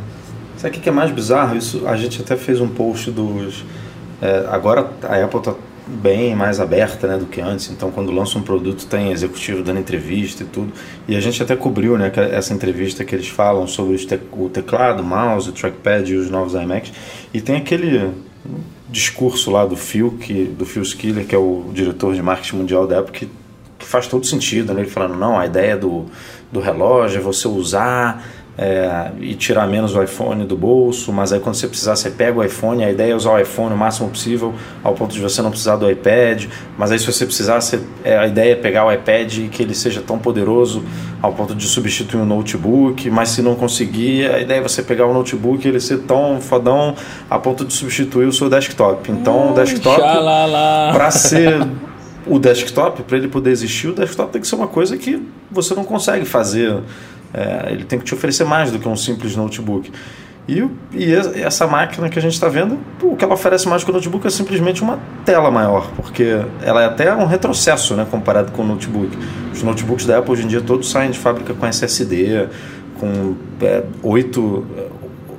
Sabe 0.58 0.78
o 0.78 0.82
que 0.82 0.90
é 0.90 0.92
mais 0.92 1.12
bizarro? 1.12 1.58
Isso, 1.58 1.88
a 1.88 1.98
gente 1.98 2.22
até 2.22 2.36
fez 2.36 2.62
um 2.62 2.68
post 2.68 3.12
dos... 3.12 3.66
É, 4.22 4.46
agora 4.50 4.90
a 5.04 5.24
Apple 5.24 5.40
está 5.40 5.54
bem 5.88 6.36
mais 6.36 6.60
aberta 6.60 7.08
né, 7.08 7.18
do 7.18 7.26
que 7.26 7.40
antes. 7.40 7.70
Então, 7.70 7.92
quando 7.92 8.12
lança 8.12 8.38
um 8.38 8.42
produto, 8.42 8.86
tem 8.88 9.12
executivo 9.12 9.62
dando 9.62 9.80
entrevista 9.80 10.44
e 10.44 10.46
tudo. 10.46 10.74
E 11.08 11.16
a 11.16 11.20
gente 11.20 11.42
até 11.42 11.56
cobriu 11.56 11.98
né, 11.98 12.12
essa 12.32 12.54
entrevista 12.54 13.04
que 13.04 13.14
eles 13.14 13.28
falam 13.28 13.68
sobre 13.68 13.96
o 14.32 14.50
teclado, 14.50 15.02
o 15.02 15.06
mouse, 15.06 15.50
o 15.50 15.52
trackpad 15.54 16.12
e 16.12 16.16
os 16.16 16.30
novos 16.30 16.54
iMacs. 16.54 16.92
E 17.34 17.42
tem 17.42 17.58
aquele 17.58 18.12
discurso 18.90 19.52
lá 19.52 19.66
do 19.66 19.76
Phil, 19.76 20.18
que, 20.20 20.46
do 20.46 20.66
Phil 20.66 20.84
Skiller, 20.84 21.26
que 21.26 21.36
é 21.36 21.38
o 21.38 21.70
diretor 21.74 22.14
de 22.14 22.22
marketing 22.22 22.58
mundial 22.58 22.88
da 22.88 23.00
Apple, 23.00 23.12
que, 23.12 23.30
que 23.78 23.86
faz 23.86 24.08
todo 24.08 24.26
sentido. 24.26 24.74
Né? 24.74 24.82
Ele 24.82 24.90
falando, 24.90 25.16
não, 25.16 25.38
a 25.38 25.46
ideia 25.46 25.78
do, 25.78 26.06
do 26.52 26.60
relógio 26.60 27.20
é 27.20 27.22
você 27.22 27.48
usar 27.48 28.24
é, 28.58 29.12
e 29.20 29.36
tirar 29.36 29.68
menos 29.68 29.96
o 29.96 30.02
iPhone 30.02 30.46
do 30.46 30.56
bolso, 30.56 31.12
mas 31.12 31.34
aí 31.34 31.40
quando 31.40 31.56
você 31.56 31.68
precisar, 31.68 31.96
você 31.96 32.10
pega 32.10 32.40
o 32.40 32.44
iPhone, 32.44 32.84
a 32.84 32.92
ideia 32.92 33.12
é 33.12 33.16
usar 33.16 33.32
o 33.32 33.40
iPhone 33.40 33.74
o 33.74 33.78
máximo 33.78 34.10
possível, 34.10 34.54
ao 34.84 34.94
ponto 34.94 35.14
de 35.14 35.20
você 35.20 35.42
não 35.42 35.50
precisar 35.50 35.76
do 35.76 35.90
iPad, 35.90 36.46
mas 36.78 36.92
aí 36.92 37.00
se 37.00 37.06
você 37.06 37.26
precisar, 37.26 37.60
você, 37.60 37.80
é, 38.04 38.18
a 38.18 38.28
ideia 38.28 38.54
é 38.54 38.56
pegar 38.56 38.86
o 38.86 38.92
iPad 38.92 39.38
e 39.38 39.48
que 39.50 39.62
ele 39.62 39.76
seja 39.76 40.02
tão 40.02 40.18
poderoso 40.18 40.84
ao 41.22 41.34
ponto 41.34 41.54
de 41.54 41.68
substituir 41.68 42.22
um 42.22 42.26
notebook, 42.26 43.10
mas 43.10 43.30
se 43.30 43.42
não 43.42 43.56
conseguir, 43.56 44.30
a 44.32 44.40
ideia 44.40 44.60
é 44.60 44.62
você 44.62 44.82
pegar 44.82 45.06
o 45.06 45.14
notebook 45.14 45.66
e 45.66 45.70
ele 45.70 45.80
ser 45.80 46.00
tão 46.00 46.40
fodão 46.40 46.96
a 47.30 47.38
ponto 47.38 47.66
de 47.66 47.74
substituir 47.74 48.28
o 48.28 48.34
seu 48.34 48.50
desktop. 48.50 49.12
Então, 49.12 49.48
hum, 49.48 49.52
o 49.52 49.56
desktop, 49.56 50.02
para 50.94 51.12
ser 51.12 51.68
o 52.28 52.40
desktop, 52.40 53.04
para 53.04 53.18
ele 53.18 53.28
poder 53.28 53.52
existir, 53.52 53.88
o 53.88 53.94
desktop 53.94 54.32
tem 54.32 54.42
que 54.42 54.48
ser 54.48 54.56
uma 54.56 54.68
coisa 54.68 54.98
que 54.98 55.22
você 55.52 55.74
não 55.76 55.84
consegue 55.84 56.26
fazer 56.26 56.80
é, 57.36 57.74
ele 57.74 57.84
tem 57.84 58.00
que 58.00 58.06
te 58.06 58.14
oferecer 58.14 58.46
mais 58.46 58.72
do 58.72 58.80
que 58.80 58.88
um 58.88 58.96
simples 58.96 59.36
notebook. 59.36 59.92
E, 60.48 60.64
e 60.94 61.14
essa 61.14 61.68
máquina 61.68 62.08
que 62.08 62.18
a 62.18 62.22
gente 62.22 62.34
está 62.34 62.48
vendo, 62.48 62.78
o 63.02 63.16
que 63.16 63.26
ela 63.26 63.34
oferece 63.34 63.68
mais 63.68 63.84
que 63.84 63.90
o 63.90 63.94
notebook 63.94 64.26
é 64.26 64.30
simplesmente 64.30 64.82
uma 64.82 65.00
tela 65.26 65.52
maior, 65.52 65.90
porque 65.96 66.40
ela 66.62 66.84
é 66.84 66.86
até 66.86 67.14
um 67.14 67.26
retrocesso 67.26 67.96
né, 67.96 68.08
comparado 68.10 68.52
com 68.52 68.62
o 68.62 68.66
notebook. 68.66 69.18
Os 69.52 69.64
notebooks 69.64 70.06
da 70.06 70.20
Apple 70.20 70.32
hoje 70.32 70.44
em 70.44 70.48
dia 70.48 70.62
todos 70.62 70.90
saem 70.90 71.12
de 71.12 71.18
fábrica 71.18 71.54
com 71.54 71.66
SSD, 71.66 72.48
com 73.00 73.36
é, 73.62 73.84
8, 74.02 74.66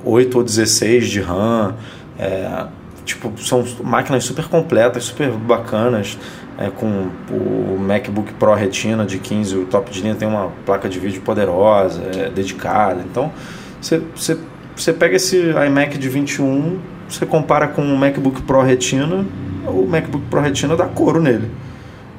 8 0.03 0.37
ou 0.37 0.43
16 0.43 1.07
de 1.07 1.21
RAM. 1.21 1.73
É, 2.19 2.65
tipo, 3.05 3.31
são 3.41 3.63
máquinas 3.81 4.25
super 4.25 4.45
completas, 4.45 5.05
super 5.05 5.31
bacanas 5.31 6.17
é, 6.57 6.69
com 6.69 7.09
o 7.29 7.77
MacBook 7.79 8.33
Pro 8.33 8.53
Retina 8.53 9.05
de 9.05 9.19
15, 9.19 9.57
o 9.57 9.65
top 9.65 9.91
de 9.91 10.01
linha 10.01 10.15
tem 10.15 10.27
uma 10.27 10.51
placa 10.65 10.89
de 10.89 10.99
vídeo 10.99 11.21
poderosa, 11.21 12.01
é, 12.15 12.29
dedicada. 12.29 13.03
Então, 13.09 13.31
você 13.79 14.93
pega 14.93 15.15
esse 15.15 15.37
iMac 15.67 15.97
de 15.97 16.09
21, 16.09 16.79
você 17.07 17.25
compara 17.25 17.67
com 17.67 17.81
o 17.81 17.97
MacBook 17.97 18.41
Pro 18.41 18.61
Retina, 18.61 19.25
o 19.67 19.85
MacBook 19.85 20.25
Pro 20.29 20.41
Retina 20.41 20.75
dá 20.75 20.85
couro 20.85 21.21
nele. 21.21 21.49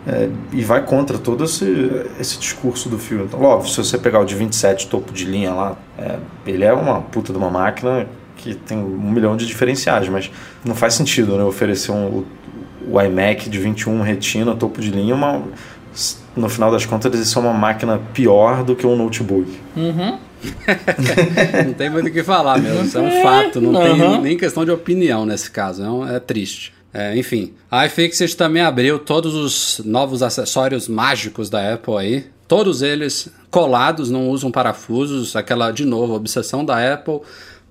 É, 0.07 0.29
e 0.53 0.63
vai 0.63 0.83
contra 0.83 1.19
todo 1.19 1.45
esse, 1.45 2.07
esse 2.19 2.39
discurso 2.39 2.89
do 2.89 2.99
filme. 2.99 3.25
Então, 3.25 3.43
óbvio, 3.43 3.71
se 3.71 3.77
você 3.77 3.99
pegar 3.99 4.21
o 4.21 4.25
de 4.25 4.35
27 4.35 4.87
topo 4.87 5.13
de 5.13 5.27
linha 5.27 5.53
lá, 5.53 5.77
é, 5.99 6.17
ele 6.47 6.65
é 6.65 6.73
uma 6.73 7.03
puta 7.03 7.31
de 7.31 7.39
uma 7.39 7.51
máquina 7.51 8.07
que 8.39 8.55
tem 8.55 8.79
um 8.79 9.11
milhão 9.11 9.37
de 9.37 9.47
diferenciais, 9.47 10.09
mas 10.09 10.31
não 10.65 10.75
faz 10.75 10.95
sentido 10.95 11.37
né, 11.37 11.45
oferecer 11.45 11.91
um, 11.91 12.07
o 12.07 12.27
iMac 13.01 13.49
de 13.49 13.59
21 13.59 14.03
retina, 14.03 14.55
topo 14.55 14.81
de 14.81 14.91
linha, 14.91 15.15
uma, 15.15 15.43
no 16.37 16.49
final 16.49 16.71
das 16.71 16.87
contas, 16.87 17.19
isso 17.19 17.39
é 17.39 17.43
uma 17.43 17.53
máquina 17.53 18.01
pior 18.13 18.65
do 18.65 18.75
que 18.75 18.87
um 18.87 18.97
notebook. 18.97 19.51
Uhum. 19.77 20.19
não 21.67 21.73
tem 21.75 21.91
muito 21.91 22.09
o 22.09 22.13
que 22.13 22.23
falar 22.23 22.59
mesmo, 22.59 22.85
isso 22.85 22.97
é 22.97 23.01
um 23.01 23.23
fato, 23.23 23.61
não 23.61 23.73
uhum. 23.73 23.99
tem 23.99 24.21
nem 24.23 24.37
questão 24.37 24.65
de 24.65 24.71
opinião 24.71 25.27
nesse 25.27 25.51
caso, 25.51 25.83
é, 25.83 25.91
um, 25.91 26.09
é 26.09 26.21
triste. 26.21 26.73
É, 26.95 27.17
enfim, 27.17 27.53
a 27.71 27.85
iFixit 27.87 28.37
também 28.37 28.63
abriu 28.63 28.99
todos 28.99 29.35
os 29.35 29.85
novos 29.85 30.23
acessórios 30.23 30.89
mágicos 30.89 31.51
da 31.51 31.75
Apple 31.75 31.97
aí, 31.97 32.27
todos 32.47 32.81
eles 32.81 33.29
colados, 33.51 34.11
não 34.11 34.29
usam 34.31 34.51
parafusos, 34.51 35.37
aquela, 35.37 35.71
de 35.71 35.85
novo, 35.85 36.15
obsessão 36.15 36.65
da 36.65 36.95
Apple 36.95 37.21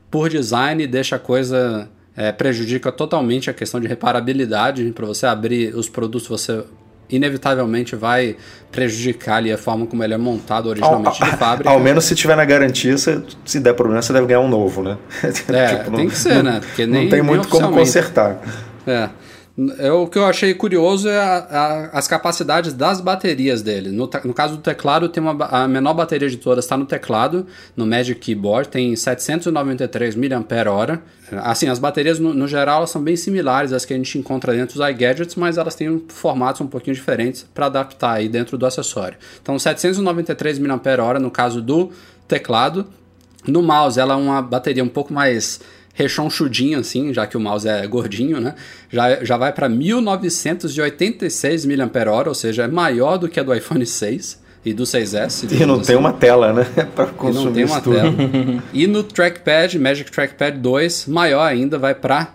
por 0.09 0.29
design 0.29 0.85
deixa 0.87 1.15
a 1.15 1.19
coisa 1.19 1.89
é, 2.17 2.31
prejudica 2.31 2.91
totalmente 2.91 3.47
a 3.47 3.53
questão 3.53 3.79
de 3.79 3.87
reparabilidade. 3.87 4.83
Para 4.91 5.05
você 5.05 5.27
abrir 5.27 5.75
os 5.75 5.87
produtos, 5.87 6.27
você 6.27 6.63
inevitavelmente 7.09 7.95
vai 7.95 8.35
prejudicar 8.71 9.37
ali 9.37 9.53
a 9.53 9.57
forma 9.57 9.85
como 9.85 10.03
ele 10.03 10.13
é 10.13 10.17
montado 10.17 10.67
originalmente 10.67 11.23
ao, 11.23 11.29
de 11.29 11.37
fábrica. 11.37 11.69
Ao 11.69 11.79
menos 11.79 12.03
se 12.05 12.15
tiver 12.15 12.35
na 12.35 12.43
garantia, 12.43 12.97
se, 12.97 13.23
se 13.45 13.59
der 13.59 13.73
problema, 13.73 14.01
você 14.01 14.11
deve 14.11 14.25
ganhar 14.25 14.41
um 14.41 14.49
novo, 14.49 14.81
né? 14.81 14.97
É, 15.23 15.31
tipo, 15.31 15.91
tem 15.91 16.05
não, 16.05 16.07
que 16.07 16.17
ser, 16.17 16.43
né? 16.43 16.59
Porque 16.59 16.85
nem, 16.85 17.03
não 17.03 17.09
tem 17.09 17.21
muito 17.21 17.47
como 17.47 17.71
consertar. 17.71 18.41
É. 18.85 19.09
É, 19.79 19.91
o 19.91 20.05
que 20.05 20.19
eu 20.19 20.25
achei 20.25 20.53
curioso 20.53 21.09
é 21.09 21.17
a, 21.17 21.37
a, 21.37 21.97
as 21.97 22.07
capacidades 22.07 22.73
das 22.73 23.01
baterias 23.01 23.63
dele. 23.63 23.89
No, 23.89 24.07
no 24.23 24.33
caso 24.33 24.55
do 24.55 24.61
teclado, 24.61 25.09
tem 25.09 25.21
uma, 25.21 25.33
a 25.45 25.67
menor 25.67 25.95
bateria 25.95 26.29
de 26.29 26.37
todas 26.37 26.65
está 26.65 26.77
no 26.77 26.85
teclado, 26.85 27.47
no 27.75 27.83
Magic 27.83 28.19
Keyboard, 28.19 28.69
tem 28.69 28.95
793 28.95 30.15
mAh. 30.15 31.01
Assim, 31.43 31.67
as 31.67 31.79
baterias 31.79 32.19
no, 32.19 32.35
no, 32.35 32.47
geral 32.47 32.85
são 32.85 33.01
bem 33.01 33.15
similares 33.15 33.73
às 33.73 33.83
que 33.83 33.95
a 33.95 33.97
gente 33.97 34.19
encontra 34.19 34.53
dentro 34.53 34.77
dos 34.77 34.89
iGadgets, 34.89 35.33
mas 35.33 35.57
elas 35.57 35.73
têm 35.73 36.03
formatos 36.07 36.61
um 36.61 36.67
pouquinho 36.67 36.95
diferentes 36.95 37.43
para 37.51 37.65
adaptar 37.65 38.13
aí 38.13 38.29
dentro 38.29 38.59
do 38.59 38.65
acessório. 38.65 39.17
Então, 39.41 39.57
793 39.57 40.59
mAh 40.59 41.19
no 41.19 41.31
caso 41.31 41.63
do 41.63 41.91
teclado. 42.27 42.85
No 43.47 43.63
mouse, 43.63 43.99
ela 43.99 44.13
é 44.13 44.17
uma 44.17 44.41
bateria 44.41 44.83
um 44.83 44.89
pouco 44.89 45.13
mais 45.13 45.61
rechonchudinho 45.97 46.79
assim, 46.79 47.11
já 47.11 47.25
que 47.25 47.35
o 47.35 47.39
mouse 47.39 47.67
é 47.67 47.85
gordinho, 47.87 48.39
né? 48.39 48.53
Já, 48.89 49.23
já 49.23 49.35
vai 49.35 49.51
para 49.51 49.67
1986 49.67 51.65
mAh, 51.65 52.27
ou 52.27 52.35
seja, 52.35 52.65
é 52.65 52.67
maior 52.67 53.17
do 53.17 53.27
que 53.27 53.39
a 53.39 53.43
do 53.43 53.53
iPhone 53.53 53.83
6 53.83 54.39
e 54.63 54.73
do 54.73 54.83
6S. 54.83 55.51
E 55.51 55.65
não 55.65 55.75
assim. 55.75 55.87
tem 55.87 55.95
uma 55.95 56.13
tela, 56.13 56.53
né? 56.53 56.65
para 56.95 57.07
consumir 57.07 57.41
e 57.41 57.45
não 57.45 57.53
tem 57.53 57.65
uma 57.65 57.81
tudo. 57.81 57.95
tela. 57.95 58.13
e 58.71 58.85
no 58.85 59.01
trackpad, 59.01 59.79
Magic 59.79 60.11
Trackpad 60.11 60.59
2, 60.59 61.07
maior 61.07 61.41
ainda, 61.41 61.79
vai 61.79 61.95
para 61.95 62.31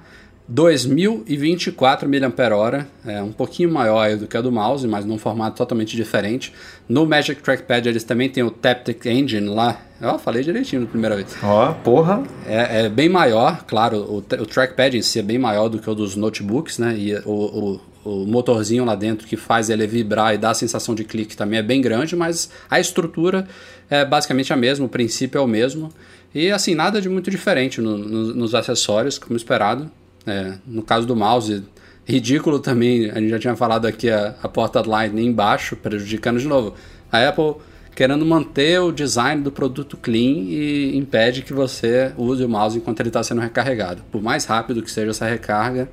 2024 0.48 2.09
mAh, 2.09 2.87
é 3.07 3.22
um 3.22 3.33
pouquinho 3.33 3.70
maior 3.70 4.16
do 4.16 4.26
que 4.26 4.37
a 4.37 4.40
do 4.40 4.50
mouse, 4.50 4.87
mas 4.88 5.05
num 5.05 5.16
formato 5.16 5.57
totalmente 5.57 5.96
diferente. 5.96 6.52
No 6.88 7.07
Magic 7.07 7.40
Trackpad 7.40 7.88
eles 7.88 8.05
também 8.05 8.28
tem 8.28 8.42
o 8.42 8.50
Taptic 8.50 9.07
Engine 9.07 9.48
lá. 9.48 9.81
Ó, 10.02 10.18
falei 10.18 10.42
direitinho 10.42 10.83
na 10.83 10.88
primeira 10.88 11.14
vez. 11.14 11.37
Ó, 11.42 11.72
porra. 11.72 12.22
É, 12.46 12.85
é, 12.85 12.88
bem 12.88 13.09
maior, 13.09 13.64
claro, 13.64 13.98
o, 13.98 14.16
o, 14.18 14.46
trackpad 14.46 14.96
em 14.96 15.02
si 15.02 15.20
é 15.20 15.22
bem 15.22 15.38
maior 15.38 15.68
do 15.68 15.78
que 15.78 15.88
o 15.88 15.94
dos 15.94 16.16
notebooks, 16.16 16.76
né? 16.78 16.96
E 16.98 17.14
o, 17.24 17.31
o, 17.31 17.81
o 18.05 18.26
motorzinho 18.26 18.85
lá 18.85 18.96
dentro 18.96 19.28
que 19.28 19.37
faz 19.37 19.70
ele 19.70 19.87
vibrar 19.87 20.35
e 20.35 20.38
dá 20.38 20.50
a 20.50 20.55
sensação 20.55 20.92
de 20.92 21.05
clique 21.05 21.37
também 21.37 21.61
é 21.61 21.62
bem 21.62 21.81
grande, 21.81 22.16
mas 22.16 22.50
a 22.68 22.81
estrutura 22.81 23.46
é 23.88 24.05
basicamente 24.05 24.52
a 24.52 24.57
mesma, 24.57 24.87
o 24.87 24.88
princípio 24.88 25.38
é 25.38 25.40
o 25.40 25.46
mesmo. 25.46 25.88
E 26.35 26.50
assim, 26.50 26.74
nada 26.74 27.00
de 27.00 27.09
muito 27.09 27.31
diferente 27.31 27.81
no, 27.81 27.96
no, 27.96 28.35
nos 28.35 28.55
acessórios, 28.55 29.18
como 29.18 29.37
esperado. 29.37 29.90
É, 30.27 30.55
no 30.67 30.83
caso 30.83 31.07
do 31.07 31.17
mouse, 31.17 31.65
ridículo 32.05 32.59
também, 32.59 33.11
a 33.11 33.19
gente 33.19 33.31
já 33.31 33.39
tinha 33.39 33.57
falado 33.57 33.87
aqui 33.87 34.11
a, 34.11 34.35
a 34.43 34.49
porta 34.49 34.83
Lightning 34.87 35.27
embaixo, 35.27 35.77
prejudicando 35.77 36.39
de 36.39 36.47
novo. 36.47 36.75
A 37.11 37.29
Apple 37.29 37.57
querendo 37.95 38.25
manter 38.25 38.81
o 38.81 38.91
design 38.91 39.43
do 39.43 39.53
produto 39.53 39.97
clean 39.97 40.45
e 40.49 40.97
impede 40.97 41.43
que 41.43 41.53
você 41.53 42.13
use 42.17 42.43
o 42.43 42.49
mouse 42.49 42.77
enquanto 42.77 43.01
ele 43.01 43.11
está 43.11 43.23
sendo 43.23 43.41
recarregado. 43.41 44.03
Por 44.11 44.23
mais 44.23 44.45
rápido 44.45 44.83
que 44.83 44.91
seja 44.91 45.11
essa 45.11 45.27
recarga, 45.27 45.89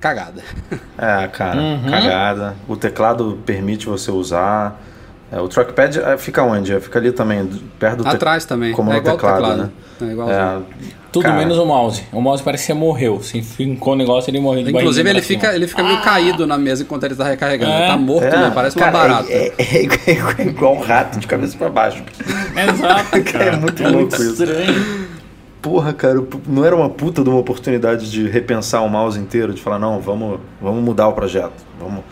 cagada. 0.00 0.42
É, 0.98 1.28
cara, 1.28 1.60
uhum. 1.60 1.90
cagada. 1.90 2.56
O 2.66 2.74
teclado 2.74 3.38
permite 3.44 3.84
você 3.84 4.10
usar. 4.10 4.80
É, 5.30 5.40
o 5.40 5.48
trackpad 5.48 5.98
é, 6.00 6.16
fica 6.16 6.42
onde? 6.42 6.78
Fica 6.80 6.98
ali 6.98 7.10
também, 7.10 7.48
perto 7.78 8.04
do 8.04 8.08
Atrás 8.08 8.44
também. 8.44 8.72
Como 8.72 8.92
é 8.92 8.96
no 8.96 9.02
teclado, 9.02 9.36
teclado, 9.36 9.62
né? 9.62 9.70
É 10.00 10.04
igual. 10.12 10.30
É, 10.30 10.58
tudo 11.10 11.22
Cara. 11.22 11.36
menos 11.36 11.58
o 11.58 11.64
mouse. 11.64 12.04
O 12.12 12.20
mouse 12.20 12.42
parece 12.42 12.66
que 12.66 12.74
morreu. 12.74 13.22
Se 13.22 13.40
fincou 13.42 13.94
o 13.94 13.96
negócio, 13.96 14.30
ele 14.30 14.38
morreu 14.38 14.62
de 14.62 14.70
Inclusive, 14.70 15.08
ele 15.08 15.22
fica, 15.22 15.54
ele 15.54 15.66
fica 15.66 15.82
meio 15.82 15.96
ah. 15.96 16.02
caído 16.02 16.46
na 16.46 16.58
mesa 16.58 16.82
enquanto 16.82 17.04
ele 17.04 17.14
está 17.14 17.24
recarregando. 17.24 17.72
É. 17.72 17.78
Ele 17.78 17.86
tá 17.86 17.96
morto, 17.96 18.24
é. 18.24 18.36
né? 18.36 18.52
Parece 18.54 18.76
cara, 18.76 18.90
uma 18.90 19.00
barata. 19.00 19.32
É, 19.32 19.52
é, 19.58 20.42
é, 20.42 20.46
igual 20.46 20.74
um 20.74 20.80
rato 20.80 21.18
de 21.18 21.26
cabeça 21.26 21.56
para 21.56 21.70
baixo. 21.70 22.04
Exato, 22.54 23.32
cara. 23.32 23.44
é 23.44 23.56
muito 23.56 23.82
louco 23.82 23.98
muito 23.98 24.14
isso. 24.16 24.44
Estranho. 24.44 25.06
Porra, 25.62 25.92
cara, 25.92 26.22
não 26.46 26.64
era 26.64 26.76
uma 26.76 26.90
puta 26.90 27.24
de 27.24 27.30
uma 27.30 27.40
oportunidade 27.40 28.10
de 28.10 28.28
repensar 28.28 28.82
o 28.82 28.88
mouse 28.88 29.18
inteiro, 29.18 29.52
de 29.52 29.60
falar, 29.60 29.78
não, 29.78 29.98
vamos, 29.98 30.38
vamos 30.60 30.84
mudar 30.84 31.08
o 31.08 31.12
projeto. 31.12 31.64
Vamos 31.80 32.04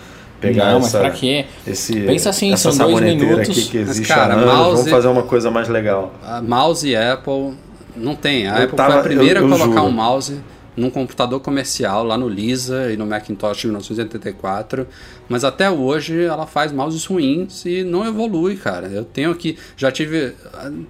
pegar 0.48 0.72
não, 0.72 0.78
essa, 0.78 0.98
mas 0.98 1.08
pra 1.08 1.10
quê? 1.10 1.44
Esse, 1.66 2.00
Pensa 2.00 2.30
assim, 2.30 2.52
essa 2.52 2.70
são 2.72 2.90
dois 2.90 3.00
minutos. 3.04 3.48
aqui 3.50 3.64
que 3.66 3.78
existe 3.78 4.08
mas, 4.08 4.08
cara, 4.08 4.34
anos, 4.34 4.46
mouse, 4.46 4.76
vamos 4.76 4.90
fazer 4.90 5.08
uma 5.08 5.22
coisa 5.22 5.50
mais 5.50 5.68
legal. 5.68 6.12
A 6.22 6.40
mouse 6.42 6.88
e 6.88 6.96
Apple 6.96 7.54
não 7.96 8.14
tem. 8.14 8.48
A 8.48 8.58
eu 8.58 8.64
Apple 8.64 8.76
tava, 8.76 8.92
foi 8.92 9.00
a 9.00 9.02
primeira 9.04 9.40
eu, 9.40 9.48
eu 9.48 9.54
a 9.54 9.58
colocar 9.58 9.80
juro. 9.80 9.92
um 9.92 9.92
mouse 9.92 10.40
num 10.76 10.90
computador 10.90 11.40
comercial 11.40 12.04
lá 12.04 12.18
no 12.18 12.28
Lisa 12.28 12.92
e 12.92 12.96
no 12.96 13.06
Macintosh 13.06 13.58
de 13.58 13.66
1984, 13.68 14.86
mas 15.28 15.44
até 15.44 15.70
hoje 15.70 16.24
ela 16.24 16.46
faz 16.46 16.72
mouses 16.72 17.04
ruins 17.06 17.64
e 17.64 17.84
não 17.84 18.04
evolui, 18.06 18.56
cara. 18.56 18.88
Eu 18.88 19.04
tenho 19.04 19.30
aqui, 19.30 19.56
já 19.76 19.92
tive, 19.92 20.32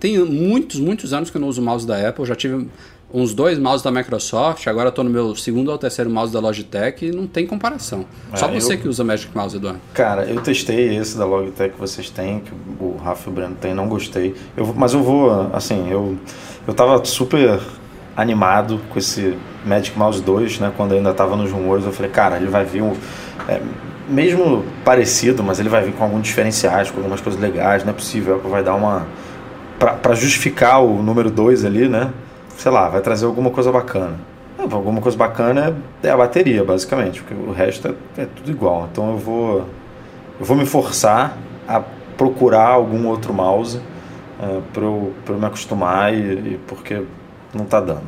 tem 0.00 0.18
muitos, 0.18 0.80
muitos 0.80 1.12
anos 1.12 1.30
que 1.30 1.36
eu 1.36 1.40
não 1.40 1.48
uso 1.48 1.60
mouse 1.60 1.86
da 1.86 2.08
Apple, 2.08 2.24
já 2.24 2.34
tive 2.34 2.66
uns 3.14 3.32
dois 3.32 3.58
mouses 3.58 3.82
da 3.82 3.92
Microsoft, 3.92 4.66
agora 4.66 4.88
estou 4.88 5.04
no 5.04 5.10
meu 5.10 5.36
segundo 5.36 5.70
ou 5.70 5.78
terceiro 5.78 6.10
mouse 6.10 6.32
da 6.32 6.40
Logitech 6.40 7.06
e 7.06 7.12
não 7.12 7.28
tem 7.28 7.46
comparação. 7.46 8.04
É, 8.32 8.36
Só 8.36 8.48
você 8.48 8.74
eu, 8.74 8.78
que 8.78 8.88
usa 8.88 9.04
Magic 9.04 9.34
Mouse, 9.34 9.56
Eduardo. 9.56 9.80
Cara, 9.94 10.24
eu 10.24 10.40
testei 10.40 10.96
esse 10.96 11.16
da 11.16 11.24
Logitech 11.24 11.74
que 11.74 11.80
vocês 11.80 12.10
têm, 12.10 12.40
que 12.40 12.52
o 12.80 12.96
Rafa 12.96 13.30
e 13.30 13.32
o 13.32 13.34
Breno 13.34 13.56
tem, 13.60 13.72
não 13.72 13.88
gostei. 13.88 14.34
Eu, 14.56 14.74
mas 14.76 14.92
eu 14.92 15.02
vou, 15.02 15.30
assim, 15.52 15.88
eu 15.88 16.18
eu 16.66 16.72
tava 16.72 17.04
super 17.04 17.60
animado 18.16 18.80
com 18.90 18.98
esse 18.98 19.36
Magic 19.64 19.98
Mouse 19.98 20.22
2, 20.22 20.60
né? 20.60 20.72
Quando 20.76 20.94
ainda 20.94 21.12
tava 21.12 21.36
nos 21.36 21.50
rumores, 21.50 21.84
eu 21.84 21.92
falei, 21.92 22.10
cara, 22.10 22.36
ele 22.36 22.46
vai 22.46 22.64
vir 22.64 22.82
um. 22.82 22.94
É, 23.48 23.60
mesmo 24.08 24.64
parecido, 24.84 25.42
mas 25.42 25.60
ele 25.60 25.68
vai 25.68 25.82
vir 25.82 25.92
com 25.92 26.04
alguns 26.04 26.22
diferenciais, 26.22 26.90
com 26.90 26.98
algumas 26.98 27.20
coisas 27.20 27.40
legais, 27.40 27.84
não 27.84 27.90
é 27.90 27.94
possível, 27.94 28.40
vai 28.40 28.62
dar 28.62 28.74
uma. 28.74 29.06
para 29.78 30.14
justificar 30.14 30.82
o 30.82 31.02
número 31.02 31.30
2 31.30 31.64
ali, 31.64 31.88
né? 31.88 32.10
Sei 32.56 32.70
lá, 32.70 32.88
vai 32.88 33.00
trazer 33.00 33.26
alguma 33.26 33.50
coisa 33.50 33.70
bacana. 33.70 34.14
É, 34.58 34.62
alguma 34.62 35.00
coisa 35.00 35.16
bacana 35.16 35.76
é 36.02 36.10
a 36.10 36.16
bateria, 36.16 36.64
basicamente, 36.64 37.22
porque 37.22 37.34
o 37.34 37.52
resto 37.52 37.88
é, 38.16 38.22
é 38.22 38.26
tudo 38.26 38.50
igual. 38.50 38.88
Então 38.90 39.10
eu 39.12 39.18
vou. 39.18 39.68
Eu 40.38 40.44
vou 40.44 40.56
me 40.56 40.66
forçar 40.66 41.36
a 41.66 41.80
procurar 42.16 42.68
algum 42.68 43.06
outro 43.06 43.32
mouse 43.32 43.78
uh, 43.78 44.62
para 44.72 44.82
eu, 44.82 45.12
eu 45.28 45.38
me 45.38 45.46
acostumar 45.46 46.12
e, 46.12 46.18
e, 46.18 46.60
porque 46.66 47.02
não 47.52 47.64
está 47.64 47.80
dando. 47.80 48.02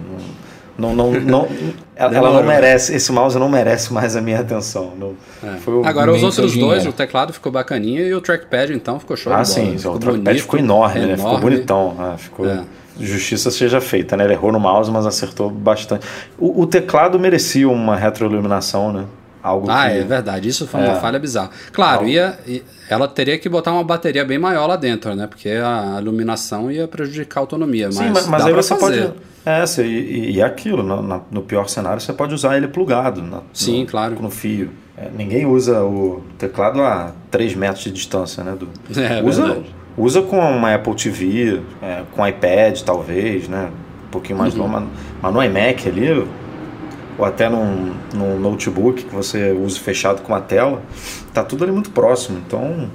Não, 0.78 0.94
não, 0.94 1.12
não, 1.12 1.20
não 1.20 1.48
ela, 1.96 2.16
ela, 2.16 2.32
não 2.32 2.42
merece, 2.42 2.94
esse 2.94 3.10
mouse 3.10 3.38
não 3.38 3.48
merece 3.48 3.92
mais 3.92 4.16
a 4.16 4.20
minha 4.20 4.40
atenção. 4.40 4.92
Não, 4.96 5.14
é. 5.42 5.88
Agora 5.88 6.12
os 6.12 6.22
outros 6.22 6.56
dois, 6.56 6.86
o 6.86 6.92
teclado 6.92 7.32
ficou 7.32 7.50
bacaninha 7.50 8.02
e 8.02 8.14
o 8.14 8.20
trackpad 8.20 8.72
então 8.72 8.98
ficou 9.00 9.16
show 9.16 9.32
ah, 9.32 9.42
de 9.42 9.54
bola. 9.54 9.66
sim, 9.66 9.78
ficou 9.78 9.94
o 9.94 9.98
trackpad 9.98 10.24
bonito, 10.24 10.42
ficou 10.42 10.58
enorme, 10.58 10.96
enorme, 10.96 11.12
né? 11.12 11.16
ficou 11.16 11.38
bonitão. 11.38 11.96
Ah, 11.98 12.14
ficou, 12.18 12.46
é. 12.46 12.64
Justiça 12.98 13.50
seja 13.50 13.80
feita, 13.80 14.16
né? 14.16 14.24
Ele 14.24 14.32
errou 14.32 14.52
no 14.52 14.60
mouse, 14.60 14.90
mas 14.90 15.06
acertou 15.06 15.50
bastante. 15.50 16.06
O, 16.38 16.62
o 16.62 16.66
teclado 16.66 17.18
merecia 17.18 17.68
uma 17.68 17.96
retroiluminação, 17.96 18.92
né? 18.92 19.04
Algo 19.46 19.70
ah, 19.70 19.88
que... 19.88 19.98
é 19.98 20.02
verdade. 20.02 20.48
Isso 20.48 20.66
foi 20.66 20.80
uma 20.80 20.96
é. 20.96 21.00
falha 21.00 21.20
bizarra. 21.20 21.50
Claro, 21.72 22.00
Algo... 22.00 22.10
ia, 22.10 22.36
ela 22.90 23.06
teria 23.06 23.38
que 23.38 23.48
botar 23.48 23.72
uma 23.72 23.84
bateria 23.84 24.24
bem 24.24 24.38
maior 24.38 24.66
lá 24.66 24.74
dentro, 24.74 25.14
né? 25.14 25.28
Porque 25.28 25.50
a 25.50 25.98
iluminação 26.00 26.70
ia 26.70 26.88
prejudicar 26.88 27.40
a 27.40 27.42
autonomia. 27.42 27.92
Sim, 27.92 28.10
mas, 28.12 28.26
mas 28.26 28.44
aí 28.44 28.52
você 28.52 28.74
fazer. 28.76 29.02
pode. 29.02 29.14
É, 29.44 29.64
você, 29.64 29.86
e, 29.86 30.32
e 30.32 30.42
aquilo, 30.42 30.82
no, 30.82 31.22
no, 31.30 31.42
pior 31.42 31.68
cenário, 31.68 32.00
você 32.00 32.12
pode 32.12 32.34
usar 32.34 32.56
ele 32.56 32.66
plugado 32.66 33.22
na, 33.22 33.42
Sim, 33.52 33.82
no, 33.82 33.86
claro. 33.86 34.20
no 34.20 34.30
fio. 34.30 34.70
É, 34.98 35.08
ninguém 35.16 35.46
usa 35.46 35.84
o 35.84 36.24
teclado 36.36 36.82
a 36.82 37.12
3 37.30 37.54
metros 37.54 37.84
de 37.84 37.92
distância, 37.92 38.42
né? 38.42 38.56
Do, 38.58 38.68
é, 39.00 39.22
usa, 39.22 39.44
verdade. 39.44 39.74
Usa 39.96 40.22
com 40.22 40.38
uma 40.38 40.74
Apple 40.74 40.94
TV, 40.94 41.60
é, 41.82 42.02
com 42.12 42.26
iPad, 42.26 42.80
talvez, 42.82 43.48
né? 43.48 43.70
Um 44.06 44.10
pouquinho 44.10 44.38
mais 44.38 44.54
uhum. 44.54 44.62
longo, 44.62 44.72
mas, 44.72 44.88
mas 45.22 45.34
no 45.34 45.42
iMac 45.42 45.88
ali 45.88 46.26
ou 47.18 47.24
até 47.24 47.48
num, 47.48 47.94
num 48.14 48.38
notebook 48.38 49.04
que 49.04 49.14
você 49.14 49.50
use 49.52 49.78
fechado 49.80 50.22
com 50.22 50.32
uma 50.32 50.40
tela, 50.40 50.82
tá 51.32 51.42
tudo 51.42 51.64
ali 51.64 51.72
muito 51.72 51.90
próximo. 51.90 52.38
Então, 52.46 52.90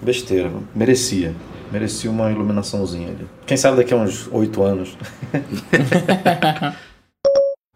besteira, 0.00 0.50
merecia. 0.74 1.34
Merecia 1.72 2.10
uma 2.10 2.30
iluminaçãozinha 2.30 3.08
ali. 3.08 3.26
Quem 3.46 3.56
sabe 3.56 3.76
daqui 3.76 3.94
a 3.94 3.96
uns 3.96 4.28
oito 4.32 4.62
anos. 4.62 4.96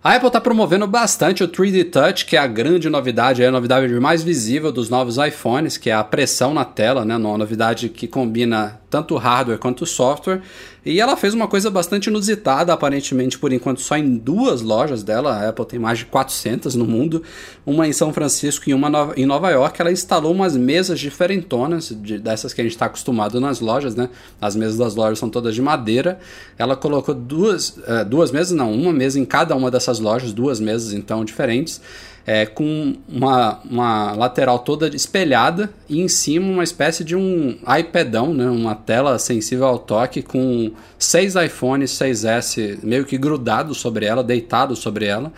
A 0.04 0.16
Apple 0.16 0.26
está 0.26 0.38
promovendo 0.38 0.86
bastante 0.86 1.42
o 1.42 1.48
3D 1.48 1.90
Touch, 1.90 2.26
que 2.26 2.36
é 2.36 2.38
a 2.38 2.46
grande 2.46 2.90
novidade, 2.90 3.42
é 3.42 3.46
a 3.46 3.50
novidade 3.50 3.88
mais 3.98 4.22
visível 4.22 4.70
dos 4.70 4.90
novos 4.90 5.16
iPhones, 5.16 5.78
que 5.78 5.88
é 5.88 5.94
a 5.94 6.04
pressão 6.04 6.52
na 6.52 6.62
tela, 6.62 7.06
né? 7.06 7.16
Uma 7.16 7.38
novidade 7.38 7.88
que 7.88 8.06
combina 8.06 8.78
tanto 8.90 9.16
hardware 9.16 9.58
quanto 9.58 9.86
software. 9.86 10.42
E 10.84 11.00
ela 11.00 11.16
fez 11.16 11.32
uma 11.32 11.48
coisa 11.48 11.70
bastante 11.70 12.08
inusitada, 12.08 12.72
aparentemente, 12.72 13.38
por 13.38 13.52
enquanto, 13.52 13.80
só 13.80 13.96
em 13.96 14.16
duas 14.16 14.60
lojas 14.60 15.02
dela. 15.02 15.34
A 15.34 15.48
Apple 15.48 15.64
tem 15.64 15.78
mais 15.78 16.00
de 16.00 16.04
400 16.04 16.74
no 16.74 16.84
mundo, 16.84 17.22
uma 17.64 17.88
em 17.88 17.92
São 17.92 18.12
Francisco 18.12 18.68
e 18.68 18.74
uma 18.74 19.14
em 19.16 19.24
Nova 19.24 19.50
York. 19.50 19.80
Ela 19.80 19.90
instalou 19.90 20.32
umas 20.32 20.54
mesas 20.56 21.00
diferentonas, 21.00 21.88
de, 21.88 22.18
dessas 22.18 22.52
que 22.52 22.60
a 22.60 22.64
gente 22.64 22.74
está 22.74 22.86
acostumado 22.86 23.40
nas 23.40 23.60
lojas, 23.60 23.94
né? 23.94 24.10
As 24.38 24.54
mesas 24.54 24.76
das 24.76 24.94
lojas 24.94 25.18
são 25.18 25.30
todas 25.30 25.54
de 25.54 25.62
madeira. 25.62 26.18
Ela 26.58 26.76
colocou 26.76 27.14
duas, 27.14 27.70
uh, 27.70 28.04
duas 28.06 28.30
mesas, 28.30 28.52
não, 28.52 28.70
uma 28.70 28.92
mesa 28.92 29.18
em 29.18 29.24
cada 29.24 29.56
uma 29.56 29.70
dessas 29.70 29.98
lojas, 29.98 30.32
duas 30.34 30.60
mesas 30.60 30.92
então 30.92 31.24
diferentes 31.24 31.80
é, 32.26 32.46
com 32.46 32.96
uma, 33.08 33.60
uma 33.68 34.12
lateral 34.12 34.58
toda 34.58 34.88
espelhada 34.88 35.70
e 35.88 36.00
em 36.00 36.08
cima 36.08 36.46
uma 36.46 36.64
espécie 36.64 37.04
de 37.04 37.14
um 37.14 37.58
iPadão, 37.78 38.32
né, 38.32 38.46
uma 38.46 38.74
tela 38.74 39.18
sensível 39.18 39.66
ao 39.66 39.78
toque 39.78 40.22
com 40.22 40.72
seis 40.98 41.34
iPhones 41.34 41.90
6S 41.90 42.78
meio 42.82 43.04
que 43.04 43.18
grudados 43.18 43.78
sobre 43.78 44.06
ela, 44.06 44.24
deitados 44.24 44.78
sobre 44.78 45.04
ela. 45.06 45.32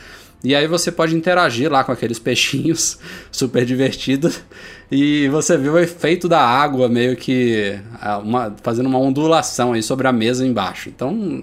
E 0.45 0.55
aí 0.55 0.68
você 0.68 0.93
pode 0.93 1.16
interagir 1.16 1.70
lá 1.72 1.82
com 1.82 1.91
aqueles 1.91 2.20
peixinhos, 2.20 2.99
super 3.32 3.64
divertido. 3.64 4.32
E 4.93 5.28
você 5.28 5.57
vê 5.57 5.68
o 5.68 5.78
efeito 5.78 6.28
da 6.28 6.41
água 6.41 6.89
meio 6.89 7.16
que 7.16 7.76
uma, 8.22 8.55
fazendo 8.62 8.87
uma 8.87 8.99
ondulação 8.99 9.72
aí 9.72 9.82
sobre 9.82 10.07
a 10.07 10.12
mesa 10.12 10.47
embaixo. 10.47 10.89
Então, 10.89 11.43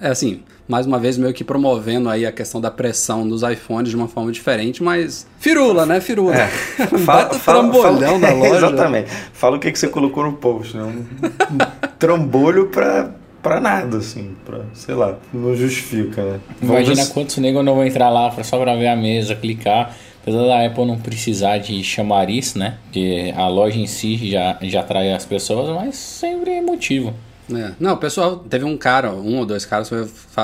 é 0.00 0.08
assim, 0.08 0.42
mais 0.66 0.86
uma 0.86 0.98
vez 0.98 1.18
meio 1.18 1.32
que 1.34 1.44
promovendo 1.44 2.08
aí 2.08 2.24
a 2.24 2.32
questão 2.32 2.60
da 2.60 2.70
pressão 2.70 3.28
dos 3.28 3.42
iPhones 3.42 3.90
de 3.90 3.96
uma 3.96 4.08
forma 4.08 4.32
diferente, 4.32 4.82
mas 4.82 5.26
firula, 5.38 5.84
né? 5.84 6.00
Firula. 6.00 6.34
É. 6.36 6.48
Fala, 7.04 7.34
fala, 7.34 7.70
trambolhão 7.70 8.20
fala, 8.20 8.32
loja. 8.34 8.56
Exatamente. 8.56 9.10
Fala 9.32 9.56
o 9.56 9.60
que, 9.60 9.70
que 9.70 9.78
você 9.78 9.88
colocou 9.88 10.24
no 10.24 10.32
post, 10.34 10.76
né? 10.76 10.82
Um, 10.82 11.04
trambolho 11.98 12.68
pra, 12.68 13.10
pra 13.42 13.60
nada, 13.60 13.98
assim, 13.98 14.34
pra, 14.44 14.60
sei 14.72 14.94
lá, 14.94 15.18
não 15.32 15.54
justifica, 15.54 16.22
né? 16.22 16.40
Vamos 16.62 16.88
Imagina 16.88 17.06
quantos 17.12 17.36
negros 17.36 17.64
não 17.64 17.74
vão 17.74 17.84
entrar 17.84 18.08
lá 18.08 18.30
só 18.42 18.58
pra 18.58 18.74
ver 18.74 18.88
a 18.88 18.96
mesa, 18.96 19.34
clicar. 19.34 19.94
Apesar 20.22 20.46
da 20.46 20.64
Apple 20.64 20.86
não 20.86 20.98
precisar 20.98 21.58
de 21.58 21.84
chamariz, 21.84 22.54
né? 22.54 22.78
Porque 22.84 23.34
a 23.36 23.46
loja 23.46 23.78
em 23.78 23.86
si 23.86 24.16
já, 24.30 24.56
já 24.62 24.80
atrai 24.80 25.12
as 25.12 25.26
pessoas, 25.26 25.68
mas 25.76 25.96
sempre 25.96 26.52
é 26.52 26.62
motivo. 26.62 27.12
É. 27.52 27.72
Não, 27.78 27.94
o 27.94 27.96
pessoal, 27.96 28.36
teve 28.38 28.64
um 28.64 28.76
cara, 28.76 29.12
um 29.12 29.38
ou 29.38 29.46
dois 29.46 29.64
caras 29.64 29.90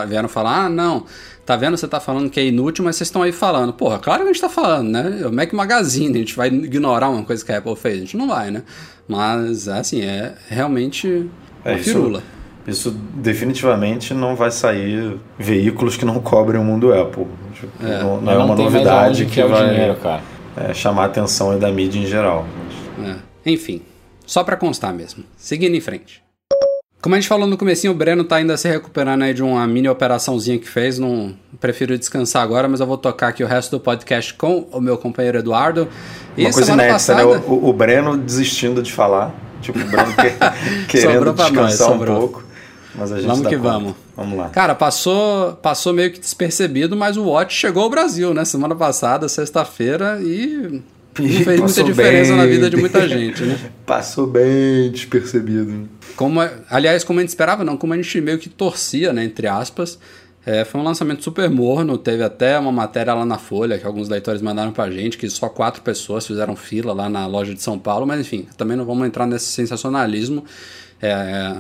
vieram 0.07 0.29
falar: 0.29 0.67
ah, 0.67 0.69
não, 0.69 1.07
tá 1.47 1.57
vendo, 1.57 1.77
você 1.77 1.89
tá 1.89 1.99
falando 1.99 2.29
que 2.29 2.39
é 2.39 2.47
inútil, 2.47 2.85
mas 2.85 2.97
vocês 2.97 3.09
estão 3.09 3.23
aí 3.23 3.33
falando. 3.33 3.73
Porra, 3.73 3.99
claro 3.99 4.23
que 4.23 4.29
a 4.29 4.33
gente 4.33 4.41
tá 4.41 4.49
falando, 4.49 4.91
né? 4.91 5.27
O 5.27 5.33
Mac 5.33 5.53
Magazine, 5.53 6.15
a 6.15 6.19
gente 6.19 6.37
vai 6.37 6.49
ignorar 6.49 7.09
uma 7.09 7.25
coisa 7.25 7.45
que 7.45 7.53
a 7.53 7.59
Apple 7.59 7.77
fez? 7.77 7.97
A 7.97 8.01
gente 8.01 8.17
não 8.17 8.29
vai, 8.29 8.51
né? 8.51 8.63
Mas, 9.09 9.67
assim, 9.67 10.03
é 10.03 10.35
realmente 10.49 11.29
é, 11.65 11.71
uma 11.71 11.79
é, 11.79 11.83
firula. 11.83 12.23
Isso, 12.67 12.91
definitivamente 13.15 14.13
não 14.13 14.37
vai 14.37 14.51
sair 14.51 15.19
veículos 15.39 15.97
que 15.97 16.05
não 16.05 16.21
cobrem 16.21 16.61
o 16.61 16.65
mundo 16.65 16.93
Apple. 16.93 17.27
Tipo, 17.55 17.87
é. 17.87 18.03
Não, 18.03 18.21
não 18.21 18.33
é 18.33 18.39
uma 18.39 18.55
novidade 18.55 19.25
que, 19.25 19.33
que 19.33 19.41
é 19.41 19.47
vai 19.47 19.71
dinheiro, 19.71 19.97
é, 20.57 20.75
chamar 20.75 21.03
a 21.03 21.07
atenção 21.07 21.59
da 21.59 21.73
mídia 21.73 21.99
em 21.99 22.07
geral. 22.07 22.47
É. 23.03 23.17
Enfim, 23.51 23.83
só 24.27 24.45
para 24.45 24.57
constar 24.57 24.93
mesmo. 24.93 25.25
Seguindo 25.37 25.75
em 25.75 25.81
frente. 25.81 26.23
Como 27.01 27.15
a 27.15 27.19
gente 27.19 27.29
falou 27.29 27.47
no 27.47 27.57
comecinho, 27.57 27.93
o 27.93 27.97
Breno 27.97 28.25
tá 28.25 28.37
ainda 28.37 28.57
se 28.59 28.69
recuperando 28.69 29.23
aí 29.23 29.33
de 29.33 29.43
uma 29.43 29.67
mini 29.67 29.89
operaçãozinha 29.89 30.59
que 30.59 30.69
fez. 30.69 30.99
Não 30.99 31.35
prefiro 31.59 31.97
descansar 31.99 32.43
agora, 32.43 32.69
mas 32.69 32.81
eu 32.81 32.87
vou 32.87 32.99
tocar 32.99 33.29
aqui 33.29 33.43
o 33.43 33.47
resto 33.47 33.71
do 33.71 33.81
podcast 33.81 34.35
com 34.35 34.69
o 34.71 34.81
meu 34.83 34.99
companheiro 34.99 35.39
Eduardo. 35.39 35.89
E 36.37 36.45
uma 36.45 36.53
coisa 36.53 36.73
inédita, 36.73 36.93
passada... 36.93 37.25
né? 37.25 37.43
O, 37.47 37.69
o, 37.69 37.73
Breno 37.73 38.19
desistindo 38.19 38.83
de 38.83 38.93
falar. 38.93 39.35
Tipo, 39.63 39.79
o 39.79 39.85
Breno 39.85 40.13
que, 40.15 40.87
querendo 41.01 41.33
descansar 41.33 41.89
nós, 41.89 42.01
um 42.01 42.05
pouco. 42.05 42.45
Mas 42.95 43.13
a 43.13 43.17
gente 43.17 43.27
vamos 43.27 43.47
que 43.47 43.57
conta. 43.57 43.71
vamos. 43.71 43.95
Vamos 44.15 44.39
lá. 44.39 44.49
Cara, 44.51 44.75
passou, 44.75 45.55
passou 45.55 45.95
meio 45.95 46.13
que 46.13 46.21
despercebido, 46.21 46.95
mas 46.97 47.17
o 47.17 47.25
Watch 47.25 47.55
chegou 47.55 47.85
ao 47.85 47.89
Brasil, 47.89 48.35
né? 48.35 48.45
Semana 48.45 48.77
passada, 48.77 49.27
sexta-feira, 49.27 50.19
e 50.21 50.83
não 51.29 51.45
fez 51.45 51.61
muita 51.61 51.85
diferença 51.85 52.31
bem. 52.31 52.37
na 52.37 52.47
vida 52.47 52.71
de 52.71 52.77
muita 52.77 53.09
gente, 53.09 53.43
né? 53.43 53.59
Passou 53.87 54.27
bem 54.27 54.91
despercebido. 54.91 55.89
Como, 56.17 56.41
aliás, 56.69 57.05
como 57.05 57.19
a 57.19 57.23
gente 57.23 57.31
esperava, 57.31 57.65
não, 57.65 57.77
como 57.77 57.93
a 57.93 57.97
gente 57.97 58.21
meio 58.21 58.39
que 58.39 58.49
torcia, 58.49 59.13
né, 59.13 59.25
entre 59.25 59.47
aspas. 59.47 59.99
É, 60.45 60.65
foi 60.65 60.81
um 60.81 60.85
lançamento 60.85 61.23
super 61.23 61.51
morno, 61.51 61.99
teve 61.99 62.23
até 62.23 62.59
uma 62.59 62.73
matéria 62.73 63.13
lá 63.13 63.27
na 63.27 63.37
Folha 63.37 63.79
que 63.79 63.87
alguns 63.87 64.09
leitores 64.09 64.41
mandaram 64.41 64.73
pra 64.73 64.91
gente, 64.91 65.19
que 65.19 65.29
só 65.29 65.51
quatro 65.51 65.83
pessoas 65.83 66.27
fizeram 66.27 66.57
fila 66.57 66.95
lá 66.95 67.11
na 67.11 67.27
loja 67.27 67.55
de 67.55 67.63
São 67.63 67.79
Paulo, 67.79 68.07
mas 68.07 68.21
enfim, 68.21 68.47
também 68.57 68.75
não 68.75 68.87
vamos 68.87 69.07
entrar 69.07 69.27
nesse 69.27 69.47
sensacionalismo. 69.47 70.43
É, 71.03 71.55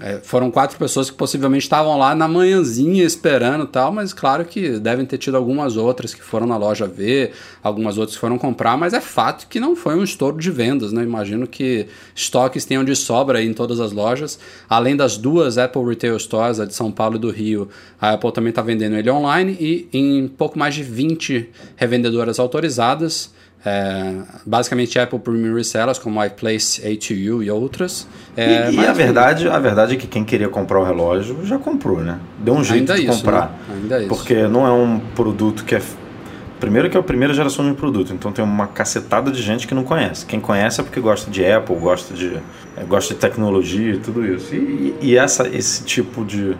é, 0.00 0.18
foram 0.18 0.50
quatro 0.50 0.76
pessoas 0.76 1.08
que 1.08 1.16
possivelmente 1.16 1.64
estavam 1.64 1.96
lá 1.96 2.16
na 2.16 2.26
manhãzinha 2.26 3.04
esperando 3.04 3.64
tal, 3.64 3.92
mas 3.92 4.12
claro 4.12 4.44
que 4.44 4.80
devem 4.80 5.06
ter 5.06 5.18
tido 5.18 5.36
algumas 5.36 5.76
outras 5.76 6.12
que 6.12 6.20
foram 6.20 6.48
na 6.48 6.56
loja 6.56 6.84
ver, 6.86 7.32
algumas 7.62 7.96
outras 7.96 8.16
que 8.16 8.20
foram 8.20 8.36
comprar, 8.36 8.76
mas 8.76 8.92
é 8.92 9.00
fato 9.00 9.46
que 9.46 9.60
não 9.60 9.76
foi 9.76 9.94
um 9.94 10.02
estouro 10.02 10.36
de 10.36 10.50
vendas, 10.50 10.92
né? 10.92 11.04
Imagino 11.04 11.46
que 11.46 11.86
estoques 12.12 12.64
tenham 12.64 12.82
de 12.82 12.96
sobra 12.96 13.40
em 13.40 13.52
todas 13.52 13.78
as 13.78 13.92
lojas. 13.92 14.36
Além 14.68 14.96
das 14.96 15.16
duas 15.16 15.58
Apple 15.58 15.84
Retail 15.84 16.18
Stores, 16.18 16.58
a 16.58 16.64
de 16.64 16.74
São 16.74 16.90
Paulo 16.90 17.14
e 17.14 17.20
do 17.20 17.30
Rio, 17.30 17.68
a 18.00 18.14
Apple 18.14 18.32
também 18.32 18.50
está 18.50 18.62
vendendo 18.62 18.96
ele 18.96 19.10
online 19.10 19.56
e 19.60 19.88
em 19.92 20.26
pouco 20.26 20.58
mais 20.58 20.74
de 20.74 20.82
20 20.82 21.50
revendedoras 21.76 22.40
autorizadas. 22.40 23.32
É, 23.66 24.16
basicamente 24.44 24.98
Apple 24.98 25.18
Premium 25.18 25.54
Resellers 25.54 25.98
como 25.98 26.22
iPlace, 26.22 26.82
A2U 26.82 27.42
e 27.42 27.50
outras. 27.50 28.06
É, 28.36 28.70
e, 28.70 28.76
e 28.76 28.86
a 28.86 28.92
verdade, 28.92 29.48
a 29.48 29.58
verdade 29.58 29.94
é 29.94 29.96
que 29.96 30.06
quem 30.06 30.22
queria 30.22 30.48
comprar 30.48 30.80
o 30.80 30.84
relógio 30.84 31.44
já 31.44 31.58
comprou, 31.58 32.00
né? 32.00 32.18
Deu 32.38 32.54
um 32.54 32.62
jeito 32.62 32.92
Ainda 32.92 32.94
de 32.94 33.08
isso, 33.08 33.18
comprar. 33.18 33.58
Né? 33.68 33.76
Ainda 33.82 33.98
isso. 34.00 34.08
Porque 34.08 34.46
não 34.46 34.66
é 34.66 34.72
um 34.72 35.00
produto 35.14 35.64
que 35.64 35.74
é 35.74 35.80
Primeiro 36.60 36.88
que 36.88 36.96
é 36.96 37.00
a 37.00 37.02
primeira 37.02 37.34
geração 37.34 37.62
de 37.62 37.72
um 37.72 37.74
produto, 37.74 38.14
então 38.14 38.32
tem 38.32 38.42
uma 38.42 38.66
cacetada 38.66 39.30
de 39.30 39.42
gente 39.42 39.66
que 39.66 39.74
não 39.74 39.84
conhece. 39.84 40.24
Quem 40.24 40.40
conhece 40.40 40.80
é 40.80 40.84
porque 40.84 40.98
gosta 40.98 41.30
de 41.30 41.44
Apple, 41.44 41.76
gosta 41.76 42.14
de, 42.14 42.38
é, 42.76 42.84
gosta 42.84 43.12
de 43.12 43.20
tecnologia 43.20 43.94
e 43.94 43.98
tudo 43.98 44.24
isso. 44.24 44.54
E, 44.54 44.94
e 45.00 45.14
essa, 45.14 45.46
esse 45.48 45.84
tipo 45.84 46.24
de, 46.24 46.56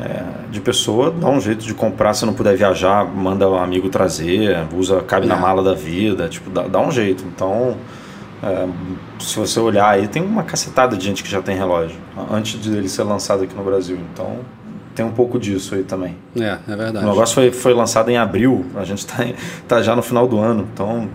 é, 0.00 0.22
de 0.50 0.60
pessoa, 0.60 1.10
dá 1.10 1.28
um 1.28 1.40
jeito 1.40 1.64
de 1.64 1.74
comprar. 1.74 2.14
Se 2.14 2.26
não 2.26 2.34
puder 2.34 2.56
viajar, 2.56 3.04
manda 3.04 3.48
um 3.48 3.56
amigo 3.56 3.88
trazer, 3.88 4.66
usa, 4.74 5.00
cabe 5.02 5.26
é. 5.26 5.28
na 5.28 5.36
mala 5.36 5.62
da 5.62 5.74
vida, 5.74 6.28
tipo, 6.28 6.50
dá, 6.50 6.62
dá 6.62 6.80
um 6.80 6.90
jeito. 6.90 7.24
Então, 7.26 7.76
é, 8.42 8.68
se 9.18 9.38
você 9.38 9.58
olhar 9.58 9.88
aí, 9.88 10.08
tem 10.08 10.22
uma 10.22 10.42
cacetada 10.42 10.96
de 10.96 11.04
gente 11.04 11.22
que 11.22 11.30
já 11.30 11.40
tem 11.40 11.56
relógio, 11.56 11.96
antes 12.30 12.60
de 12.60 12.76
ele 12.76 12.88
ser 12.88 13.02
lançado 13.04 13.44
aqui 13.44 13.54
no 13.54 13.64
Brasil. 13.64 13.98
Então, 14.12 14.40
tem 14.94 15.04
um 15.04 15.12
pouco 15.12 15.38
disso 15.38 15.74
aí 15.74 15.84
também. 15.84 16.16
É, 16.34 16.58
é 16.66 16.76
verdade. 16.76 17.04
O 17.04 17.08
negócio 17.08 17.34
foi, 17.34 17.50
foi 17.50 17.74
lançado 17.74 18.10
em 18.10 18.16
abril, 18.16 18.64
a 18.74 18.84
gente 18.84 18.98
está 18.98 19.24
tá 19.68 19.82
já 19.82 19.94
no 19.94 20.02
final 20.02 20.26
do 20.26 20.38
ano, 20.38 20.66
então 20.72 21.08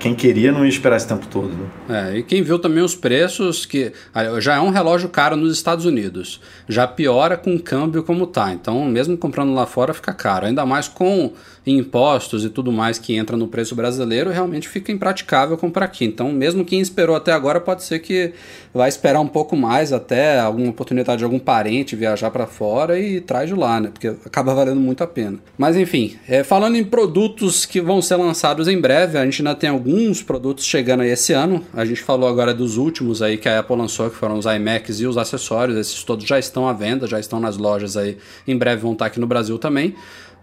quem 0.00 0.14
queria 0.14 0.50
não 0.50 0.64
ia 0.64 0.70
esperar 0.70 0.96
esse 0.96 1.06
tempo 1.06 1.26
todo. 1.26 1.50
Né? 1.86 2.12
É, 2.14 2.18
e 2.18 2.22
quem 2.22 2.42
viu 2.42 2.58
também 2.58 2.82
os 2.82 2.94
preços, 2.94 3.66
que 3.66 3.92
ah, 4.14 4.40
já 4.40 4.54
é 4.54 4.60
um 4.60 4.70
relógio 4.70 5.10
caro 5.10 5.36
nos 5.36 5.52
Estados 5.52 5.84
Unidos, 5.84 6.40
já 6.66 6.86
piora 6.86 7.36
com 7.36 7.54
o 7.54 7.60
câmbio 7.60 8.02
como 8.02 8.26
tá. 8.26 8.52
Então, 8.52 8.82
mesmo 8.86 9.16
comprando 9.18 9.52
lá 9.52 9.66
fora, 9.66 9.92
fica 9.92 10.12
caro. 10.14 10.46
Ainda 10.46 10.64
mais 10.64 10.88
com 10.88 11.32
impostos 11.66 12.44
e 12.44 12.48
tudo 12.48 12.72
mais 12.72 12.98
que 12.98 13.14
entra 13.14 13.36
no 13.36 13.46
preço 13.46 13.74
brasileiro, 13.74 14.30
realmente 14.30 14.68
fica 14.68 14.90
impraticável 14.90 15.56
comprar 15.58 15.84
aqui. 15.84 16.04
Então, 16.04 16.32
mesmo 16.32 16.64
quem 16.64 16.80
esperou 16.80 17.14
até 17.14 17.32
agora, 17.32 17.60
pode 17.60 17.84
ser 17.84 17.98
que 17.98 18.32
vai 18.72 18.88
esperar 18.88 19.20
um 19.20 19.28
pouco 19.28 19.54
mais 19.56 19.92
até 19.92 20.40
alguma 20.40 20.70
oportunidade 20.70 21.18
de 21.18 21.24
algum 21.24 21.38
parente 21.38 21.94
viajar 21.94 22.30
para 22.30 22.46
fora 22.46 22.98
e 22.98 23.20
traz 23.20 23.48
de 23.48 23.54
lá, 23.54 23.80
né? 23.80 23.90
Porque 23.92 24.08
acaba 24.08 24.54
valendo 24.54 24.80
muito 24.80 25.04
a 25.04 25.06
pena. 25.06 25.38
Mas 25.58 25.76
enfim, 25.76 26.16
é, 26.26 26.42
falando 26.42 26.76
em 26.76 26.84
produtos 26.84 27.66
que 27.66 27.80
vão 27.80 28.00
ser 28.00 28.16
lançados 28.16 28.66
em 28.66 28.80
breve, 28.80 29.18
a 29.18 29.24
gente 29.24 29.42
ainda 29.42 29.54
tem 29.54 29.68
alguns 29.68 29.89
produtos 30.24 30.64
chegando 30.64 31.00
aí 31.00 31.10
esse 31.10 31.32
ano. 31.32 31.64
A 31.72 31.84
gente 31.84 32.02
falou 32.02 32.28
agora 32.28 32.52
dos 32.52 32.76
últimos 32.76 33.22
aí 33.22 33.36
que 33.36 33.48
a 33.48 33.60
Apple 33.60 33.76
lançou, 33.76 34.10
que 34.10 34.16
foram 34.16 34.38
os 34.38 34.46
iMacs 34.46 35.00
e 35.00 35.06
os 35.06 35.16
acessórios. 35.16 35.76
Esses 35.76 36.02
todos 36.04 36.26
já 36.26 36.38
estão 36.38 36.68
à 36.68 36.72
venda, 36.72 37.06
já 37.06 37.18
estão 37.18 37.40
nas 37.40 37.56
lojas 37.56 37.96
aí. 37.96 38.16
Em 38.46 38.56
breve 38.56 38.82
vão 38.82 38.92
estar 38.92 39.06
aqui 39.06 39.20
no 39.20 39.26
Brasil 39.26 39.58
também. 39.58 39.94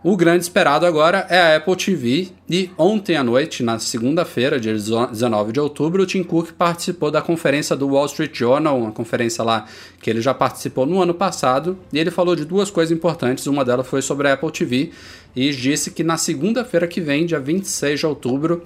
O 0.04 0.16
grande 0.16 0.43
esperado 0.43 0.86
agora 0.86 1.26
é 1.28 1.39
a 1.39 1.56
Apple 1.58 1.76
TV 1.76 2.28
e 2.48 2.70
ontem 2.78 3.18
à 3.18 3.24
noite, 3.24 3.64
na 3.64 3.80
segunda-feira, 3.80 4.60
dia 4.60 4.72
19 4.74 5.52
de 5.52 5.60
outubro, 5.60 6.04
o 6.04 6.06
Tim 6.06 6.22
Cook 6.22 6.52
participou 6.52 7.10
da 7.10 7.20
conferência 7.20 7.76
do 7.76 7.88
Wall 7.88 8.06
Street 8.06 8.38
Journal, 8.38 8.78
uma 8.78 8.91
conferência 8.91 9.43
lá 9.43 9.66
que 10.00 10.08
ele 10.08 10.22
já 10.22 10.36
participou 10.36 10.86
no 10.86 11.02
ano 11.02 11.16
passado, 11.16 11.80
e 11.91 11.98
ele 11.98 12.12
falou 12.12 12.36
de 12.36 12.45
duas 12.45 12.70
coisas 12.70 12.95
importantes. 12.95 13.48
Uma 13.48 13.66
delas 13.66 13.88
foi 13.88 14.04
sobre 14.04 14.30
a 14.30 14.34
Apple 14.34 14.52
TV 14.52 14.91
e 15.36 15.50
disse 15.50 15.89
que 15.89 16.04
na 16.04 16.16
segunda-feira 16.16 16.88
que 16.88 17.02
vem, 17.02 17.26
dia 17.26 17.39
26 17.39 18.00
de 18.00 18.06
outubro, 18.06 18.64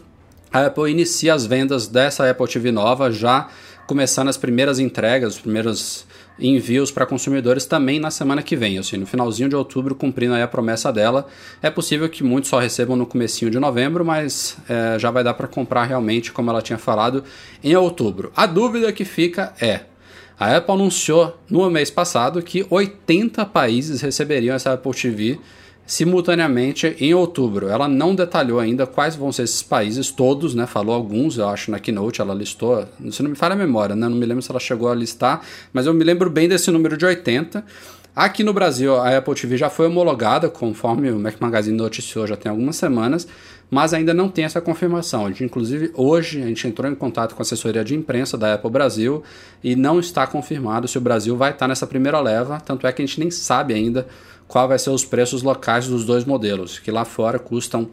a 0.52 0.66
Apple 0.66 0.91
inicia 0.91 1.34
as 1.34 1.45
vendas 1.45 1.88
dessa 1.88 2.30
Apple 2.30 2.47
TV 2.47 2.72
nova, 2.72 3.12
já 3.12 3.47
começando 3.88 4.28
as 4.28 4.38
primeiras 4.38 4.80
entregas, 4.80 5.36
os 5.36 5.41
primeiros 5.41 6.06
envios 6.39 6.91
para 6.91 7.06
consumidores 7.06 7.66
também 7.66 7.99
na 7.99 8.10
semana 8.10 8.41
que 8.41 8.56
vem, 8.56 8.78
assim, 8.78 8.97
no 8.97 9.06
finalzinho 9.06 9.47
de 9.47 9.56
outubro, 9.56 9.95
cumprindo 9.95 10.34
a 10.34 10.47
promessa 10.47 10.91
dela. 10.91 11.28
É 11.62 11.70
possível 11.70 12.10
que 12.10 12.24
muitos 12.24 12.49
só 12.49 12.60
recebam 12.60 12.95
no 12.95 13.06
comecinho 13.06 13.52
de 13.52 13.60
novembro, 13.60 14.04
mas 14.04 14.58
é, 14.68 14.97
já 14.97 15.12
vai 15.12 15.24
dar 15.24 15.34
para 15.34 15.47
comprar 15.47 15.84
realmente, 15.84 16.32
como 16.32 16.49
ela 16.49 16.62
tinha 16.62 16.78
falado, 16.78 17.24
em 17.64 17.76
outubro. 17.76 18.32
A 18.36 18.45
dúvida 18.45 18.91
que 18.91 19.06
fica 19.06 19.54
é, 19.62 19.82
A 20.39 20.58
Apple 20.58 20.74
anunciou 20.74 21.38
no 21.49 21.70
mês 21.70 21.91
passado 21.91 22.41
que 22.41 22.66
80 22.70 23.45
países 23.45 24.02
receberiam 24.02 24.56
essa 24.56 24.74
Apple 24.74 24.93
TV 24.93 25.39
simultaneamente 25.92 26.96
em 27.02 27.14
outubro. 27.14 27.68
Ela 27.68 27.86
não 27.86 28.16
detalhou 28.16 28.62
ainda 28.62 28.88
quais 28.88 29.14
vão 29.14 29.30
ser 29.30 29.44
esses 29.44 29.62
países, 29.62 30.10
todos, 30.10 30.56
né? 30.56 30.66
Falou 30.66 30.96
alguns, 30.96 31.38
eu 31.38 31.50
acho, 31.50 31.70
na 31.70 31.80
Keynote, 31.80 32.22
ela 32.22 32.34
listou. 32.34 32.88
Se 33.12 33.22
não 33.22 33.30
me 33.30 33.36
falha 33.36 33.56
a 33.56 33.58
memória, 33.58 33.94
né? 33.94 34.08
Não 34.08 34.16
me 34.16 34.26
lembro 34.26 34.42
se 34.42 34.50
ela 34.50 34.60
chegou 34.60 34.89
a 34.89 34.96
listar, 34.96 35.42
mas 35.74 35.86
eu 35.86 35.94
me 35.94 36.06
lembro 36.06 36.30
bem 36.30 36.48
desse 36.48 36.72
número 36.72 36.96
de 36.96 37.06
80. 37.06 37.66
Aqui 38.16 38.42
no 38.42 38.54
Brasil, 38.54 38.96
a 38.96 39.18
Apple 39.18 39.36
TV 39.36 39.58
já 39.58 39.70
foi 39.70 39.88
homologada, 39.88 40.50
conforme 40.50 41.12
o 41.12 41.20
Mac 41.20 41.36
Magazine 41.42 41.76
noticiou 41.76 42.26
já 42.26 42.38
tem 42.38 42.50
algumas 42.50 42.78
semanas, 42.78 43.28
mas 43.70 43.94
ainda 43.94 44.14
não 44.14 44.30
tem 44.30 44.46
essa 44.46 44.62
confirmação. 44.62 45.26
A 45.26 45.28
gente, 45.28 45.44
inclusive, 45.44 45.92
hoje 45.94 46.42
a 46.42 46.46
gente 46.46 46.66
entrou 46.70 46.89
em 46.89 46.96
contato 46.96 47.36
com 47.36 47.42
a 47.42 47.44
assessoria 47.44 47.84
de 47.84 47.96
imprensa 47.96 48.38
da 48.38 48.54
Apple 48.54 48.72
Brasil 48.72 49.24
e 49.62 49.76
não 49.76 50.00
está 50.00 50.26
confirmado 50.26 50.88
se 50.88 50.98
o 50.98 51.02
Brasil 51.02 51.36
vai 51.36 51.52
estar 51.52 51.68
nessa 51.68 51.86
primeira 51.86 52.22
leva, 52.22 52.62
tanto 52.62 52.88
é 52.88 52.94
que 52.94 53.02
a 53.02 53.06
gente 53.06 53.20
nem 53.20 53.30
sabe 53.30 53.74
ainda 53.74 54.08
qual 54.52 54.68
vai 54.68 54.78
ser 54.78 54.89
os 54.89 55.06
preços 55.06 55.41
locais 55.41 55.88
dos 55.88 56.04
dois 56.04 56.26
modelos, 56.26 56.78
que 56.78 56.91
lá 56.91 57.06
fora 57.06 57.39
custam 57.39 57.89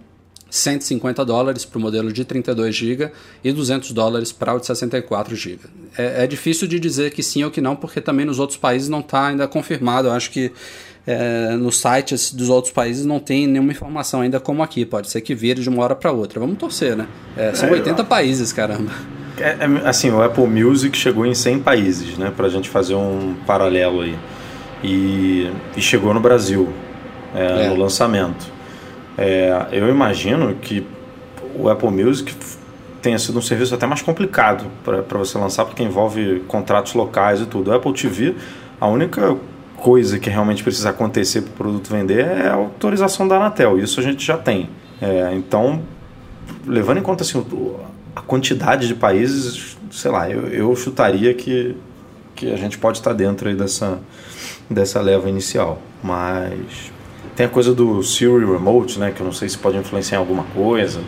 150 0.51 1.25
dólares 1.25 1.65
para 1.65 1.79
o 1.79 1.81
modelo 1.81 2.13
de 2.13 2.25
32 2.25 2.75
GB 2.75 3.13
e 3.45 3.53
200 3.53 3.93
dólares 3.93 4.33
para 4.33 4.55
o 4.55 4.59
de 4.59 4.67
64 4.67 5.37
GB. 5.37 5.61
É, 5.97 6.25
é, 6.25 6.27
difícil 6.27 6.67
de 6.67 6.81
dizer 6.81 7.13
que 7.13 7.23
sim 7.23 7.45
ou 7.45 7.51
que 7.53 7.61
não, 7.61 7.77
porque 7.77 8.01
também 8.01 8.27
nos 8.27 8.41
outros 8.41 8.59
países 8.59 8.89
não 8.89 8.99
está 8.99 9.29
ainda 9.29 9.47
confirmado. 9.47 10.09
Eu 10.09 10.13
acho 10.13 10.33
que 10.33 10.51
é, 11.07 11.55
nos 11.55 11.79
sites 11.79 12.33
dos 12.33 12.49
outros 12.49 12.73
países 12.73 13.07
não 13.07 13.21
tem 13.21 13.47
nenhuma 13.47 13.71
informação 13.71 14.23
ainda 14.23 14.41
como 14.41 14.61
aqui. 14.61 14.85
Pode 14.85 15.09
ser 15.11 15.21
que 15.21 15.37
vire 15.37 15.63
de 15.63 15.69
uma 15.69 15.81
hora 15.85 15.95
para 15.95 16.11
outra. 16.11 16.41
Vamos 16.41 16.59
torcer, 16.59 16.97
né? 16.97 17.07
É, 17.37 17.55
são 17.55 17.71
80 17.71 18.03
é, 18.03 18.05
países, 18.05 18.53
caramba. 18.53 18.91
É, 19.37 19.51
é, 19.51 19.89
assim, 19.89 20.11
o 20.11 20.21
Apple 20.21 20.49
Music 20.49 20.99
chegou 20.99 21.25
em 21.25 21.35
100 21.35 21.61
países, 21.61 22.19
né? 22.19 22.33
Para 22.37 22.47
a 22.47 22.51
gente 22.51 22.69
fazer 22.69 22.97
um 22.97 23.37
paralelo 23.47 24.01
aí. 24.01 24.19
E, 24.83 25.51
e 25.77 25.81
chegou 25.81 26.15
no 26.15 26.21
Brasil 26.21 26.73
no 27.69 27.77
lançamento. 27.77 28.47
É, 29.17 29.67
eu 29.73 29.89
imagino 29.89 30.55
que 30.55 30.87
o 31.55 31.69
Apple 31.69 31.91
Music 31.91 32.35
tenha 33.03 33.19
sido 33.19 33.39
um 33.39 33.43
serviço 33.43 33.75
até 33.75 33.87
mais 33.87 34.03
complicado 34.03 34.67
para 34.85 35.19
você 35.19 35.37
lançar, 35.39 35.65
porque 35.65 35.83
envolve 35.83 36.41
contratos 36.47 36.95
locais 36.95 37.41
e 37.41 37.47
tudo. 37.47 37.71
O 37.71 37.75
Apple 37.75 37.93
TV, 37.93 38.35
a 38.81 38.87
única 38.87 39.37
coisa 39.77 40.19
que 40.19 40.29
realmente 40.29 40.63
precisa 40.63 40.91
acontecer 40.91 41.43
para 41.43 41.51
o 41.51 41.55
produto 41.55 41.89
vender 41.91 42.25
é 42.25 42.49
a 42.49 42.55
autorização 42.55 43.27
da 43.27 43.37
Anatel. 43.37 43.79
Isso 43.79 44.01
a 44.01 44.03
gente 44.03 44.25
já 44.25 44.37
tem. 44.37 44.69
É, 45.01 45.33
então, 45.35 45.83
levando 46.67 46.99
em 46.99 47.03
conta 47.03 47.23
assim, 47.23 47.45
a 48.15 48.21
quantidade 48.21 48.89
de 48.89 48.95
países, 48.95 49.77
sei 49.91 50.11
lá, 50.11 50.29
eu, 50.29 50.49
eu 50.49 50.77
chutaria 50.77 51.33
que, 51.35 51.77
que 52.35 52.53
a 52.53 52.57
gente 52.57 52.79
pode 52.79 52.99
estar 52.99 53.13
dentro 53.13 53.49
aí 53.49 53.55
dessa, 53.55 53.99
dessa 54.69 55.01
leva 55.01 55.29
inicial. 55.29 55.81
Mas 56.03 56.93
tem 57.35 57.47
a 57.47 57.49
coisa 57.49 57.75
do 57.75 58.03
Siri 58.03 58.45
Remote, 58.45 58.99
né, 58.99 59.13
que 59.15 59.21
eu 59.21 59.25
não 59.25 59.33
sei 59.33 59.49
se 59.49 59.57
pode 59.57 59.77
influenciar 59.77 60.19
em 60.19 60.21
alguma 60.21 60.45
coisa, 60.55 61.01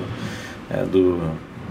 é, 0.70 0.84
do, 0.84 1.18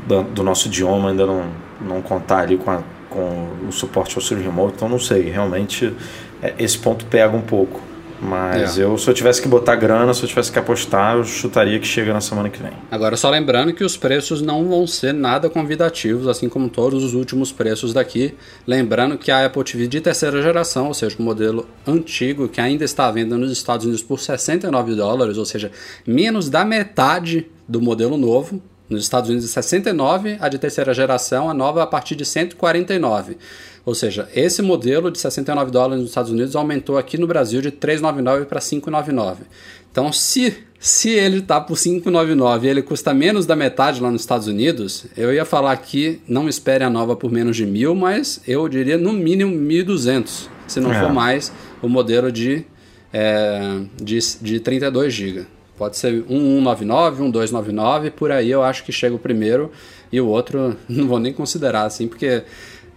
do, 0.08 0.24
do, 0.24 0.44
nosso 0.44 0.68
idioma 0.68 1.10
ainda 1.10 1.26
não, 1.26 1.46
não 1.82 2.02
contar 2.02 2.40
ali 2.40 2.58
com, 2.58 2.72
a, 2.72 2.82
com 3.10 3.48
o 3.68 3.72
suporte 3.72 4.16
ao 4.18 4.22
Siri 4.22 4.42
Remote, 4.42 4.74
então 4.76 4.90
não 4.90 5.00
sei, 5.00 5.30
realmente 5.30 5.94
é, 6.42 6.54
esse 6.60 6.78
ponto 6.78 7.06
pega 7.06 7.36
um 7.36 7.42
pouco. 7.42 7.80
Mas 8.22 8.78
é. 8.78 8.84
eu, 8.84 8.98
se 8.98 9.10
eu 9.10 9.14
tivesse 9.14 9.42
que 9.42 9.48
botar 9.48 9.76
grana, 9.76 10.14
se 10.14 10.24
eu 10.24 10.28
tivesse 10.28 10.52
que 10.52 10.60
apostar, 10.60 11.18
eu 11.18 11.24
chutaria 11.24 11.80
que 11.80 11.88
chega 11.88 12.14
na 12.14 12.22
semana 12.22 12.50
que 12.50 12.62
vem. 12.62 12.72
Agora, 12.92 13.16
só 13.16 13.30
lembrando 13.30 13.74
que 13.74 13.84
os 13.84 13.96
preços 13.96 14.42
não 14.42 14.68
vão 14.68 14.86
ser 14.86 15.14
nada 15.14 15.50
convidativos, 15.50 16.28
assim 16.28 16.50
como 16.50 16.70
todos 16.70 17.04
os 17.04 17.14
últimos 17.14 17.52
preços 17.52 17.94
daqui. 17.94 18.36
Lembrando 18.68 19.18
que 19.18 19.32
a 19.32 19.46
Apple 19.46 19.64
TV 19.64 19.88
de 19.88 20.02
terceira 20.02 20.42
geração, 20.42 20.88
ou 20.88 20.94
seja, 20.94 21.16
o 21.18 21.22
modelo 21.22 21.68
antigo, 21.88 22.48
que 22.48 22.60
ainda 22.60 22.84
está 22.84 23.08
à 23.08 23.12
venda 23.12 23.38
nos 23.38 23.52
Estados 23.52 23.86
Unidos 23.86 24.04
por 24.04 24.20
69 24.20 24.96
dólares, 24.96 25.38
ou 25.38 25.46
seja, 25.46 25.72
menos 26.06 26.50
da 26.50 26.66
metade 26.66 27.48
do 27.68 27.82
modelo 27.82 28.18
novo, 28.18 28.62
nos 28.90 29.04
Estados 29.04 29.30
Unidos 29.30 29.50
69, 29.50 30.38
a 30.40 30.50
de 30.50 30.58
terceira 30.58 30.94
geração, 30.94 31.50
a 31.50 31.54
nova 31.54 31.84
a 31.84 31.88
partir 31.88 32.16
de 32.16 32.26
149. 32.26 33.38
Ou 33.86 33.96
seja, 33.96 34.28
esse 34.36 34.62
modelo 34.62 35.12
de 35.12 35.20
69 35.20 35.72
dólares 35.72 36.02
nos 36.02 36.10
Estados 36.10 36.32
Unidos 36.32 36.56
aumentou 36.56 36.98
aqui 36.98 37.18
no 37.18 37.28
Brasil 37.28 37.62
de 37.62 37.72
399 37.72 38.46
para 38.46 38.60
599. 38.60 39.44
Então, 39.92 40.12
se, 40.12 40.58
se 40.80 41.10
ele 41.10 41.40
está 41.40 41.60
por 41.62 41.78
599 41.78 42.68
e 42.68 42.70
ele 42.70 42.82
custa 42.82 43.14
menos 43.14 43.46
da 43.46 43.56
metade 43.56 44.02
lá 44.02 44.12
nos 44.12 44.22
Estados 44.22 44.48
Unidos, 44.48 45.06
eu 45.18 45.34
ia 45.34 45.46
falar 45.46 45.76
que 45.78 46.22
não 46.28 46.48
espere 46.48 46.84
a 46.84 46.90
nova 46.90 47.16
por 47.16 47.32
menos 47.32 47.56
de 47.56 47.66
mil, 47.66 47.96
mas 47.96 48.42
eu 48.48 48.68
diria 48.68 48.98
no 48.98 49.14
mínimo 49.14 49.56
1.200, 49.56 50.48
se 50.68 50.80
não 50.80 50.94
é. 50.94 51.00
for 51.00 51.12
mais 51.12 51.52
o 51.82 51.90
modelo 51.90 52.32
de, 52.32 52.66
é, 53.12 53.82
de, 54.02 54.20
de 54.42 54.60
32 54.60 55.14
GB. 55.14 55.59
Pode 55.80 55.96
ser 55.96 56.12
1199, 56.12 57.22
1299, 57.22 58.12
por 58.12 58.34
aí 58.34 58.52
eu 58.52 58.62
acho 58.62 58.84
que 58.84 58.92
chega 58.92 59.16
o 59.16 59.20
primeiro 59.20 59.72
e 60.12 60.20
o 60.20 60.28
outro 60.28 60.76
não 60.90 61.08
vou 61.08 61.20
nem 61.20 61.32
considerar 61.32 61.86
assim, 61.86 62.06
porque 62.06 62.44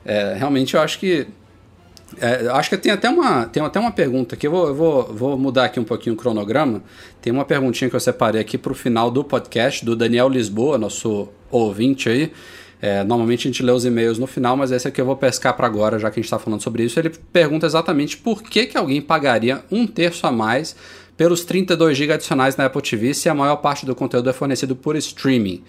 é, 0.04 0.34
realmente 0.36 0.74
eu 0.74 0.80
acho 0.80 0.98
que. 0.98 1.28
É, 2.20 2.48
acho 2.48 2.68
que 2.68 2.76
tem 2.76 2.90
até 2.90 3.08
uma, 3.08 3.46
tem 3.46 3.62
até 3.62 3.78
uma 3.78 3.92
pergunta 3.92 4.34
aqui. 4.34 4.48
Eu 4.48 4.50
vou, 4.50 4.66
eu 4.66 4.74
vou, 4.74 5.14
vou 5.14 5.38
mudar 5.38 5.66
aqui 5.66 5.78
um 5.78 5.84
pouquinho 5.84 6.16
o 6.16 6.18
cronograma. 6.18 6.82
Tem 7.22 7.32
uma 7.32 7.44
perguntinha 7.44 7.88
que 7.88 7.94
eu 7.94 8.00
separei 8.00 8.40
aqui 8.40 8.58
para 8.58 8.72
o 8.72 8.74
final 8.74 9.12
do 9.12 9.22
podcast 9.22 9.84
do 9.84 9.94
Daniel 9.94 10.28
Lisboa, 10.28 10.76
nosso 10.76 11.28
ouvinte 11.52 12.08
aí. 12.08 12.32
É, 12.82 13.04
normalmente 13.04 13.46
a 13.46 13.50
gente 13.50 13.62
lê 13.62 13.70
os 13.70 13.84
e-mails 13.84 14.18
no 14.18 14.26
final, 14.26 14.56
mas 14.56 14.72
esse 14.72 14.88
aqui 14.88 15.00
eu 15.00 15.06
vou 15.06 15.16
pescar 15.16 15.56
para 15.56 15.68
agora, 15.68 16.00
já 16.00 16.10
que 16.10 16.18
a 16.18 16.20
gente 16.20 16.26
está 16.26 16.38
falando 16.40 16.60
sobre 16.60 16.82
isso. 16.82 16.98
Ele 16.98 17.10
pergunta 17.10 17.64
exatamente 17.64 18.16
por 18.16 18.42
que, 18.42 18.66
que 18.66 18.76
alguém 18.76 19.00
pagaria 19.00 19.62
um 19.70 19.86
terço 19.86 20.26
a 20.26 20.32
mais 20.32 20.74
pelos 21.22 21.44
32 21.44 21.96
GB 21.96 22.14
adicionais 22.14 22.56
na 22.56 22.64
Apple 22.64 22.82
TV 22.82 23.14
se 23.14 23.28
a 23.28 23.34
maior 23.34 23.54
parte 23.58 23.86
do 23.86 23.94
conteúdo 23.94 24.28
é 24.28 24.32
fornecido 24.32 24.74
por 24.74 24.96
streaming. 24.96 25.62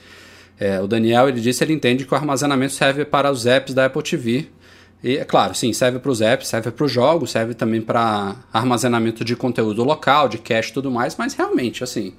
É, 0.60 0.82
o 0.82 0.88
Daniel 0.88 1.30
ele 1.30 1.40
disse 1.40 1.64
ele 1.64 1.74
entende 1.74 2.06
que 2.06 2.12
o 2.12 2.18
armazenamento 2.18 2.74
serve 2.74 3.06
para 3.06 3.32
os 3.32 3.46
apps 3.46 3.72
da 3.72 3.86
Apple 3.86 4.02
TV. 4.02 4.48
E, 5.04 5.16
é 5.16 5.24
claro, 5.24 5.54
sim, 5.54 5.72
serve 5.72 6.00
para 6.00 6.10
os 6.10 6.22
apps, 6.22 6.48
serve 6.48 6.72
para 6.72 6.84
os 6.84 6.92
jogos, 6.92 7.30
serve 7.30 7.54
também 7.54 7.82
para 7.82 8.36
armazenamento 8.52 9.24
de 9.24 9.36
conteúdo 9.36 9.84
local, 9.84 10.28
de 10.28 10.40
cache 10.40 10.72
e 10.72 10.74
tudo 10.74 10.90
mais, 10.90 11.16
mas 11.18 11.36
realmente, 11.36 11.84
assim, 11.84 12.16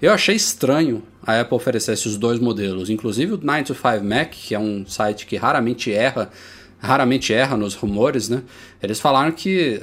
eu 0.00 0.12
achei 0.12 0.36
estranho 0.36 1.02
a 1.26 1.40
Apple 1.40 1.56
oferecer 1.56 1.94
esses 1.94 2.16
dois 2.16 2.38
modelos. 2.38 2.88
Inclusive 2.88 3.32
o 3.32 3.40
9 3.42 3.64
to 3.64 3.74
5 3.74 4.04
Mac, 4.04 4.30
que 4.30 4.54
é 4.54 4.60
um 4.60 4.86
site 4.86 5.26
que 5.26 5.34
raramente 5.34 5.92
erra, 5.92 6.30
raramente 6.78 7.34
erra 7.34 7.56
nos 7.56 7.74
rumores, 7.74 8.28
né? 8.28 8.44
Eles 8.80 9.00
falaram 9.00 9.32
que, 9.32 9.82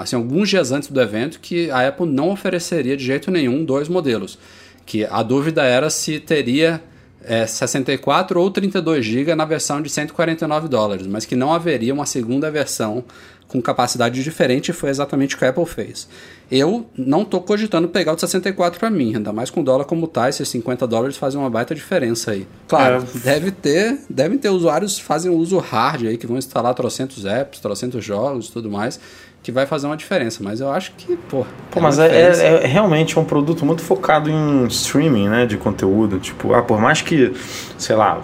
assim, 0.00 0.16
alguns 0.16 0.48
dias 0.48 0.72
antes 0.72 0.88
do 0.88 1.00
evento, 1.00 1.40
que 1.40 1.70
a 1.70 1.88
Apple 1.88 2.06
não 2.06 2.30
ofereceria 2.30 2.96
de 2.96 3.04
jeito 3.04 3.30
nenhum 3.30 3.64
dois 3.64 3.88
modelos. 3.88 4.38
Que 4.84 5.04
a 5.04 5.22
dúvida 5.22 5.64
era 5.64 5.90
se 5.90 6.20
teria 6.20 6.82
é, 7.22 7.46
64 7.46 8.40
ou 8.40 8.50
32 8.50 9.04
GB 9.04 9.34
na 9.34 9.44
versão 9.44 9.82
de 9.82 9.90
149 9.90 10.68
dólares, 10.68 11.06
mas 11.06 11.24
que 11.24 11.34
não 11.34 11.52
haveria 11.52 11.92
uma 11.92 12.06
segunda 12.06 12.50
versão 12.50 13.04
com 13.48 13.62
capacidade 13.62 14.22
diferente, 14.22 14.72
foi 14.72 14.90
exatamente 14.90 15.34
o 15.34 15.38
que 15.38 15.44
a 15.44 15.50
Apple 15.50 15.66
fez. 15.66 16.08
Eu 16.50 16.86
não 16.96 17.22
estou 17.22 17.40
cogitando 17.40 17.88
pegar 17.88 18.12
o 18.12 18.14
de 18.14 18.20
64 18.22 18.78
para 18.78 18.90
mim, 18.90 19.14
ainda 19.14 19.32
mais 19.32 19.50
com 19.50 19.60
o 19.60 19.64
dólar 19.64 19.84
como 19.84 20.06
tá, 20.06 20.28
esses 20.28 20.48
50 20.48 20.86
dólares 20.86 21.16
fazem 21.16 21.38
uma 21.38 21.50
baita 21.50 21.74
diferença 21.74 22.32
aí. 22.32 22.46
Claro, 22.66 23.04
é. 23.14 23.18
deve 23.18 23.50
ter, 23.50 23.98
devem 24.10 24.38
ter 24.38 24.48
usuários 24.48 24.96
que 24.96 25.04
fazem 25.04 25.30
uso 25.30 25.58
hard 25.58 26.06
aí, 26.06 26.16
que 26.16 26.26
vão 26.26 26.36
instalar 26.36 26.74
trocentos 26.74 27.24
apps, 27.24 27.60
trocentos 27.60 28.04
jogos 28.04 28.48
e 28.48 28.52
tudo 28.52 28.70
mais, 28.70 28.98
que 29.46 29.52
vai 29.52 29.64
fazer 29.64 29.86
uma 29.86 29.96
diferença, 29.96 30.42
mas 30.42 30.60
eu 30.60 30.68
acho 30.72 30.90
que, 30.96 31.16
pô. 31.16 31.46
Pô, 31.70 31.78
é 31.78 31.80
mas 31.80 32.00
é, 32.00 32.08
é, 32.08 32.64
é, 32.64 32.66
realmente 32.66 33.16
um 33.16 33.24
produto 33.24 33.64
muito 33.64 33.80
focado 33.80 34.28
em 34.28 34.66
streaming, 34.66 35.28
né, 35.28 35.46
de 35.46 35.56
conteúdo. 35.56 36.18
Tipo, 36.18 36.52
ah, 36.52 36.62
por 36.62 36.80
mais 36.80 37.00
que, 37.00 37.32
sei 37.78 37.94
lá, 37.94 38.20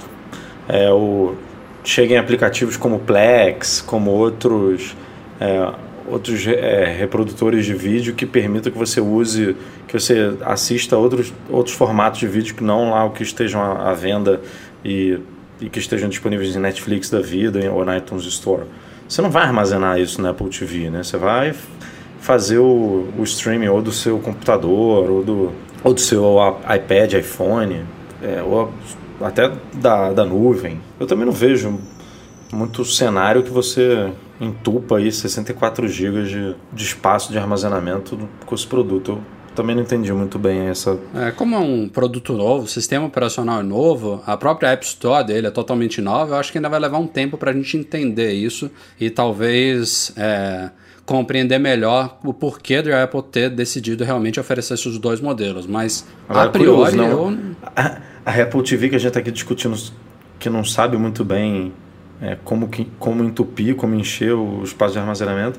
é, 0.68 0.91
o, 0.91 1.37
cheguem 1.85 2.18
aplicativos 2.18 2.77
como 2.77 2.99
Plex, 2.99 3.81
como 3.83 4.11
outros. 4.11 4.97
É, 5.41 5.73
outros 6.09 6.45
é, 6.45 6.85
reprodutores 6.99 7.64
de 7.64 7.73
vídeo 7.73 8.12
que 8.14 8.27
permitam 8.27 8.73
que 8.73 8.77
você 8.77 9.01
use, 9.01 9.57
que 9.87 9.99
você 9.99 10.37
assista 10.45 10.99
outros, 10.99 11.33
outros 11.49 11.77
formatos 11.77 12.18
de 12.18 12.27
vídeo 12.27 12.57
que 12.57 12.64
não 12.64 12.91
lá 12.91 13.05
o 13.05 13.11
que 13.11 13.23
estejam 13.23 13.62
à, 13.62 13.91
à 13.91 13.95
venda 13.95 14.41
e, 14.85 15.20
e 15.61 15.70
que 15.70 15.79
estejam 15.79 16.09
disponíveis 16.09 16.57
em 16.57 16.59
Netflix 16.59 17.09
da 17.09 17.20
vida 17.20 17.61
ou 17.70 17.85
na 17.85 17.97
iTunes 17.97 18.25
Store. 18.25 18.64
Você 19.13 19.21
não 19.21 19.31
vai 19.31 19.43
armazenar 19.43 20.01
isso 20.01 20.23
na 20.23 20.31
Apple 20.31 20.49
TV, 20.49 20.89
né? 20.89 21.03
Você 21.03 21.19
vai 21.19 21.55
fazer 22.19 22.57
o, 22.57 23.09
o 23.19 23.23
streaming 23.25 23.69
ou 23.69 23.83
do 23.83 23.93
seu 23.93 24.19
computador 24.19 25.11
ou 25.11 25.23
do, 25.23 25.53
ou 25.85 25.93
do 25.93 26.01
seu 26.01 26.39
iPad, 26.75 27.13
iPhone, 27.13 27.85
é, 28.23 28.43
ou 28.43 28.73
até 29.21 29.53
da, 29.75 30.15
da 30.15 30.25
nuvem. 30.25 30.81
Eu 30.99 31.07
também 31.07 31.27
não 31.27 31.33
vejo 31.33 31.79
muito 32.51 32.87
cenário 32.87 33.43
que 33.43 33.51
você 33.51 34.11
entupa 34.41 34.97
aí 34.97 35.13
64 35.13 35.87
GB 35.87 36.23
de, 36.23 36.57
de 36.73 36.83
espaço 36.83 37.31
de 37.31 37.37
armazenamento 37.37 38.19
com 38.47 38.55
esse 38.55 38.67
produto. 38.67 39.21
Também 39.55 39.74
não 39.74 39.82
entendi 39.82 40.12
muito 40.12 40.38
bem 40.38 40.68
essa. 40.68 40.98
É, 41.14 41.30
como 41.30 41.55
é 41.55 41.59
um 41.59 41.88
produto 41.88 42.32
novo, 42.32 42.64
o 42.64 42.68
sistema 42.68 43.07
operacional 43.07 43.61
é 43.61 43.62
novo, 43.62 44.22
a 44.26 44.36
própria 44.36 44.70
App 44.70 44.84
Store 44.84 45.24
dele 45.26 45.46
é 45.46 45.50
totalmente 45.50 46.00
nova, 46.00 46.34
eu 46.34 46.38
acho 46.38 46.50
que 46.50 46.59
ainda 46.59 46.68
vai 46.68 46.80
levar 46.80 46.98
um 46.98 47.07
tempo 47.07 47.36
para 47.36 47.50
a 47.50 47.55
gente 47.55 47.76
entender 47.76 48.32
isso 48.32 48.70
e 49.00 49.11
talvez 49.11 50.12
é, 50.16 50.70
compreender 51.05 51.59
melhor 51.59 52.18
o 52.24 52.32
porquê 52.32 52.80
da 52.82 53.03
Apple 53.03 53.22
ter 53.22 53.50
decidido 53.50 54.05
realmente 54.05 54.40
oferecer 54.40 54.74
esses 54.74 54.98
dois 54.98 55.20
modelos. 55.20 55.66
Mas 55.66 56.07
Agora, 56.28 56.48
a 56.48 56.50
priori 56.50 56.96
curioso, 56.96 57.12
eu. 57.12 57.38
A, 57.76 57.98
a, 58.24 58.42
Apple 58.42 58.62
TV 58.62 58.88
que 58.88 58.96
a 58.96 58.98
gente 58.98 59.09
está 59.09 59.20
aqui 59.20 59.30
discutindo, 59.30 59.76
que 60.38 60.48
não 60.48 60.64
sabe 60.64 60.96
muito 60.96 61.24
bem 61.24 61.72
é, 62.20 62.36
como, 62.44 62.68
que, 62.68 62.88
como 62.98 63.22
entupir, 63.22 63.74
como 63.74 63.94
encher 63.94 64.32
o 64.32 64.62
espaço 64.62 64.94
de 64.94 64.98
armazenamento 64.98 65.59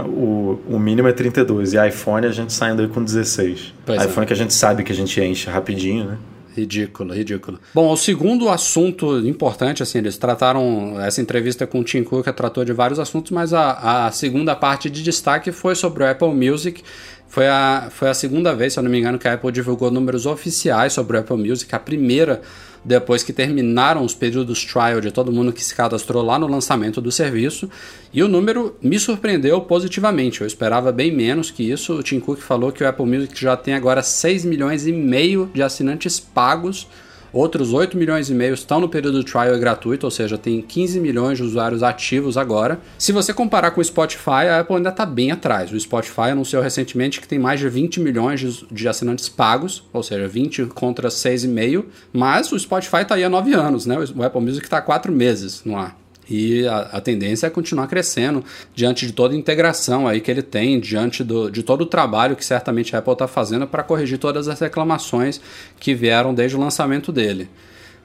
o, 0.00 0.58
o 0.68 0.78
mínimo 0.78 1.08
é 1.08 1.12
32 1.12 1.74
e 1.74 1.88
iPhone 1.88 2.26
a 2.26 2.30
gente 2.30 2.52
saindo 2.52 2.80
aí 2.80 2.88
com 2.88 3.04
16. 3.04 3.74
Pois 3.84 4.00
é. 4.00 4.06
iPhone 4.06 4.24
é. 4.24 4.26
que 4.26 4.32
a 4.32 4.36
gente 4.36 4.54
sabe 4.54 4.82
que 4.82 4.92
a 4.92 4.94
gente 4.94 5.20
enche 5.20 5.50
rapidinho, 5.50 6.04
né? 6.06 6.18
Ridículo, 6.54 7.14
ridículo. 7.14 7.58
Bom, 7.74 7.90
o 7.90 7.96
segundo 7.96 8.50
assunto 8.50 9.18
importante, 9.26 9.82
assim, 9.82 9.98
eles 9.98 10.18
trataram, 10.18 11.00
essa 11.00 11.20
entrevista 11.20 11.66
com 11.66 11.80
o 11.80 11.84
Tim 11.84 12.02
Cook 12.02 12.26
tratou 12.26 12.62
de 12.62 12.74
vários 12.74 12.98
assuntos, 12.98 13.30
mas 13.30 13.54
a, 13.54 14.06
a 14.06 14.10
segunda 14.10 14.54
parte 14.54 14.90
de 14.90 15.02
destaque 15.02 15.50
foi 15.50 15.74
sobre 15.74 16.04
o 16.04 16.10
Apple 16.10 16.28
Music. 16.28 16.82
Foi 17.26 17.48
a, 17.48 17.88
foi 17.90 18.10
a 18.10 18.14
segunda 18.14 18.54
vez, 18.54 18.74
se 18.74 18.78
eu 18.78 18.82
não 18.82 18.90
me 18.90 18.98
engano, 18.98 19.18
que 19.18 19.26
a 19.26 19.32
Apple 19.32 19.50
divulgou 19.50 19.90
números 19.90 20.26
oficiais 20.26 20.92
sobre 20.92 21.16
o 21.16 21.20
Apple 21.20 21.38
Music, 21.38 21.74
a 21.74 21.78
primeira 21.78 22.42
depois 22.84 23.22
que 23.22 23.32
terminaram 23.32 24.04
os 24.04 24.14
períodos 24.14 24.64
trial 24.64 25.00
de 25.00 25.10
todo 25.10 25.32
mundo 25.32 25.52
que 25.52 25.64
se 25.64 25.74
cadastrou 25.74 26.22
lá 26.22 26.38
no 26.38 26.46
lançamento 26.46 27.00
do 27.00 27.12
serviço. 27.12 27.70
E 28.12 28.22
o 28.22 28.28
número 28.28 28.76
me 28.82 28.98
surpreendeu 28.98 29.60
positivamente. 29.60 30.40
Eu 30.40 30.46
esperava 30.46 30.90
bem 30.90 31.14
menos 31.14 31.50
que 31.50 31.70
isso. 31.70 31.94
O 31.94 32.02
Tim 32.02 32.20
Cook 32.20 32.40
falou 32.40 32.72
que 32.72 32.82
o 32.82 32.88
Apple 32.88 33.06
Music 33.06 33.40
já 33.40 33.56
tem 33.56 33.74
agora 33.74 34.02
6 34.02 34.44
milhões 34.44 34.86
e 34.86 34.92
meio 34.92 35.50
de 35.54 35.62
assinantes 35.62 36.18
pagos 36.18 36.86
Outros 37.32 37.72
8 37.72 37.96
milhões 37.96 38.28
e 38.28 38.34
meio 38.34 38.52
estão 38.52 38.78
no 38.78 38.88
período 38.88 39.24
trial 39.24 39.58
gratuito, 39.58 40.06
ou 40.06 40.10
seja, 40.10 40.36
tem 40.36 40.60
15 40.60 41.00
milhões 41.00 41.38
de 41.38 41.44
usuários 41.44 41.82
ativos 41.82 42.36
agora. 42.36 42.78
Se 42.98 43.10
você 43.10 43.32
comparar 43.32 43.70
com 43.70 43.80
o 43.80 43.84
Spotify, 43.84 44.48
a 44.50 44.60
Apple 44.60 44.76
ainda 44.76 44.90
está 44.90 45.06
bem 45.06 45.30
atrás. 45.30 45.72
O 45.72 45.80
Spotify 45.80 46.30
anunciou 46.32 46.62
recentemente 46.62 47.20
que 47.20 47.28
tem 47.28 47.38
mais 47.38 47.58
de 47.58 47.68
20 47.68 48.00
milhões 48.00 48.40
de, 48.40 48.66
de 48.70 48.86
assinantes 48.86 49.30
pagos, 49.30 49.82
ou 49.92 50.02
seja, 50.02 50.28
20 50.28 50.66
contra 50.66 51.08
6,5, 51.08 51.84
mas 52.12 52.52
o 52.52 52.58
Spotify 52.58 52.98
está 52.98 53.14
aí 53.14 53.24
há 53.24 53.30
9 53.30 53.54
anos, 53.54 53.86
né? 53.86 53.96
O 54.14 54.22
Apple 54.22 54.40
Music 54.40 54.66
está 54.66 54.78
há 54.78 54.82
4 54.82 55.10
meses 55.10 55.62
no 55.64 55.76
ar. 55.76 56.01
E 56.30 56.66
a, 56.66 56.78
a, 56.92 57.00
tendência 57.00 57.46
é 57.46 57.50
continuar 57.50 57.88
crescendo 57.88 58.44
diante 58.74 59.06
de 59.06 59.12
toda 59.12 59.34
a 59.34 59.36
integração 59.36 60.06
aí 60.06 60.20
que 60.20 60.30
ele 60.30 60.42
tem, 60.42 60.78
diante 60.78 61.24
do, 61.24 61.50
de 61.50 61.62
todo 61.62 61.82
o 61.82 61.86
trabalho 61.86 62.36
que 62.36 62.44
certamente 62.44 62.94
a 62.94 63.00
Apple 63.00 63.12
está 63.12 63.26
fazendo 63.26 63.66
para 63.66 63.82
corrigir 63.82 64.18
todas 64.18 64.46
as 64.46 64.60
reclamações 64.60 65.40
que 65.80 65.94
vieram 65.94 66.32
desde 66.32 66.56
o 66.56 66.60
lançamento 66.60 67.10
dele. 67.10 67.48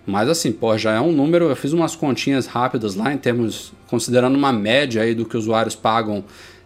Mas 0.05 0.29
assim, 0.29 0.51
pô, 0.51 0.77
já 0.77 0.93
é 0.93 1.01
um 1.01 1.11
número, 1.11 1.49
eu 1.49 1.55
fiz 1.55 1.73
umas 1.73 1.95
continhas 1.95 2.47
rápidas 2.47 2.95
lá 2.95 3.13
em 3.13 3.17
termos, 3.17 3.73
considerando 3.87 4.35
uma 4.35 4.53
média 4.53 5.01
aí 5.01 5.13
do 5.13 5.25
que 5.25 5.35
os 5.35 5.43
usuários 5.43 5.75
pagam 5.75 6.23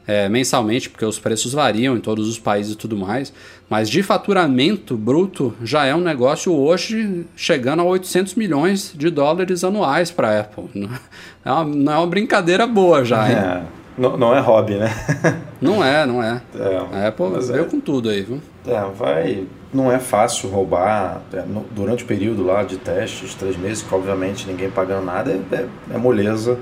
é, 0.07 0.27
mensalmente, 0.27 0.89
porque 0.89 1.05
os 1.05 1.19
preços 1.19 1.53
variam 1.53 1.95
em 1.95 1.99
todos 1.99 2.27
os 2.27 2.39
países 2.39 2.73
e 2.73 2.77
tudo 2.77 2.97
mais, 2.97 3.31
mas 3.69 3.89
de 3.89 4.01
faturamento 4.03 4.97
bruto 4.97 5.53
já 5.63 5.85
é 5.85 5.95
um 5.95 6.01
negócio 6.01 6.53
hoje 6.53 7.25
chegando 7.35 7.81
a 7.81 7.85
800 7.85 8.35
milhões 8.35 8.93
de 8.95 9.09
dólares 9.09 9.63
anuais 9.63 10.11
para 10.11 10.29
a 10.29 10.39
Apple. 10.41 10.89
É 11.43 11.51
uma, 11.51 11.63
não 11.63 11.93
é 11.93 11.97
uma 11.97 12.07
brincadeira 12.07 12.67
boa 12.67 13.03
já, 13.03 13.27
hein? 13.27 13.35
É, 13.35 13.63
não, 13.97 14.15
não 14.15 14.35
é 14.35 14.39
hobby, 14.39 14.75
né? 14.75 14.89
não 15.59 15.83
é, 15.83 16.05
não 16.05 16.21
é. 16.21 16.41
é 16.55 17.03
a 17.03 17.07
Apple 17.07 17.39
veio 17.39 17.63
é, 17.63 17.65
com 17.65 17.79
tudo 17.79 18.09
aí, 18.09 18.21
viu? 18.21 18.39
É, 18.67 18.79
vai. 18.95 19.47
Não 19.73 19.91
é 19.91 19.99
fácil 19.99 20.49
roubar 20.49 21.21
é, 21.33 21.43
durante 21.71 22.03
o 22.03 22.07
período 22.07 22.43
lá 22.43 22.63
de 22.63 22.77
testes, 22.77 23.33
três 23.33 23.57
meses, 23.57 23.81
que 23.81 23.93
obviamente 23.93 24.47
ninguém 24.47 24.69
pagando 24.69 25.05
nada, 25.05 25.31
é, 25.31 25.55
é, 25.55 25.67
é 25.95 25.97
moleza 25.97 26.59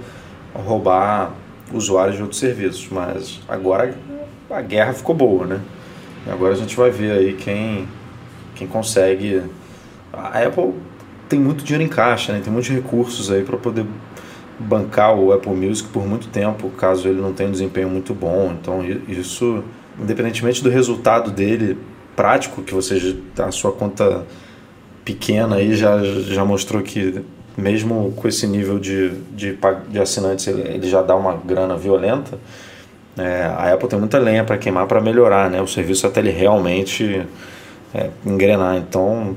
roubar 0.53 1.31
usuários 1.73 2.15
de 2.15 2.21
outros 2.21 2.39
serviços, 2.39 2.87
mas 2.89 3.39
agora 3.47 3.95
a 4.49 4.61
guerra 4.61 4.93
ficou 4.93 5.15
boa, 5.15 5.45
né? 5.45 5.61
Agora 6.27 6.53
a 6.53 6.57
gente 6.57 6.75
vai 6.75 6.89
ver 6.89 7.11
aí 7.11 7.33
quem, 7.33 7.87
quem 8.55 8.67
consegue. 8.67 9.43
A 10.11 10.39
Apple 10.43 10.73
tem 11.27 11.39
muito 11.39 11.63
dinheiro 11.63 11.83
em 11.83 11.87
caixa, 11.87 12.33
né? 12.33 12.41
tem 12.43 12.51
muitos 12.51 12.69
recursos 12.69 13.31
aí 13.31 13.43
para 13.43 13.57
poder 13.57 13.85
bancar 14.59 15.15
o 15.15 15.31
Apple 15.31 15.53
Music 15.53 15.87
por 15.89 16.05
muito 16.05 16.27
tempo, 16.27 16.69
caso 16.71 17.07
ele 17.07 17.21
não 17.21 17.31
tenha 17.31 17.47
um 17.47 17.51
desempenho 17.51 17.89
muito 17.89 18.13
bom. 18.13 18.53
Então, 18.59 18.83
isso, 19.07 19.63
independentemente 19.99 20.63
do 20.63 20.69
resultado 20.69 21.31
dele 21.31 21.77
prático, 22.15 22.61
que 22.61 22.73
você 22.73 23.17
a 23.37 23.51
sua 23.51 23.71
conta 23.71 24.25
pequena 25.05 25.55
aí 25.55 25.75
já, 25.75 26.03
já 26.03 26.43
mostrou 26.43 26.81
que 26.81 27.23
mesmo 27.59 28.13
com 28.15 28.27
esse 28.27 28.47
nível 28.47 28.79
de, 28.79 29.09
de, 29.31 29.57
de 29.89 29.99
assinantes, 29.99 30.47
ele, 30.47 30.87
já 30.87 31.01
dá 31.01 31.15
uma 31.15 31.35
grana 31.35 31.75
violenta. 31.77 32.37
É, 33.17 33.43
a 33.43 33.73
Apple 33.73 33.87
tem 33.89 33.99
muita 33.99 34.17
lenha 34.17 34.43
para 34.43 34.57
queimar 34.57 34.87
para 34.87 35.01
melhorar 35.01 35.49
né, 35.49 35.61
o 35.61 35.67
serviço 35.67 36.07
até 36.07 36.21
ele 36.21 36.31
realmente 36.31 37.25
é, 37.93 38.09
engrenar. 38.25 38.77
Então, 38.77 39.35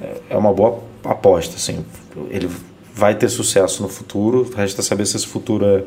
é, 0.00 0.16
é 0.30 0.36
uma 0.36 0.52
boa 0.52 0.80
aposta. 1.04 1.56
Assim. 1.56 1.84
Ele 2.30 2.48
vai 2.94 3.14
ter 3.14 3.28
sucesso 3.28 3.82
no 3.82 3.88
futuro, 3.88 4.50
resta 4.56 4.82
saber 4.82 5.06
se 5.06 5.16
esse 5.16 5.26
futuro 5.26 5.64
é 5.64 5.84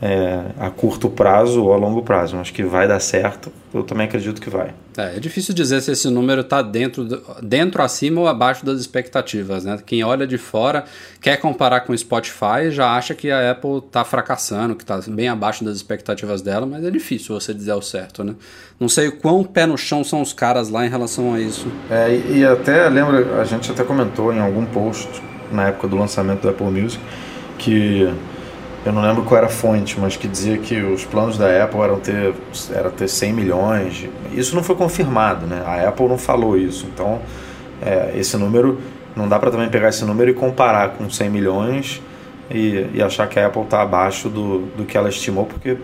é, 0.00 0.40
a 0.58 0.70
curto 0.70 1.08
prazo 1.08 1.64
ou 1.64 1.72
a 1.72 1.76
longo 1.76 2.02
prazo. 2.02 2.36
Acho 2.36 2.52
que 2.52 2.62
vai 2.62 2.86
dar 2.86 3.00
certo. 3.00 3.50
Eu 3.72 3.82
também 3.82 4.06
acredito 4.06 4.40
que 4.40 4.48
vai. 4.48 4.74
É, 4.96 5.16
é 5.16 5.20
difícil 5.20 5.54
dizer 5.54 5.80
se 5.80 5.90
esse 5.90 6.08
número 6.08 6.42
está 6.42 6.62
dentro, 6.62 7.04
dentro, 7.42 7.82
acima 7.82 8.20
ou 8.20 8.28
abaixo 8.28 8.64
das 8.64 8.80
expectativas. 8.80 9.64
Né? 9.64 9.78
Quem 9.84 10.02
olha 10.04 10.26
de 10.26 10.38
fora 10.38 10.84
quer 11.20 11.36
comparar 11.38 11.80
com 11.80 11.92
o 11.92 11.98
Spotify 11.98 12.70
já 12.70 12.94
acha 12.94 13.14
que 13.14 13.30
a 13.30 13.50
Apple 13.50 13.78
está 13.78 14.04
fracassando, 14.04 14.74
que 14.74 14.82
está 14.82 15.00
bem 15.08 15.28
abaixo 15.28 15.64
das 15.64 15.76
expectativas 15.76 16.42
dela, 16.42 16.66
mas 16.66 16.84
é 16.84 16.90
difícil 16.90 17.38
você 17.38 17.52
dizer 17.52 17.72
o 17.72 17.82
certo. 17.82 18.22
Né? 18.22 18.34
Não 18.78 18.88
sei 18.88 19.08
o 19.08 19.16
quão 19.16 19.44
pé 19.44 19.66
no 19.66 19.76
chão 19.76 20.04
são 20.04 20.20
os 20.20 20.32
caras 20.32 20.68
lá 20.68 20.86
em 20.86 20.90
relação 20.90 21.34
a 21.34 21.40
isso. 21.40 21.66
É, 21.90 22.10
e, 22.10 22.38
e 22.38 22.44
até 22.44 22.88
lembra, 22.88 23.40
a 23.40 23.44
gente 23.44 23.70
até 23.70 23.82
comentou 23.82 24.32
em 24.32 24.40
algum 24.40 24.64
post 24.66 25.08
na 25.50 25.68
época 25.68 25.88
do 25.88 25.96
lançamento 25.96 26.42
do 26.42 26.48
Apple 26.48 26.66
Music 26.66 27.02
que 27.58 28.12
eu 28.86 28.92
não 28.92 29.02
lembro 29.02 29.24
qual 29.24 29.38
era 29.38 29.46
a 29.48 29.50
fonte, 29.50 29.98
mas 29.98 30.16
que 30.16 30.28
dizia 30.28 30.56
que 30.58 30.80
os 30.80 31.04
planos 31.04 31.36
da 31.36 31.64
Apple 31.64 31.80
eram 31.80 31.98
ter, 31.98 32.32
era 32.72 32.88
ter 32.88 33.08
100 33.08 33.32
milhões. 33.32 34.08
Isso 34.32 34.54
não 34.54 34.62
foi 34.62 34.76
confirmado, 34.76 35.44
né? 35.44 35.60
A 35.66 35.88
Apple 35.88 36.06
não 36.06 36.16
falou 36.16 36.56
isso. 36.56 36.86
Então, 36.94 37.20
é, 37.82 38.12
esse 38.14 38.36
número, 38.36 38.80
não 39.16 39.28
dá 39.28 39.40
para 39.40 39.50
também 39.50 39.68
pegar 39.68 39.88
esse 39.88 40.04
número 40.04 40.30
e 40.30 40.34
comparar 40.34 40.90
com 40.90 41.10
100 41.10 41.28
milhões 41.28 42.00
e, 42.48 42.86
e 42.94 43.02
achar 43.02 43.28
que 43.28 43.40
a 43.40 43.48
Apple 43.48 43.62
está 43.62 43.82
abaixo 43.82 44.28
do, 44.28 44.66
do 44.76 44.84
que 44.84 44.96
ela 44.96 45.08
estimou, 45.08 45.46
porque 45.46 45.76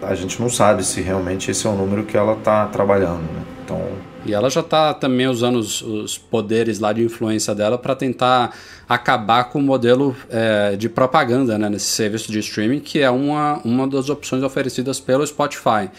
a 0.00 0.14
gente 0.14 0.40
não 0.40 0.48
sabe 0.48 0.84
se 0.84 1.00
realmente 1.00 1.50
esse 1.50 1.66
é 1.66 1.70
o 1.70 1.74
número 1.74 2.04
que 2.04 2.16
ela 2.16 2.34
está 2.34 2.66
trabalhando. 2.66 3.22
Né? 3.22 3.42
Então, 3.64 3.80
e 4.26 4.32
ela 4.32 4.48
já 4.48 4.60
está 4.60 4.94
também 4.94 5.26
usando 5.26 5.56
os, 5.56 5.82
os, 5.82 6.16
poderes 6.16 6.78
lá 6.78 6.92
de 6.92 7.02
influência 7.02 7.54
dela 7.54 7.76
para 7.76 7.94
tentar 7.94 8.56
acabar 8.88 9.44
com 9.44 9.58
o 9.58 9.62
modelo 9.62 10.16
é, 10.30 10.76
de 10.76 10.88
propaganda 10.88 11.58
né, 11.58 11.68
nesse 11.68 11.86
serviço 11.86 12.32
de 12.32 12.38
streaming, 12.38 12.80
que 12.80 13.00
é 13.00 13.10
uma, 13.10 13.60
uma 13.64 13.86
das 13.86 14.08
opções 14.08 14.42
oferecidas 14.42 14.98
pelo 14.98 15.26
Spotify. 15.26 15.90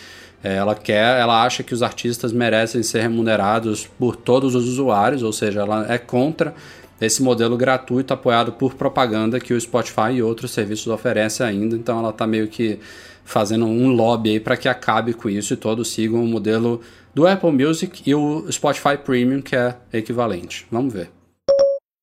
É, 0.43 0.55
ela 0.55 0.75
quer, 0.75 1.19
ela 1.19 1.43
acha 1.43 1.63
que 1.63 1.73
os 1.73 1.81
artistas 1.81 2.31
merecem 2.31 2.83
ser 2.83 3.01
remunerados 3.01 3.87
por 3.97 4.15
todos 4.15 4.55
os 4.55 4.67
usuários, 4.67 5.23
ou 5.23 5.33
seja, 5.33 5.61
ela 5.61 5.91
é 5.91 5.97
contra 5.97 6.53
esse 6.99 7.21
modelo 7.21 7.57
gratuito 7.57 8.13
apoiado 8.13 8.51
por 8.53 8.73
propaganda 8.73 9.39
que 9.39 9.53
o 9.53 9.59
Spotify 9.59 10.13
e 10.13 10.23
outros 10.23 10.51
serviços 10.51 10.87
oferecem 10.87 11.45
ainda. 11.45 11.75
Então 11.75 11.99
ela 11.99 12.09
está 12.09 12.25
meio 12.25 12.47
que 12.47 12.79
fazendo 13.23 13.65
um 13.65 13.89
lobby 13.89 14.39
para 14.39 14.55
que 14.55 14.69
acabe 14.69 15.13
com 15.13 15.29
isso 15.29 15.53
e 15.53 15.57
todos 15.57 15.89
sigam 15.89 16.23
o 16.23 16.27
modelo 16.27 16.79
do 17.15 17.25
Apple 17.25 17.51
Music 17.51 18.03
e 18.05 18.13
o 18.13 18.45
Spotify 18.51 18.97
Premium, 19.03 19.41
que 19.41 19.55
é 19.55 19.77
equivalente. 19.93 20.67
Vamos 20.69 20.93
ver. 20.93 21.09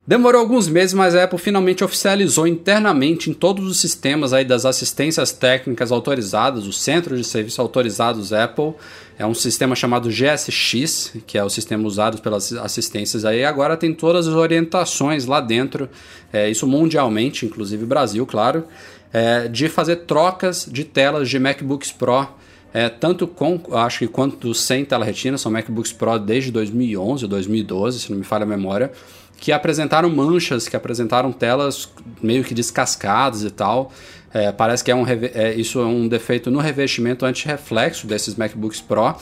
Demorou 0.04 0.40
alguns 0.40 0.66
meses, 0.66 0.92
mas 0.94 1.14
a 1.14 1.22
Apple 1.22 1.38
finalmente 1.38 1.84
oficializou 1.84 2.44
internamente 2.44 3.30
em 3.30 3.32
todos 3.32 3.64
os 3.64 3.78
sistemas 3.78 4.32
aí 4.32 4.44
das 4.44 4.64
assistências 4.66 5.30
técnicas 5.30 5.92
autorizadas, 5.92 6.66
os 6.66 6.80
centros 6.80 7.20
de 7.20 7.24
serviço 7.24 7.60
autorizados 7.60 8.32
Apple. 8.32 8.74
É 9.16 9.24
um 9.24 9.32
sistema 9.32 9.76
chamado 9.76 10.10
GSX, 10.10 11.12
que 11.24 11.38
é 11.38 11.44
o 11.44 11.48
sistema 11.48 11.86
usado 11.86 12.20
pelas 12.20 12.52
assistências 12.52 13.24
aí. 13.24 13.44
Agora 13.44 13.76
tem 13.76 13.94
todas 13.94 14.26
as 14.26 14.34
orientações 14.34 15.24
lá 15.24 15.40
dentro, 15.40 15.88
é, 16.32 16.50
isso 16.50 16.66
mundialmente, 16.66 17.46
inclusive 17.46 17.86
Brasil, 17.86 18.26
claro, 18.26 18.64
é, 19.12 19.46
de 19.46 19.68
fazer 19.68 19.96
trocas 19.98 20.66
de 20.68 20.82
telas 20.82 21.28
de 21.28 21.38
MacBooks 21.38 21.92
Pro 21.92 22.26
é, 22.74 22.88
tanto 22.88 23.26
com, 23.26 23.60
acho 23.72 24.00
que 24.00 24.08
quanto 24.08 24.54
sem 24.54 24.84
tela 24.84 25.04
retina, 25.04 25.36
são 25.36 25.52
MacBooks 25.52 25.92
Pro 25.92 26.18
desde 26.18 26.50
2011 26.50 27.24
ou 27.24 27.28
2012, 27.28 28.00
se 28.00 28.10
não 28.10 28.18
me 28.18 28.24
falha 28.24 28.44
a 28.44 28.46
memória, 28.46 28.90
que 29.36 29.52
apresentaram 29.52 30.08
manchas, 30.08 30.68
que 30.68 30.76
apresentaram 30.76 31.32
telas 31.32 31.92
meio 32.22 32.44
que 32.44 32.54
descascadas 32.54 33.42
e 33.42 33.50
tal. 33.50 33.92
É, 34.32 34.50
parece 34.50 34.82
que 34.82 34.90
é 34.90 34.94
um, 34.94 35.04
é, 35.06 35.54
isso 35.54 35.80
é 35.80 35.84
um 35.84 36.08
defeito 36.08 36.50
no 36.50 36.60
revestimento 36.60 37.26
anti-reflexo 37.26 38.06
desses 38.06 38.36
MacBooks 38.36 38.80
Pro. 38.80 39.14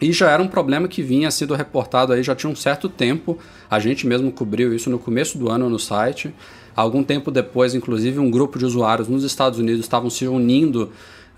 E 0.00 0.12
já 0.12 0.30
era 0.30 0.42
um 0.42 0.48
problema 0.48 0.88
que 0.88 1.00
vinha 1.00 1.30
sido 1.30 1.54
reportado 1.54 2.12
aí 2.12 2.24
já 2.24 2.34
tinha 2.34 2.50
um 2.50 2.56
certo 2.56 2.88
tempo. 2.88 3.38
A 3.70 3.78
gente 3.78 4.04
mesmo 4.06 4.32
cobriu 4.32 4.74
isso 4.74 4.90
no 4.90 4.98
começo 4.98 5.38
do 5.38 5.48
ano 5.48 5.70
no 5.70 5.78
site. 5.78 6.34
Algum 6.74 7.04
tempo 7.04 7.30
depois, 7.30 7.74
inclusive, 7.74 8.18
um 8.18 8.30
grupo 8.30 8.58
de 8.58 8.64
usuários 8.64 9.06
nos 9.06 9.22
Estados 9.22 9.60
Unidos 9.60 9.80
estavam 9.80 10.10
se 10.10 10.26
unindo 10.26 10.90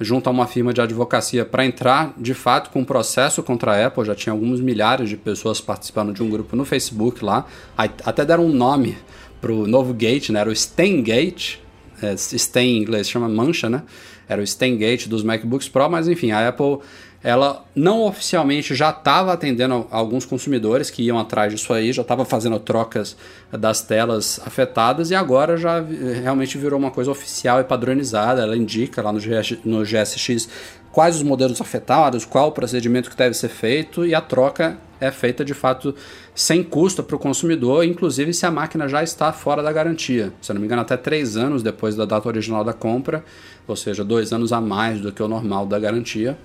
junto 0.04 0.28
a 0.28 0.30
uma 0.30 0.46
firma 0.46 0.72
de 0.72 0.80
advocacia 0.80 1.44
para 1.44 1.64
entrar 1.64 2.14
de 2.16 2.34
fato 2.34 2.70
com 2.70 2.80
um 2.80 2.84
processo 2.84 3.42
contra 3.42 3.72
a 3.72 3.86
Apple. 3.86 4.04
Já 4.04 4.14
tinha 4.14 4.32
alguns 4.32 4.60
milhares 4.60 5.08
de 5.08 5.16
pessoas 5.16 5.60
participando 5.60 6.12
de 6.12 6.22
um 6.22 6.30
grupo 6.30 6.54
no 6.54 6.64
Facebook 6.64 7.24
lá. 7.24 7.46
Até 7.76 8.24
deram 8.24 8.46
um 8.46 8.52
nome 8.52 8.96
para 9.40 9.52
o 9.52 9.66
novo 9.66 9.92
gate, 9.92 10.30
né? 10.30 10.40
Era 10.40 10.50
o 10.50 10.54
Stengate. 10.54 11.62
É, 12.02 12.16
Sten 12.16 12.76
em 12.76 12.82
inglês 12.82 13.08
chama 13.08 13.28
mancha, 13.28 13.68
né? 13.68 13.82
Era 14.28 14.42
o 14.42 14.46
Stengate 14.46 15.08
dos 15.08 15.22
MacBooks 15.22 15.68
Pro, 15.68 15.88
mas 15.88 16.08
enfim, 16.08 16.30
a 16.30 16.48
Apple 16.48 16.78
ela 17.24 17.64
não 17.74 18.02
oficialmente 18.02 18.74
já 18.74 18.90
estava 18.90 19.32
atendendo 19.32 19.86
alguns 19.90 20.26
consumidores 20.26 20.90
que 20.90 21.02
iam 21.02 21.18
atrás 21.18 21.50
disso 21.50 21.72
aí, 21.72 21.90
já 21.90 22.02
estava 22.02 22.22
fazendo 22.22 22.60
trocas 22.60 23.16
das 23.50 23.80
telas 23.80 24.38
afetadas 24.44 25.10
e 25.10 25.14
agora 25.14 25.56
já 25.56 25.82
realmente 26.22 26.58
virou 26.58 26.78
uma 26.78 26.90
coisa 26.90 27.10
oficial 27.10 27.60
e 27.60 27.64
padronizada. 27.64 28.42
Ela 28.42 28.54
indica 28.54 29.00
lá 29.00 29.10
no, 29.10 29.18
GS, 29.18 29.56
no 29.64 29.82
GSX 29.82 30.46
quais 30.92 31.16
os 31.16 31.22
modelos 31.22 31.62
afetados, 31.62 32.26
qual 32.26 32.48
o 32.48 32.52
procedimento 32.52 33.08
que 33.08 33.16
deve 33.16 33.34
ser 33.34 33.48
feito 33.48 34.04
e 34.04 34.14
a 34.14 34.20
troca 34.20 34.76
é 35.00 35.10
feita 35.10 35.42
de 35.42 35.54
fato 35.54 35.94
sem 36.34 36.62
custo 36.62 37.02
para 37.02 37.16
o 37.16 37.18
consumidor, 37.18 37.86
inclusive 37.86 38.34
se 38.34 38.44
a 38.44 38.50
máquina 38.50 38.86
já 38.86 39.02
está 39.02 39.32
fora 39.32 39.62
da 39.62 39.72
garantia. 39.72 40.30
Se 40.42 40.52
não 40.52 40.60
me 40.60 40.66
engano, 40.66 40.82
até 40.82 40.98
três 40.98 41.38
anos 41.38 41.62
depois 41.62 41.96
da 41.96 42.04
data 42.04 42.28
original 42.28 42.62
da 42.62 42.74
compra, 42.74 43.24
ou 43.66 43.74
seja, 43.74 44.04
dois 44.04 44.30
anos 44.30 44.52
a 44.52 44.60
mais 44.60 45.00
do 45.00 45.10
que 45.10 45.22
o 45.22 45.28
normal 45.28 45.64
da 45.64 45.78
garantia 45.78 46.36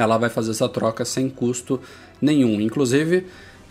ela 0.00 0.16
vai 0.16 0.30
fazer 0.30 0.52
essa 0.52 0.68
troca 0.68 1.04
sem 1.04 1.28
custo 1.28 1.80
nenhum. 2.20 2.60
Inclusive, 2.60 3.26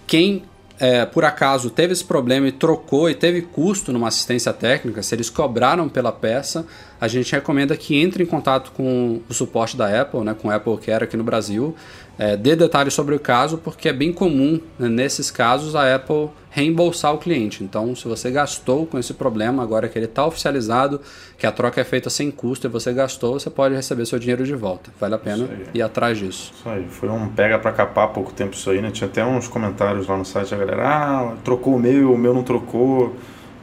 quem 0.05 0.43
é, 0.81 1.05
por 1.05 1.23
acaso 1.23 1.69
teve 1.69 1.93
esse 1.93 2.03
problema 2.03 2.47
e 2.47 2.51
trocou 2.51 3.07
e 3.07 3.13
teve 3.13 3.43
custo 3.43 3.93
numa 3.93 4.07
assistência 4.07 4.51
técnica, 4.51 5.03
se 5.03 5.13
eles 5.13 5.29
cobraram 5.29 5.87
pela 5.87 6.11
peça, 6.11 6.65
a 6.99 7.07
gente 7.07 7.31
recomenda 7.31 7.77
que 7.77 8.01
entre 8.01 8.23
em 8.23 8.25
contato 8.25 8.71
com 8.71 9.21
o 9.29 9.33
suporte 9.33 9.77
da 9.77 10.01
Apple, 10.01 10.21
né, 10.21 10.33
com 10.33 10.47
o 10.47 10.51
Apple 10.51 10.77
Care 10.77 11.03
aqui 11.03 11.15
no 11.15 11.23
Brasil, 11.23 11.75
é, 12.21 12.37
dê 12.37 12.55
detalhes 12.55 12.93
sobre 12.93 13.15
o 13.15 13.19
caso, 13.19 13.57
porque 13.57 13.89
é 13.89 13.93
bem 13.93 14.13
comum 14.13 14.61
né, 14.77 14.87
nesses 14.87 15.31
casos 15.31 15.75
a 15.75 15.95
Apple 15.95 16.29
reembolsar 16.51 17.15
o 17.15 17.17
cliente. 17.17 17.63
Então, 17.63 17.95
se 17.95 18.07
você 18.07 18.29
gastou 18.29 18.85
com 18.85 18.99
esse 18.99 19.15
problema, 19.15 19.63
agora 19.63 19.89
que 19.89 19.97
ele 19.97 20.05
está 20.05 20.23
oficializado, 20.23 21.01
que 21.35 21.47
a 21.47 21.51
troca 21.51 21.81
é 21.81 21.83
feita 21.83 22.11
sem 22.11 22.29
custo 22.29 22.67
e 22.67 22.69
você 22.69 22.93
gastou, 22.93 23.39
você 23.39 23.49
pode 23.49 23.73
receber 23.73 24.05
seu 24.05 24.19
dinheiro 24.19 24.45
de 24.45 24.53
volta. 24.53 24.91
Vale 24.99 25.15
a 25.15 25.17
pena 25.17 25.49
ir 25.73 25.81
atrás 25.81 26.19
disso. 26.19 26.53
Isso 26.55 26.69
aí, 26.69 26.85
foi 26.87 27.09
um 27.09 27.27
pega 27.27 27.57
para 27.57 27.71
capar 27.71 28.05
há 28.05 28.09
pouco 28.09 28.31
tempo 28.31 28.53
isso 28.53 28.69
aí, 28.69 28.83
né? 28.83 28.91
Tinha 28.91 29.07
até 29.07 29.25
uns 29.25 29.47
comentários 29.47 30.05
lá 30.05 30.15
no 30.15 30.23
site, 30.23 30.53
a 30.53 30.57
galera, 30.59 30.87
ah, 30.87 31.33
trocou 31.43 31.75
o 31.75 31.79
meu, 31.79 32.13
o 32.13 32.17
meu 32.19 32.35
não 32.35 32.43
trocou 32.43 33.15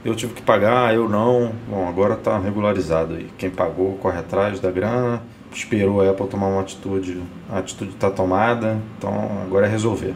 eu 0.04 0.14
tive 0.14 0.32
que 0.32 0.42
pagar, 0.42 0.94
eu 0.94 1.08
não. 1.08 1.52
Bom, 1.68 1.88
agora 1.88 2.14
está 2.14 2.38
regularizado 2.38 3.14
aí. 3.14 3.28
Quem 3.36 3.50
pagou 3.50 3.96
corre 3.96 4.18
atrás 4.18 4.60
da 4.60 4.70
grana, 4.70 5.22
esperou 5.52 6.00
a 6.00 6.10
Apple 6.10 6.26
tomar 6.26 6.48
uma 6.48 6.60
atitude, 6.60 7.22
a 7.50 7.58
atitude 7.58 7.92
está 7.92 8.10
tomada, 8.10 8.78
então 8.96 9.42
agora 9.44 9.66
é 9.66 9.70
resolver. 9.70 10.14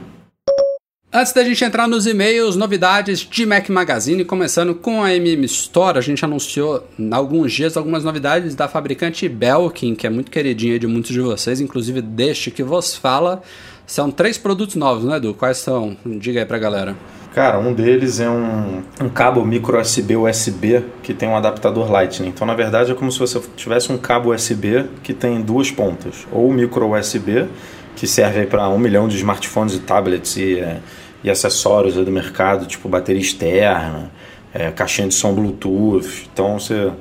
Antes 1.14 1.35
da 1.35 1.45
gente 1.45 1.62
entrar 1.62 1.87
nos 1.87 2.07
e-mails, 2.07 2.57
novidades 2.57 3.18
de 3.20 3.45
Mac 3.45 3.68
Magazine, 3.68 4.24
começando 4.24 4.74
com 4.74 5.03
a 5.03 5.14
MM 5.14 5.45
Store, 5.45 5.99
a 5.99 6.01
gente 6.01 6.24
anunciou 6.24 6.89
há 7.11 7.16
alguns 7.16 7.53
dias 7.53 7.76
algumas 7.76 8.03
novidades 8.03 8.55
da 8.55 8.66
fabricante 8.66 9.28
Belkin, 9.28 9.95
que 9.95 10.07
é 10.07 10.11
muito 10.11 10.30
queridinha 10.30 10.78
de 10.78 10.87
muitos 10.87 11.11
de 11.11 11.20
vocês, 11.20 11.61
inclusive 11.61 12.01
deste 12.01 12.51
que 12.51 12.62
vos 12.62 12.97
fala. 12.97 13.43
São 13.87 14.11
três 14.11 14.39
produtos 14.39 14.74
novos, 14.76 15.05
né, 15.05 15.18
Edu? 15.18 15.35
Quais 15.35 15.59
são? 15.59 15.95
Diga 16.07 16.41
aí 16.41 16.47
pra 16.47 16.59
galera. 16.59 16.97
Cara, 17.35 17.59
um 17.59 17.72
deles 17.72 18.20
é 18.20 18.28
um, 18.28 18.83
um 19.01 19.09
cabo 19.09 19.43
micro 19.43 19.80
USB 19.80 20.16
USB 20.16 20.85
que 21.03 21.14
tem 21.14 21.26
um 21.26 21.35
adaptador 21.35 21.91
Lightning. 21.91 22.28
Então, 22.28 22.47
na 22.47 22.55
verdade, 22.55 22.93
é 22.93 22.95
como 22.95 23.11
se 23.11 23.18
você 23.18 23.41
tivesse 23.57 23.91
um 23.91 23.97
cabo 23.97 24.35
USB 24.35 24.85
que 25.03 25.14
tem 25.14 25.41
duas 25.41 25.70
pontas. 25.70 26.26
Ou 26.30 26.53
micro 26.53 26.95
USB, 26.95 27.49
que 27.97 28.07
serve 28.07 28.45
para 28.45 28.68
um 28.68 28.78
milhão 28.78 29.09
de 29.09 29.16
smartphones 29.16 29.74
e 29.74 29.80
tablets 29.80 30.37
e, 30.37 30.61
é, 30.61 30.80
e 31.24 31.30
acessórios 31.30 31.95
do 31.95 32.12
mercado, 32.12 32.66
tipo 32.66 32.87
bateria 32.87 33.22
externa, 33.22 34.11
é, 34.53 34.70
caixinha 34.70 35.09
de 35.09 35.14
som 35.14 35.33
Bluetooth. 35.33 36.28
Então, 36.30 36.59
você, 36.59 36.93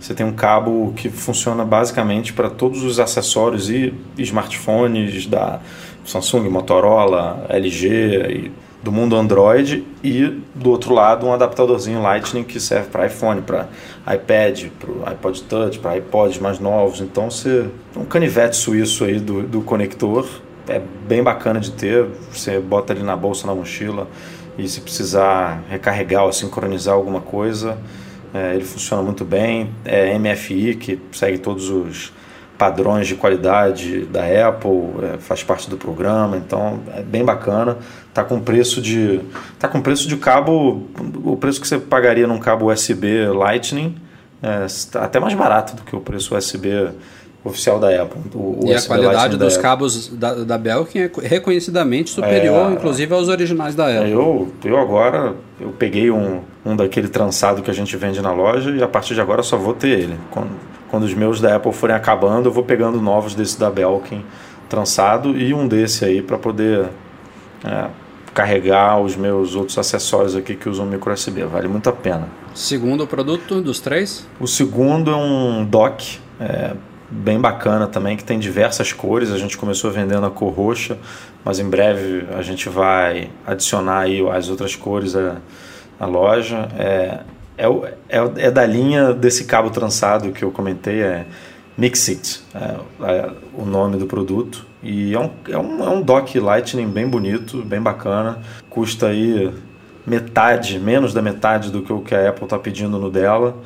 você 0.00 0.14
tem 0.14 0.24
um 0.24 0.32
cabo 0.32 0.94
que 0.96 1.10
funciona 1.10 1.66
basicamente 1.66 2.32
para 2.32 2.48
todos 2.48 2.82
os 2.82 2.98
acessórios 2.98 3.68
e 3.68 3.92
smartphones 4.16 5.26
da 5.26 5.60
Samsung, 6.02 6.48
Motorola, 6.48 7.44
LG 7.50 7.88
e 8.30 8.65
do 8.86 8.92
mundo 8.92 9.16
Android 9.16 9.84
e 10.02 10.40
do 10.54 10.70
outro 10.70 10.94
lado 10.94 11.26
um 11.26 11.32
adaptadorzinho 11.32 12.00
Lightning 12.00 12.44
que 12.44 12.60
serve 12.60 12.88
para 12.88 13.06
iPhone, 13.06 13.42
para 13.42 13.68
iPad, 14.14 14.66
para 14.78 15.10
iPod 15.10 15.42
Touch, 15.42 15.78
para 15.80 15.98
iPods 15.98 16.38
mais 16.38 16.60
novos. 16.60 17.00
Então 17.00 17.28
você 17.28 17.66
um 17.96 18.04
canivete 18.04 18.56
suíço 18.56 19.02
aí 19.02 19.18
do, 19.18 19.42
do 19.42 19.60
conector 19.60 20.24
é 20.68 20.80
bem 21.08 21.20
bacana 21.20 21.58
de 21.58 21.72
ter. 21.72 22.06
Você 22.30 22.60
bota 22.60 22.92
ali 22.92 23.02
na 23.02 23.16
bolsa, 23.16 23.44
na 23.48 23.56
mochila 23.56 24.06
e 24.56 24.68
se 24.68 24.80
precisar 24.80 25.64
recarregar 25.68 26.24
ou 26.24 26.32
sincronizar 26.32 26.94
alguma 26.94 27.20
coisa, 27.20 27.76
é, 28.32 28.54
ele 28.54 28.64
funciona 28.64 29.02
muito 29.02 29.24
bem. 29.24 29.68
É 29.84 30.16
MFI 30.16 30.76
que 30.76 31.00
segue 31.10 31.38
todos 31.38 31.70
os 31.70 32.12
padrões 32.58 33.06
de 33.06 33.14
qualidade 33.14 34.04
da 34.06 34.22
Apple, 34.48 34.70
é, 35.02 35.18
faz 35.18 35.42
parte 35.42 35.68
do 35.68 35.76
programa, 35.76 36.36
então 36.36 36.80
é 36.94 37.02
bem 37.02 37.24
bacana. 37.24 37.76
Tá 38.12 38.24
com 38.24 38.40
preço 38.40 38.80
de 38.80 39.20
tá 39.58 39.68
com 39.68 39.80
preço 39.80 40.08
de 40.08 40.16
cabo, 40.16 40.86
o 41.24 41.36
preço 41.36 41.60
que 41.60 41.68
você 41.68 41.78
pagaria 41.78 42.26
num 42.26 42.38
cabo 42.38 42.72
USB 42.72 43.26
Lightning, 43.28 43.96
é, 44.42 44.66
tá 44.90 45.04
até 45.04 45.20
mais 45.20 45.34
barato 45.34 45.76
do 45.76 45.82
que 45.82 45.94
o 45.94 46.00
preço 46.00 46.36
USB 46.36 46.68
oficial 47.46 47.78
da 47.78 48.02
Apple. 48.02 48.20
O, 48.34 48.60
e 48.64 48.74
a 48.74 48.82
qualidade 48.82 49.36
dos 49.36 49.56
cabos 49.56 50.08
da, 50.08 50.34
da 50.34 50.58
Belkin 50.58 50.98
é 50.98 51.10
reconhecidamente 51.22 52.10
superior, 52.10 52.70
é, 52.70 52.74
inclusive 52.74 53.14
aos 53.14 53.28
originais 53.28 53.74
da 53.74 53.86
Apple. 53.86 54.10
Eu, 54.10 54.52
eu 54.64 54.78
agora 54.78 55.34
eu 55.60 55.70
peguei 55.70 56.10
um, 56.10 56.40
um 56.64 56.76
daquele 56.76 57.08
trançado 57.08 57.62
que 57.62 57.70
a 57.70 57.74
gente 57.74 57.96
vende 57.96 58.20
na 58.20 58.32
loja 58.32 58.70
e 58.70 58.82
a 58.82 58.88
partir 58.88 59.14
de 59.14 59.20
agora 59.20 59.42
só 59.42 59.56
vou 59.56 59.72
ter 59.72 59.98
ele. 59.98 60.18
Quando, 60.30 60.50
quando 60.90 61.02
os 61.04 61.14
meus 61.14 61.40
da 61.40 61.56
Apple 61.56 61.72
forem 61.72 61.96
acabando, 61.96 62.48
eu 62.48 62.52
vou 62.52 62.64
pegando 62.64 63.00
novos 63.00 63.34
desse 63.34 63.58
da 63.58 63.70
Belkin 63.70 64.24
trançado 64.68 65.36
e 65.36 65.54
um 65.54 65.66
desse 65.66 66.04
aí 66.04 66.20
para 66.20 66.36
poder 66.36 66.88
é, 67.64 67.86
carregar 68.34 69.00
os 69.00 69.16
meus 69.16 69.54
outros 69.54 69.78
acessórios 69.78 70.36
aqui 70.36 70.54
que 70.54 70.68
usam 70.68 70.84
micro 70.84 71.12
USB. 71.12 71.44
Vale 71.44 71.68
muito 71.68 71.88
a 71.88 71.92
pena. 71.92 72.28
Segundo 72.54 73.06
produto 73.06 73.60
dos 73.62 73.80
três? 73.80 74.26
O 74.38 74.46
segundo 74.46 75.10
é 75.10 75.16
um 75.16 75.64
dock. 75.64 76.18
É, 76.38 76.74
bem 77.10 77.40
bacana 77.40 77.86
também, 77.86 78.16
que 78.16 78.24
tem 78.24 78.38
diversas 78.38 78.92
cores. 78.92 79.30
A 79.30 79.38
gente 79.38 79.56
começou 79.56 79.90
vendendo 79.90 80.26
a 80.26 80.30
cor 80.30 80.52
roxa, 80.52 80.98
mas 81.44 81.58
em 81.58 81.68
breve 81.68 82.26
a 82.36 82.42
gente 82.42 82.68
vai 82.68 83.30
adicionar 83.46 84.00
aí 84.00 84.26
as 84.28 84.48
outras 84.48 84.74
cores 84.74 85.14
à, 85.14 85.36
à 85.98 86.06
loja. 86.06 86.68
É, 86.78 87.20
é, 87.58 87.66
é, 88.08 88.46
é, 88.46 88.50
da 88.50 88.66
linha 88.66 89.12
desse 89.12 89.44
cabo 89.44 89.70
trançado 89.70 90.30
que 90.32 90.42
eu 90.42 90.50
comentei, 90.50 91.02
é 91.02 91.24
Mixit, 91.76 92.42
é, 92.54 92.76
é 93.04 93.30
o 93.54 93.64
nome 93.64 93.96
do 93.96 94.06
produto. 94.06 94.66
E 94.82 95.14
é 95.14 95.18
um, 95.18 95.30
é, 95.48 95.58
um, 95.58 95.84
é 95.84 95.88
um 95.88 96.02
dock 96.02 96.38
Lightning 96.38 96.88
bem 96.88 97.08
bonito, 97.08 97.62
bem 97.62 97.80
bacana. 97.80 98.38
Custa 98.68 99.08
aí 99.08 99.52
metade, 100.06 100.78
menos 100.78 101.12
da 101.12 101.20
metade 101.20 101.70
do 101.70 101.82
que 101.82 101.92
o 101.92 102.00
que 102.00 102.14
a 102.14 102.28
Apple 102.28 102.44
está 102.44 102.58
pedindo 102.58 102.98
no 102.98 103.10
dela. 103.10 103.56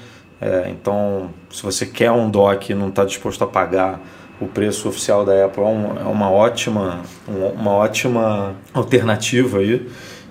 É, 0.40 0.70
então, 0.70 1.30
se 1.50 1.62
você 1.62 1.84
quer 1.84 2.10
um 2.10 2.30
dock 2.30 2.70
e 2.70 2.74
não 2.74 2.88
está 2.88 3.04
disposto 3.04 3.44
a 3.44 3.46
pagar 3.46 4.00
o 4.40 4.46
preço 4.46 4.88
oficial 4.88 5.24
da 5.24 5.44
Apple, 5.44 5.62
é, 5.62 5.66
um, 5.66 5.98
é 5.98 6.04
uma, 6.04 6.30
ótima, 6.30 7.00
uma 7.28 7.72
ótima 7.72 8.54
alternativa 8.72 9.58
aí. 9.58 9.86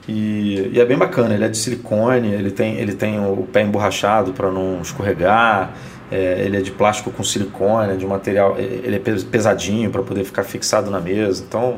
E, 0.08 0.72
e, 0.74 0.80
é 0.80 0.86
bem 0.86 0.98
bacana, 0.98 1.36
ele 1.36 1.46
é 1.46 1.48
de 1.50 1.58
silicone, 1.58 2.32
ele 2.34 2.50
tem, 2.50 2.76
ele 2.78 2.94
tem 2.94 3.20
o 3.20 3.48
pé 3.54 3.62
emborrachado 3.62 4.34
para 4.34 4.50
não 4.50 4.82
escorregar, 4.82 5.72
é, 6.12 6.42
ele 6.44 6.58
é 6.58 6.62
de 6.62 6.72
plástico 6.72 7.12
com 7.12 7.24
silicone, 7.24 7.96
de 7.96 8.08
material, 8.08 8.58
ele 8.58 8.96
é 8.96 9.00
pesadinho 9.00 9.92
para 9.92 10.02
poder 10.02 10.24
ficar 10.24 10.44
fixado 10.44 10.90
na 10.90 11.00
mesa. 11.00 11.44
Então, 11.48 11.78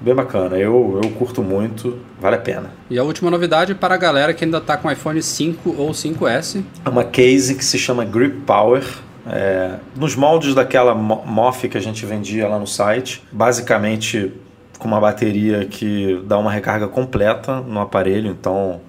bem 0.00 0.14
bacana. 0.14 0.56
Eu, 0.56 1.00
eu 1.02 1.10
curto 1.10 1.42
muito, 1.42 1.98
vale 2.20 2.36
a 2.36 2.38
pena. 2.38 2.70
E 2.90 2.98
a 2.98 3.02
última 3.02 3.30
novidade 3.30 3.74
para 3.74 3.94
a 3.94 3.98
galera 3.98 4.32
que 4.32 4.44
ainda 4.44 4.58
está 4.58 4.76
com 4.76 4.90
iPhone 4.90 5.20
5 5.22 5.74
ou 5.76 5.90
5S. 5.90 6.62
É 6.84 6.88
uma 6.88 7.04
case 7.04 7.54
que 7.54 7.64
se 7.64 7.78
chama 7.78 8.04
Grip 8.04 8.40
Power. 8.46 8.84
É, 9.30 9.74
nos 9.94 10.16
moldes 10.16 10.54
daquela 10.54 10.94
MOF 10.94 11.68
que 11.68 11.76
a 11.76 11.80
gente 11.80 12.06
vendia 12.06 12.48
lá 12.48 12.58
no 12.58 12.66
site, 12.66 13.22
basicamente 13.30 14.32
com 14.78 14.88
uma 14.88 15.00
bateria 15.00 15.66
que 15.66 16.22
dá 16.24 16.38
uma 16.38 16.50
recarga 16.50 16.88
completa 16.88 17.60
no 17.60 17.80
aparelho, 17.80 18.30
então 18.30 18.80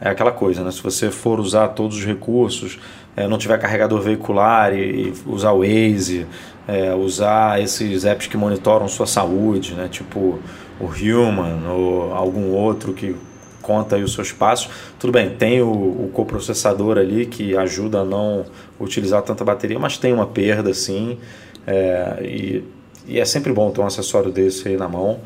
é 0.00 0.08
aquela 0.10 0.30
coisa, 0.30 0.62
né? 0.62 0.70
Se 0.70 0.82
você 0.82 1.10
for 1.10 1.40
usar 1.40 1.68
todos 1.68 1.96
os 1.96 2.04
recursos, 2.04 2.78
é, 3.16 3.26
não 3.26 3.38
tiver 3.38 3.58
carregador 3.58 4.00
veicular 4.00 4.72
e, 4.72 5.08
e 5.08 5.14
usar 5.26 5.52
o 5.52 5.60
Waze, 5.60 6.26
é, 6.68 6.94
usar 6.94 7.62
esses 7.62 8.04
apps 8.04 8.26
que 8.26 8.36
monitoram 8.36 8.86
sua 8.86 9.06
saúde, 9.06 9.72
né? 9.72 9.88
Tipo 9.90 10.38
o 10.78 10.84
Human 10.84 11.66
ou 11.68 12.12
algum 12.12 12.52
outro 12.52 12.92
que 12.92 13.16
conta 13.62 13.96
os 13.96 14.12
seus 14.12 14.32
passos. 14.32 14.70
Tudo 14.98 15.12
bem, 15.12 15.30
tem 15.30 15.62
o, 15.62 15.70
o 15.70 16.10
coprocessador 16.12 16.98
ali 16.98 17.24
que 17.24 17.56
ajuda 17.56 18.00
a 18.00 18.04
não 18.04 18.44
utilizar 18.78 19.22
tanta 19.22 19.42
bateria, 19.44 19.78
mas 19.78 19.96
tem 19.96 20.12
uma 20.12 20.26
perda 20.26 20.72
sim. 20.74 21.18
É, 21.66 22.18
e, 22.22 22.64
e, 23.06 23.18
é 23.18 23.24
sempre 23.24 23.52
bom 23.52 23.70
ter 23.70 23.80
um 23.80 23.86
acessório 23.86 24.30
desse 24.30 24.68
aí 24.68 24.76
na 24.76 24.88
mão. 24.88 25.20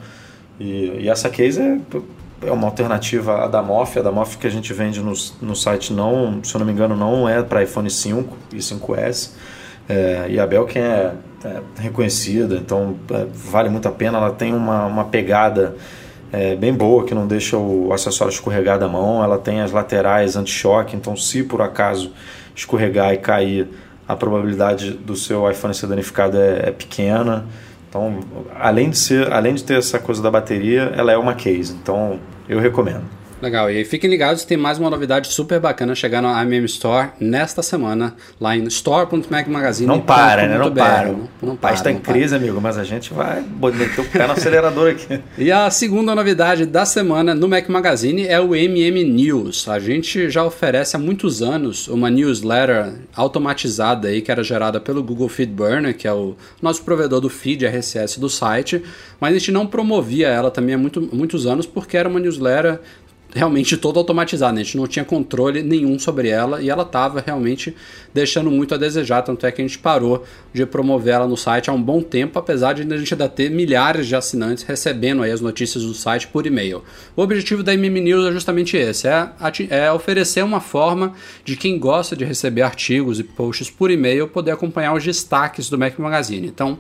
E, 0.61 1.01
e 1.01 1.09
essa 1.09 1.28
case 1.28 1.61
é, 1.61 1.78
é 2.47 2.53
uma 2.53 2.68
alternativa 2.68 3.45
à 3.45 3.49
da 3.49 3.62
MOF. 3.62 3.99
A 3.99 4.03
da 4.03 4.12
MOF 4.12 4.38
que 4.38 4.47
a 4.47 4.51
gente 4.51 4.72
vende 4.72 5.01
no, 5.01 5.12
no 5.40 5.57
site, 5.57 5.93
não, 5.93 6.43
se 6.43 6.55
eu 6.55 6.61
não 6.61 6.66
me 6.66 6.72
engano, 6.72 6.97
não 6.97 7.28
é 7.28 7.43
para 7.43 7.64
iPhone 7.64 7.90
5 7.90 8.36
e 8.53 8.59
5S. 8.59 9.30
É, 9.89 10.26
e 10.28 10.41
a 10.41 10.47
Belkin 10.47 10.78
é, 10.78 11.12
é 11.45 11.61
reconhecida, 11.78 12.57
então 12.57 12.97
é, 13.11 13.26
vale 13.33 13.68
muito 13.68 13.89
a 13.89 13.93
pena. 13.93 14.18
Ela 14.18 14.30
tem 14.30 14.55
uma, 14.55 14.87
uma 14.87 15.05
pegada 15.05 15.76
é, 16.33 16.55
bem 16.55 16.72
boa 16.72 17.05
que 17.05 17.14
não 17.14 17.26
deixa 17.26 17.57
o 17.57 17.93
acessório 17.93 18.33
escorregar 18.33 18.78
da 18.78 18.89
mão. 18.89 19.22
Ela 19.22 19.39
tem 19.39 19.61
as 19.61 19.72
laterais 19.72 20.37
anti-choque, 20.37 20.97
então 20.97 21.16
se 21.16 21.43
por 21.43 21.61
acaso 21.61 22.12
escorregar 22.55 23.12
e 23.12 23.18
cair, 23.18 23.68
a 24.07 24.16
probabilidade 24.16 24.93
do 24.93 25.16
seu 25.16 25.49
iPhone 25.51 25.74
ser 25.74 25.87
danificado 25.87 26.37
é, 26.37 26.68
é 26.68 26.70
pequena. 26.70 27.47
Então, 27.89 28.20
além 28.59 28.91
de 28.91 28.99
ser, 28.99 29.33
além 29.33 29.55
de 29.55 29.64
ter 29.64 29.78
essa 29.78 29.99
coisa 29.99 30.22
da 30.22 30.30
bateria, 30.30 30.93
ela 30.97 31.12
é 31.12 31.16
uma 31.16 31.35
case. 31.35 31.74
Então, 31.74 32.18
eu 32.49 32.59
recomendo. 32.59 33.22
Legal, 33.43 33.68
e 33.68 33.78
aí 33.78 33.84
fiquem 33.84 34.09
ligados, 34.09 34.45
tem 34.45 34.57
mais 34.57 34.78
uma 34.78 34.88
novidade 34.88 35.26
super 35.32 35.59
bacana 35.59 35.97
chegando 35.97 36.28
na 36.28 36.40
MM 36.45 36.64
Store 36.66 37.09
nesta 37.18 37.61
semana, 37.61 38.14
lá 38.40 38.57
em 38.57 38.62
store.macmagazine. 38.68 39.88
Não 39.88 40.01
para, 40.01 40.47
né? 40.47 40.57
Não 40.57 40.72
para. 40.72 41.09
Não, 41.09 41.28
não 41.43 41.57
para. 41.57 41.74
está 41.74 41.90
em 41.90 41.99
crise, 41.99 42.36
amigo, 42.36 42.61
mas 42.61 42.78
a 42.78 42.84
gente 42.84 43.12
vai 43.12 43.43
meter 43.43 44.01
o 44.01 44.05
pé 44.05 44.28
no 44.28 44.34
acelerador 44.34 44.93
aqui. 44.93 45.20
E 45.36 45.51
a 45.51 45.68
segunda 45.70 46.14
novidade 46.14 46.64
da 46.66 46.84
semana 46.84 47.34
no 47.34 47.49
Mac 47.49 47.68
Magazine 47.68 48.28
é 48.28 48.38
o 48.38 48.55
MM 48.55 49.03
News. 49.03 49.66
A 49.66 49.80
gente 49.80 50.30
já 50.30 50.45
oferece 50.45 50.95
há 50.95 50.99
muitos 50.99 51.43
anos 51.43 51.88
uma 51.88 52.09
newsletter 52.09 52.93
automatizada 53.16 54.07
aí 54.07 54.22
que 54.22 54.30
era 54.30 54.45
gerada 54.45 54.78
pelo 54.78 55.03
Google 55.03 55.28
Feedburner, 55.28 55.97
que 55.97 56.07
é 56.07 56.12
o 56.12 56.36
nosso 56.61 56.84
provedor 56.84 57.20
do 57.20 57.28
feed 57.28 57.66
RSS 57.66 58.20
do 58.20 58.28
site, 58.28 58.84
mas 59.18 59.34
a 59.34 59.38
gente 59.38 59.51
não 59.51 59.66
promovia 59.66 60.28
ela 60.28 60.51
também 60.51 60.76
há 60.76 60.78
muito, 60.78 61.01
muitos 61.12 61.45
anos 61.45 61.66
porque 61.66 61.97
era 61.97 62.09
uma 62.09 62.20
newsletter 62.20 62.78
realmente 63.35 63.76
toda 63.76 63.99
automatizada, 63.99 64.53
né? 64.53 64.61
a 64.61 64.64
gente 64.64 64.76
não 64.76 64.87
tinha 64.87 65.05
controle 65.05 65.62
nenhum 65.62 65.99
sobre 65.99 66.28
ela 66.28 66.61
e 66.61 66.68
ela 66.68 66.83
estava 66.83 67.22
realmente 67.24 67.74
deixando 68.12 68.51
muito 68.51 68.74
a 68.74 68.76
desejar, 68.76 69.22
tanto 69.22 69.47
é 69.47 69.53
que 69.53 69.62
a 69.62 69.64
gente 69.64 69.78
parou 69.78 70.24
de 70.53 70.66
promover 70.66 71.14
ela 71.14 71.26
no 71.26 71.37
site 71.37 71.70
há 71.70 71.72
um 71.72 71.83
bom 71.83 72.03
tempo, 72.03 72.39
apesar 72.39 72.74
de 72.74 72.83
a 72.83 72.97
gente 72.97 73.14
ainda 73.14 73.28
ter 73.28 73.51
milhares 73.51 74.07
de 74.07 74.14
assinantes 74.14 74.64
recebendo 74.64 75.22
aí 75.22 75.30
as 75.30 75.41
notícias 75.41 75.85
do 75.85 75.95
site 75.95 76.28
por 76.28 76.47
e-mail. 76.47 76.83
O 77.16 77.22
objetivo 77.22 77.62
da 77.62 77.72
MM 77.72 78.01
News 78.01 78.26
é 78.26 78.33
justamente 78.33 78.76
esse, 78.76 79.09
é, 79.09 79.30
é 79.70 79.91
oferecer 79.91 80.45
uma 80.45 80.61
forma 80.61 81.14
de 81.45 81.57
quem 81.57 81.78
gosta 81.78 82.14
de 82.14 82.24
receber 82.24 82.62
artigos 82.62 83.18
e 83.18 83.24
posts 83.24 83.70
por 83.70 83.91
e-mail 83.91 84.28
poder 84.28 84.51
acompanhar 84.51 84.95
os 84.95 85.05
destaques 85.05 85.70
do 85.70 85.78
Mac 85.78 85.99
Magazine. 85.99 86.47
Então, 86.47 86.78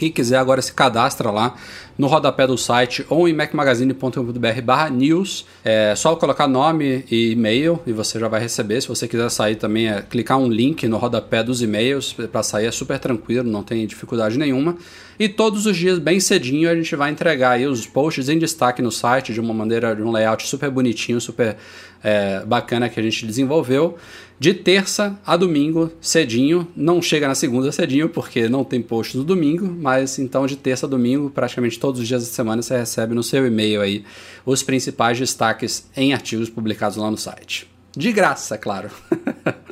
quem 0.00 0.10
quiser 0.10 0.38
agora 0.38 0.62
se 0.62 0.72
cadastra 0.72 1.30
lá 1.30 1.54
no 1.98 2.06
rodapé 2.06 2.46
do 2.46 2.56
site 2.56 3.04
ou 3.10 3.28
em 3.28 3.34
macmagazine.com.br 3.34 4.62
barra 4.64 4.88
news. 4.88 5.44
É 5.62 5.94
só 5.94 6.16
colocar 6.16 6.48
nome 6.48 7.04
e 7.10 7.32
e-mail 7.32 7.78
e 7.86 7.92
você 7.92 8.18
já 8.18 8.26
vai 8.26 8.40
receber. 8.40 8.80
Se 8.80 8.88
você 8.88 9.06
quiser 9.06 9.30
sair 9.30 9.56
também, 9.56 9.90
é 9.90 10.00
clicar 10.00 10.38
um 10.38 10.48
link 10.48 10.88
no 10.88 10.96
rodapé 10.96 11.42
dos 11.42 11.60
e-mails 11.60 12.14
para 12.32 12.42
sair 12.42 12.64
é 12.64 12.70
super 12.70 12.98
tranquilo, 12.98 13.50
não 13.50 13.62
tem 13.62 13.86
dificuldade 13.86 14.38
nenhuma. 14.38 14.78
E 15.18 15.28
todos 15.28 15.66
os 15.66 15.76
dias, 15.76 15.98
bem 15.98 16.18
cedinho, 16.18 16.70
a 16.70 16.74
gente 16.74 16.96
vai 16.96 17.10
entregar 17.10 17.50
aí 17.50 17.66
os 17.66 17.86
posts 17.86 18.30
em 18.30 18.38
destaque 18.38 18.80
no 18.80 18.90
site 18.90 19.34
de 19.34 19.40
uma 19.40 19.52
maneira, 19.52 19.94
de 19.94 20.00
um 20.00 20.10
layout 20.10 20.48
super 20.48 20.70
bonitinho, 20.70 21.20
super 21.20 21.58
é, 22.02 22.44
bacana 22.44 22.88
que 22.88 22.98
a 22.98 23.02
gente 23.02 23.26
desenvolveu. 23.26 23.96
De 24.38 24.54
terça 24.54 25.18
a 25.26 25.36
domingo, 25.36 25.92
cedinho. 26.00 26.66
Não 26.74 27.02
chega 27.02 27.28
na 27.28 27.34
segunda 27.34 27.70
cedinho, 27.70 28.08
porque 28.08 28.48
não 28.48 28.64
tem 28.64 28.80
post 28.80 29.16
no 29.16 29.22
domingo, 29.22 29.66
mas 29.66 30.18
então 30.18 30.46
de 30.46 30.56
terça 30.56 30.86
a 30.86 30.88
domingo, 30.88 31.28
praticamente 31.28 31.78
todos 31.78 32.00
os 32.00 32.08
dias 32.08 32.26
da 32.26 32.32
semana, 32.32 32.62
você 32.62 32.78
recebe 32.78 33.14
no 33.14 33.22
seu 33.22 33.46
e-mail 33.46 33.82
aí 33.82 34.02
os 34.46 34.62
principais 34.62 35.18
destaques 35.18 35.90
em 35.94 36.14
artigos 36.14 36.48
publicados 36.48 36.96
lá 36.96 37.10
no 37.10 37.18
site. 37.18 37.68
De 37.94 38.10
graça, 38.12 38.56
claro. 38.56 38.90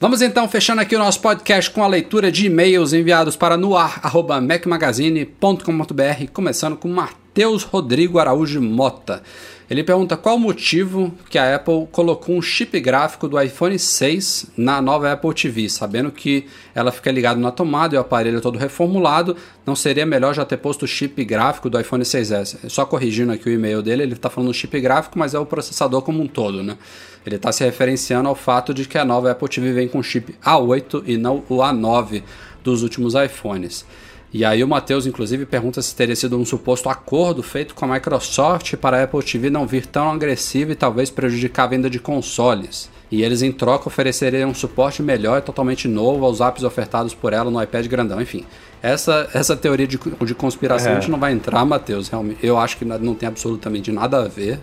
Vamos 0.00 0.20
então 0.20 0.48
fechando 0.48 0.80
aqui 0.80 0.96
o 0.96 0.98
nosso 0.98 1.20
podcast 1.20 1.70
com 1.70 1.84
a 1.84 1.86
leitura 1.86 2.32
de 2.32 2.46
e-mails 2.46 2.92
enviados 2.92 3.36
para 3.36 3.56
noar@macmagazine.com.br, 3.56 6.32
começando 6.32 6.76
com 6.76 6.88
Matheus 6.88 7.62
Rodrigo 7.62 8.18
Araújo 8.18 8.60
Mota. 8.60 9.22
Ele 9.68 9.82
pergunta 9.82 10.16
qual 10.16 10.36
o 10.36 10.38
motivo 10.38 11.12
que 11.30 11.38
a 11.38 11.56
Apple 11.56 11.88
colocou 11.90 12.36
um 12.36 12.42
chip 12.42 12.78
gráfico 12.80 13.26
do 13.26 13.40
iPhone 13.40 13.78
6 13.78 14.46
na 14.58 14.82
nova 14.82 15.10
Apple 15.10 15.32
TV, 15.32 15.70
sabendo 15.70 16.12
que 16.12 16.46
ela 16.74 16.92
fica 16.92 17.10
ligada 17.10 17.40
na 17.40 17.50
tomada 17.50 17.94
e 17.94 17.98
o 17.98 18.00
aparelho 18.00 18.38
é 18.38 18.40
todo 18.40 18.58
reformulado, 18.58 19.34
não 19.64 19.74
seria 19.74 20.04
melhor 20.04 20.34
já 20.34 20.44
ter 20.44 20.58
posto 20.58 20.82
o 20.82 20.88
chip 20.88 21.24
gráfico 21.24 21.70
do 21.70 21.80
iPhone 21.80 22.04
6S? 22.04 22.68
Só 22.68 22.84
corrigindo 22.84 23.32
aqui 23.32 23.48
o 23.48 23.52
e-mail 23.52 23.80
dele, 23.80 24.02
ele 24.02 24.12
está 24.12 24.28
falando 24.28 24.52
chip 24.52 24.78
gráfico, 24.80 25.18
mas 25.18 25.32
é 25.32 25.38
o 25.38 25.46
processador 25.46 26.02
como 26.02 26.22
um 26.22 26.26
todo, 26.26 26.62
né? 26.62 26.76
Ele 27.24 27.36
está 27.36 27.50
se 27.50 27.64
referenciando 27.64 28.28
ao 28.28 28.34
fato 28.34 28.74
de 28.74 28.84
que 28.86 28.98
a 28.98 29.04
nova 29.04 29.30
Apple 29.30 29.48
TV 29.48 29.72
vem 29.72 29.88
com 29.88 30.02
chip 30.02 30.34
A8 30.44 31.04
e 31.06 31.16
não 31.16 31.42
o 31.48 31.56
A9 31.56 32.22
dos 32.62 32.82
últimos 32.82 33.14
iPhones. 33.14 33.86
E 34.34 34.44
aí 34.44 34.64
o 34.64 34.68
Matheus, 34.68 35.06
inclusive, 35.06 35.46
pergunta 35.46 35.80
se 35.80 35.94
teria 35.94 36.16
sido 36.16 36.36
um 36.36 36.44
suposto 36.44 36.88
acordo 36.88 37.40
feito 37.40 37.72
com 37.72 37.84
a 37.84 37.94
Microsoft 37.94 38.74
para 38.78 38.98
a 38.98 39.04
Apple 39.04 39.22
TV 39.22 39.48
não 39.48 39.64
vir 39.64 39.86
tão 39.86 40.10
agressiva 40.10 40.72
e 40.72 40.74
talvez 40.74 41.08
prejudicar 41.08 41.62
a 41.62 41.66
venda 41.68 41.88
de 41.88 42.00
consoles. 42.00 42.90
E 43.12 43.22
eles, 43.22 43.42
em 43.42 43.52
troca, 43.52 43.86
ofereceriam 43.86 44.50
um 44.50 44.54
suporte 44.54 45.04
melhor 45.04 45.38
e 45.38 45.40
totalmente 45.40 45.86
novo 45.86 46.24
aos 46.24 46.40
apps 46.40 46.64
ofertados 46.64 47.14
por 47.14 47.32
ela 47.32 47.48
no 47.48 47.62
iPad 47.62 47.86
grandão. 47.86 48.20
Enfim, 48.20 48.44
essa, 48.82 49.30
essa 49.32 49.56
teoria 49.56 49.86
de, 49.86 50.00
de 50.26 50.34
conspiração 50.34 50.90
é. 50.90 50.96
a 50.96 51.00
gente 51.00 51.12
não 51.12 51.20
vai 51.20 51.32
entrar, 51.32 51.64
Matheus. 51.64 52.10
Eu 52.42 52.58
acho 52.58 52.76
que 52.76 52.84
não 52.84 53.14
tem 53.14 53.28
absolutamente 53.28 53.92
nada 53.92 54.24
a 54.24 54.26
ver. 54.26 54.58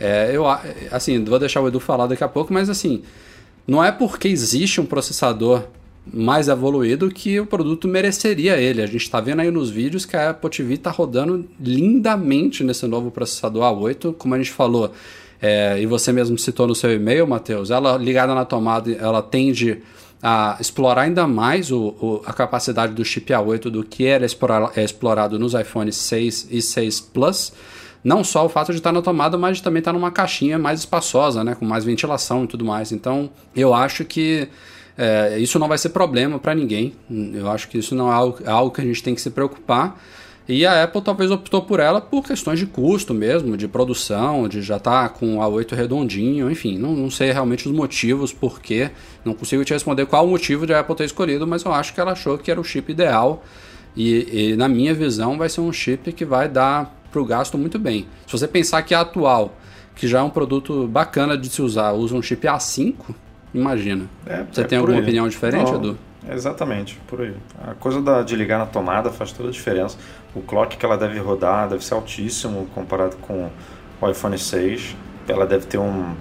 É, 0.00 0.30
eu, 0.32 0.46
assim, 0.90 1.22
vou 1.22 1.38
deixar 1.38 1.60
o 1.60 1.68
Edu 1.68 1.78
falar 1.78 2.06
daqui 2.06 2.24
a 2.24 2.28
pouco, 2.28 2.54
mas 2.54 2.70
assim, 2.70 3.02
não 3.66 3.84
é 3.84 3.92
porque 3.92 4.28
existe 4.28 4.80
um 4.80 4.86
processador 4.86 5.64
mais 6.12 6.48
evoluído 6.48 7.08
que 7.10 7.40
o 7.40 7.46
produto 7.46 7.88
mereceria 7.88 8.56
ele. 8.56 8.82
A 8.82 8.86
gente 8.86 9.02
está 9.02 9.20
vendo 9.20 9.40
aí 9.40 9.50
nos 9.50 9.70
vídeos 9.70 10.04
que 10.04 10.16
a 10.16 10.30
Apple 10.30 10.50
TV 10.50 10.74
está 10.74 10.90
rodando 10.90 11.48
lindamente 11.58 12.62
nesse 12.62 12.86
novo 12.86 13.10
processador 13.10 13.62
A8, 13.62 14.14
como 14.14 14.34
a 14.34 14.38
gente 14.38 14.50
falou. 14.50 14.92
É, 15.40 15.80
e 15.80 15.86
você 15.86 16.12
mesmo 16.12 16.38
citou 16.38 16.66
no 16.66 16.74
seu 16.74 16.92
e-mail, 16.92 17.26
Matheus, 17.26 17.70
ela 17.70 17.96
ligada 17.96 18.34
na 18.34 18.44
tomada, 18.44 18.90
ela 18.92 19.20
tende 19.22 19.82
a 20.22 20.56
explorar 20.58 21.02
ainda 21.02 21.26
mais 21.26 21.70
o, 21.70 21.94
o, 22.00 22.22
a 22.24 22.32
capacidade 22.32 22.94
do 22.94 23.04
chip 23.04 23.30
A8 23.30 23.68
do 23.68 23.84
que 23.84 24.06
era 24.06 24.24
é 24.24 24.82
explorado 24.82 25.38
nos 25.38 25.52
iPhones 25.52 25.96
6 25.96 26.48
e 26.50 26.62
6 26.62 27.00
Plus. 27.00 27.52
Não 28.02 28.24
só 28.24 28.46
o 28.46 28.48
fato 28.48 28.72
de 28.72 28.78
estar 28.78 28.92
na 28.92 29.02
tomada, 29.02 29.36
mas 29.36 29.58
de 29.58 29.62
também 29.62 29.80
estar 29.80 29.92
numa 29.92 30.10
caixinha 30.10 30.58
mais 30.58 30.80
espaçosa, 30.80 31.44
né, 31.44 31.54
com 31.54 31.64
mais 31.66 31.84
ventilação 31.84 32.44
e 32.44 32.46
tudo 32.46 32.64
mais. 32.64 32.92
Então, 32.92 33.30
eu 33.54 33.74
acho 33.74 34.04
que 34.04 34.48
é, 34.96 35.38
isso 35.38 35.58
não 35.58 35.68
vai 35.68 35.78
ser 35.78 35.90
problema 35.90 36.38
para 36.38 36.54
ninguém. 36.54 36.94
Eu 37.10 37.50
acho 37.50 37.68
que 37.68 37.78
isso 37.78 37.94
não 37.94 38.10
é 38.10 38.14
algo, 38.14 38.38
é 38.44 38.50
algo, 38.50 38.70
que 38.70 38.80
a 38.80 38.84
gente 38.84 39.02
tem 39.02 39.14
que 39.14 39.20
se 39.20 39.30
preocupar. 39.30 40.00
E 40.46 40.66
a 40.66 40.84
Apple 40.84 41.00
talvez 41.00 41.30
optou 41.30 41.62
por 41.62 41.80
ela 41.80 42.02
por 42.02 42.22
questões 42.22 42.58
de 42.58 42.66
custo 42.66 43.14
mesmo, 43.14 43.56
de 43.56 43.66
produção, 43.66 44.46
de 44.46 44.60
já 44.60 44.76
estar 44.76 45.08
tá 45.08 45.08
com 45.08 45.38
o 45.38 45.40
A8 45.40 45.74
redondinho, 45.74 46.50
enfim, 46.50 46.76
não, 46.76 46.94
não 46.94 47.10
sei 47.10 47.32
realmente 47.32 47.66
os 47.66 47.74
motivos, 47.74 48.30
por 48.30 48.60
quê. 48.60 48.90
Não 49.24 49.32
consigo 49.32 49.64
te 49.64 49.72
responder 49.72 50.04
qual 50.04 50.26
o 50.26 50.28
motivo 50.28 50.66
de 50.66 50.74
a 50.74 50.80
Apple 50.80 50.96
ter 50.96 51.04
escolhido, 51.04 51.46
mas 51.46 51.64
eu 51.64 51.72
acho 51.72 51.94
que 51.94 52.00
ela 52.00 52.12
achou 52.12 52.36
que 52.36 52.50
era 52.50 52.60
o 52.60 52.64
chip 52.64 52.92
ideal. 52.92 53.42
E, 53.96 54.50
e 54.50 54.56
na 54.56 54.68
minha 54.68 54.92
visão 54.92 55.38
vai 55.38 55.48
ser 55.48 55.62
um 55.62 55.72
chip 55.72 56.12
que 56.12 56.24
vai 56.24 56.48
dar 56.48 56.94
para 57.10 57.22
o 57.22 57.24
gasto 57.24 57.56
muito 57.56 57.78
bem. 57.78 58.06
Se 58.26 58.32
você 58.32 58.46
pensar 58.46 58.82
que 58.82 58.92
a 58.92 59.00
atual, 59.00 59.56
que 59.96 60.06
já 60.06 60.18
é 60.18 60.22
um 60.22 60.30
produto 60.30 60.86
bacana 60.86 61.38
de 61.38 61.48
se 61.48 61.62
usar, 61.62 61.92
usa 61.92 62.14
um 62.14 62.20
chip 62.20 62.46
A5, 62.46 62.94
Imagina. 63.54 64.06
É, 64.26 64.44
Você 64.50 64.62
é 64.62 64.64
tem 64.64 64.78
alguma 64.78 64.96
aí. 64.98 65.02
opinião 65.02 65.28
diferente, 65.28 65.70
Não, 65.70 65.78
Edu? 65.78 65.98
Exatamente, 66.30 66.98
por 67.06 67.20
aí. 67.20 67.34
A 67.66 67.74
coisa 67.74 68.00
da, 68.00 68.22
de 68.22 68.34
ligar 68.34 68.58
na 68.58 68.66
tomada 68.66 69.10
faz 69.10 69.30
toda 69.30 69.50
a 69.50 69.52
diferença. 69.52 69.96
O 70.34 70.40
clock 70.40 70.76
que 70.76 70.84
ela 70.84 70.96
deve 70.96 71.18
rodar 71.18 71.68
deve 71.68 71.84
ser 71.84 71.94
altíssimo 71.94 72.66
comparado 72.74 73.16
com 73.16 73.50
o 74.00 74.10
iPhone 74.10 74.36
6. 74.36 74.96
Ela 75.28 75.46
deve 75.46 75.66
ter 75.66 75.78
um, 75.78 76.14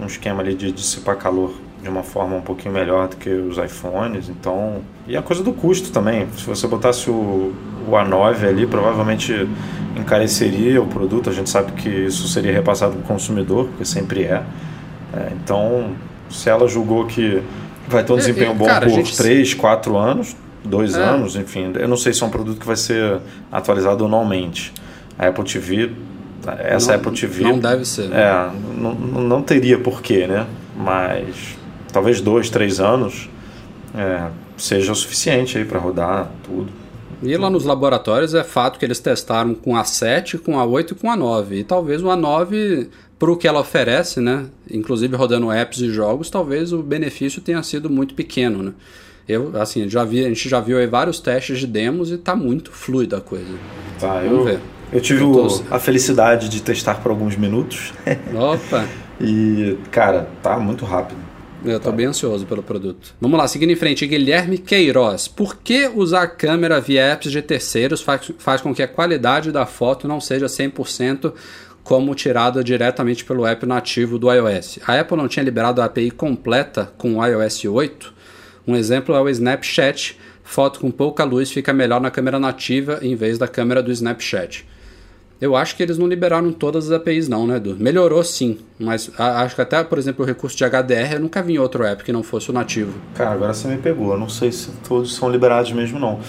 um 0.00 0.06
esquema 0.06 0.42
ali 0.42 0.54
de 0.54 0.72
dissipar 0.72 1.16
calor 1.16 1.54
de 1.82 1.88
uma 1.88 2.02
forma 2.02 2.36
um 2.36 2.40
pouquinho 2.40 2.72
melhor 2.72 3.08
do 3.08 3.16
que 3.16 3.28
os 3.28 3.58
iPhones. 3.58 4.28
Então, 4.28 4.82
e 5.06 5.16
a 5.16 5.22
coisa 5.22 5.42
do 5.42 5.52
custo 5.52 5.90
também. 5.90 6.26
Se 6.36 6.46
você 6.46 6.66
botasse 6.66 7.10
o, 7.10 7.52
o 7.86 7.90
A9 7.90 8.48
ali, 8.48 8.66
provavelmente 8.66 9.48
encareceria 9.96 10.80
o 10.80 10.86
produto. 10.86 11.28
A 11.28 11.32
gente 11.32 11.50
sabe 11.50 11.72
que 11.72 11.88
isso 11.88 12.26
seria 12.28 12.52
repassado 12.52 12.94
para 12.94 13.02
o 13.02 13.04
consumidor, 13.04 13.66
porque 13.66 13.84
sempre 13.84 14.22
é. 14.24 14.42
é 15.12 15.32
então, 15.34 15.94
se 16.32 16.48
ela 16.48 16.66
julgou 16.66 17.06
que 17.06 17.42
vai 17.88 18.04
ter 18.04 18.12
um 18.12 18.16
é, 18.16 18.18
desempenho 18.18 18.52
é, 18.52 18.54
bom 18.54 18.64
cara, 18.64 18.86
por 18.86 18.94
gente... 18.94 19.16
3, 19.16 19.54
4 19.54 19.96
anos, 19.96 20.36
2 20.64 20.94
é. 20.94 20.98
anos, 21.02 21.36
enfim, 21.36 21.72
eu 21.74 21.88
não 21.88 21.96
sei 21.96 22.12
se 22.12 22.22
é 22.22 22.26
um 22.26 22.30
produto 22.30 22.58
que 22.58 22.66
vai 22.66 22.76
ser 22.76 23.18
atualizado 23.50 24.04
anualmente. 24.04 24.72
A 25.18 25.28
Apple 25.28 25.44
TV, 25.44 25.90
essa 26.60 26.92
Não- 26.92 26.98
Apple 26.98 27.12
TV. 27.12 27.44
não 27.44 27.58
deve 27.58 27.84
ser. 27.84 28.10
É, 28.12 28.50
não, 28.76 28.94
não 28.94 29.42
teria 29.42 29.78
porquê, 29.78 30.26
né? 30.26 30.46
Mas 30.76 31.56
talvez 31.92 32.20
dois, 32.20 32.48
três 32.48 32.80
anos 32.80 33.28
é, 33.94 34.28
seja 34.56 34.92
o 34.92 34.94
suficiente 34.94 35.58
aí 35.58 35.64
para 35.64 35.78
rodar 35.78 36.30
tudo. 36.42 36.82
E 37.22 37.36
lá 37.36 37.48
nos 37.48 37.64
laboratórios 37.64 38.34
é 38.34 38.42
fato 38.42 38.80
que 38.80 38.84
eles 38.84 38.98
testaram 38.98 39.54
com 39.54 39.76
a 39.76 39.84
7, 39.84 40.38
com 40.38 40.58
a 40.58 40.64
8 40.64 40.94
e 40.94 40.96
com 40.96 41.08
a 41.08 41.14
9. 41.16 41.60
E 41.60 41.64
talvez 41.64 42.02
o 42.02 42.06
A9, 42.06 42.88
pro 43.22 43.36
que 43.36 43.46
ela 43.46 43.60
oferece, 43.60 44.20
né? 44.20 44.46
Inclusive 44.68 45.14
rodando 45.14 45.48
apps 45.52 45.78
e 45.80 45.88
jogos, 45.92 46.28
talvez 46.28 46.72
o 46.72 46.82
benefício 46.82 47.40
tenha 47.40 47.62
sido 47.62 47.88
muito 47.88 48.14
pequeno, 48.14 48.64
né? 48.64 48.72
Eu, 49.28 49.52
assim, 49.60 49.88
já 49.88 50.02
vi, 50.02 50.24
a 50.24 50.28
gente 50.28 50.48
já 50.48 50.58
viu 50.58 50.76
aí 50.76 50.88
vários 50.88 51.20
testes 51.20 51.60
de 51.60 51.66
demos 51.68 52.10
e 52.10 52.18
tá 52.18 52.34
muito 52.34 52.72
fluida 52.72 53.18
a 53.18 53.20
coisa. 53.20 53.46
Tá, 54.00 54.14
Vamos 54.14 54.32
eu, 54.38 54.44
ver. 54.44 54.58
eu 54.92 55.00
tive 55.00 55.20
Eu 55.20 55.30
o- 55.30 55.48
tô- 55.48 55.62
a 55.70 55.78
felicidade 55.78 56.48
de 56.48 56.60
testar 56.60 56.96
por 56.96 57.10
alguns 57.10 57.36
minutos 57.36 57.92
Opa! 58.34 58.84
e, 59.20 59.76
cara, 59.92 60.28
tá 60.42 60.58
muito 60.58 60.84
rápido. 60.84 61.20
Eu 61.64 61.78
tô 61.78 61.92
bem 61.92 62.06
ansioso 62.06 62.44
pelo 62.44 62.60
produto. 62.64 63.14
Vamos 63.20 63.38
lá, 63.38 63.46
seguindo 63.46 63.70
em 63.70 63.76
frente, 63.76 64.04
Guilherme 64.04 64.58
Queiroz. 64.58 65.28
Por 65.28 65.58
que 65.58 65.88
usar 65.94 66.26
câmera 66.26 66.80
via 66.80 67.04
apps 67.12 67.30
de 67.30 67.40
terceiros 67.40 68.00
faz, 68.00 68.32
faz 68.36 68.60
com 68.60 68.74
que 68.74 68.82
a 68.82 68.88
qualidade 68.88 69.52
da 69.52 69.64
foto 69.64 70.08
não 70.08 70.20
seja 70.20 70.46
100% 70.46 71.32
como 71.82 72.14
tirada 72.14 72.62
diretamente 72.62 73.24
pelo 73.24 73.46
app 73.46 73.66
nativo 73.66 74.18
do 74.18 74.32
iOS? 74.32 74.78
A 74.86 75.00
Apple 75.00 75.16
não 75.16 75.28
tinha 75.28 75.44
liberado 75.44 75.80
a 75.80 75.84
API 75.84 76.10
completa 76.10 76.92
com 76.96 77.16
o 77.16 77.26
iOS 77.26 77.64
8? 77.64 78.14
Um 78.66 78.76
exemplo 78.76 79.14
é 79.14 79.20
o 79.20 79.28
Snapchat. 79.28 80.18
Foto 80.44 80.80
com 80.80 80.90
pouca 80.90 81.24
luz 81.24 81.50
fica 81.50 81.72
melhor 81.72 82.00
na 82.00 82.10
câmera 82.10 82.38
nativa 82.38 82.98
em 83.02 83.14
vez 83.14 83.38
da 83.38 83.48
câmera 83.48 83.82
do 83.82 83.90
Snapchat. 83.90 84.66
Eu 85.40 85.56
acho 85.56 85.76
que 85.76 85.82
eles 85.82 85.98
não 85.98 86.06
liberaram 86.06 86.52
todas 86.52 86.86
as 86.86 86.92
APIs, 86.92 87.26
não, 87.26 87.48
né, 87.48 87.56
Edu? 87.56 87.76
Melhorou 87.76 88.22
sim, 88.22 88.58
mas 88.78 89.10
acho 89.18 89.56
que 89.56 89.60
até, 89.60 89.82
por 89.82 89.98
exemplo, 89.98 90.24
o 90.24 90.28
recurso 90.28 90.56
de 90.56 90.64
HDR 90.64 91.14
eu 91.14 91.20
nunca 91.20 91.42
vi 91.42 91.54
em 91.54 91.58
outro 91.58 91.82
app 91.82 92.04
que 92.04 92.12
não 92.12 92.22
fosse 92.22 92.50
o 92.50 92.52
nativo. 92.52 92.92
Cara, 93.16 93.32
agora 93.32 93.52
você 93.52 93.66
me 93.66 93.76
pegou. 93.76 94.12
Eu 94.12 94.18
não 94.20 94.28
sei 94.28 94.52
se 94.52 94.70
todos 94.86 95.12
são 95.16 95.28
liberados 95.28 95.72
mesmo, 95.72 95.98
não. 95.98 96.20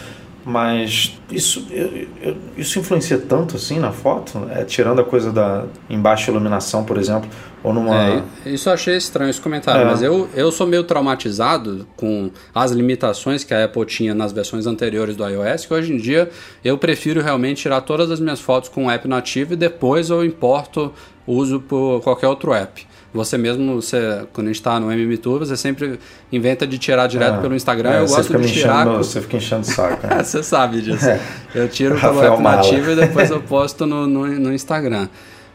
Mas 0.45 1.13
isso, 1.31 1.65
eu- 1.71 2.07
eu- 2.21 2.35
isso 2.57 2.77
influencia 2.77 3.17
tanto 3.17 3.55
assim 3.55 3.79
na 3.79 3.91
foto? 3.93 4.45
É, 4.51 4.65
tirando 4.65 4.99
a 4.99 5.03
coisa 5.03 5.31
da 5.31 5.65
em 5.89 5.97
baixa 5.99 6.29
iluminação, 6.31 6.83
por 6.83 6.97
exemplo, 6.97 7.29
ou 7.63 7.71
numa. 7.73 7.95
É, 7.95 8.23
isso 8.45 8.67
eu 8.67 8.73
achei 8.73 8.97
estranho 8.97 9.29
esse 9.29 9.39
comentário, 9.39 9.81
É. 9.83 9.85
mas 9.85 10.01
eu, 10.01 10.27
eu 10.35 10.51
sou 10.51 10.67
meio 10.67 10.83
traumatizado 10.83 11.87
com 11.95 12.29
as 12.53 12.71
limitações 12.71 13.43
que 13.45 13.53
a 13.53 13.63
Apple 13.63 13.85
tinha 13.85 14.13
nas 14.13 14.33
versões 14.33 14.67
anteriores 14.67 15.15
do 15.15 15.25
iOS, 15.27 15.65
que 15.65 15.73
hoje 15.73 15.93
em 15.93 15.97
dia 15.97 16.29
eu 16.63 16.77
prefiro 16.77 17.21
realmente 17.21 17.61
tirar 17.61 17.79
todas 17.81 18.11
as 18.11 18.19
minhas 18.19 18.41
fotos 18.41 18.67
com 18.69 18.87
o 18.87 18.91
app 18.91 19.07
nativo 19.07 19.53
e 19.53 19.55
depois 19.55 20.09
eu 20.09 20.25
importo, 20.25 20.91
uso 21.25 21.61
por 21.61 22.01
qualquer 22.01 22.27
outro 22.27 22.53
app. 22.53 22.85
Você 23.14 23.38
mesmo, 23.38 23.76
você, 23.80 24.26
quando 24.34 24.47
a 24.47 24.49
gente 24.49 24.55
está 24.59 24.80
no 24.80 24.91
MM 24.91 25.16
Tour, 25.18 25.39
você 25.39 25.55
sempre 25.55 25.99
inventa 26.32 26.66
de 26.66 26.78
tirar 26.80 27.05
direto 27.07 27.36
É. 27.36 27.41
pelo 27.41 27.53
Instagram. 27.55 27.91
É, 27.91 28.01
eu 28.01 28.07
gosto 28.07 28.38
de 28.39 28.51
tirar. 28.51 28.78
enchendo, 28.82 28.91
com- 28.97 29.03
Você 29.03 29.22
fica 29.22 29.38
enchendo 29.38 29.61
o 29.61 29.66
saco. 29.66 30.07
né? 30.07 30.18
Você 30.24 30.41
sabe 30.41 30.82
disso. 30.82 31.05
É. 31.05 31.20
Eu 31.53 31.70
tiro 31.70 31.99
pelo 31.99 32.22
app 32.24 32.41
nativo 32.41 32.91
e 32.91 32.95
depois 32.95 33.30
eu 33.30 33.39
posto 33.43 33.86
no, 33.86 34.07
no, 34.07 34.26
no 34.28 34.51
Instagram. 34.53 35.07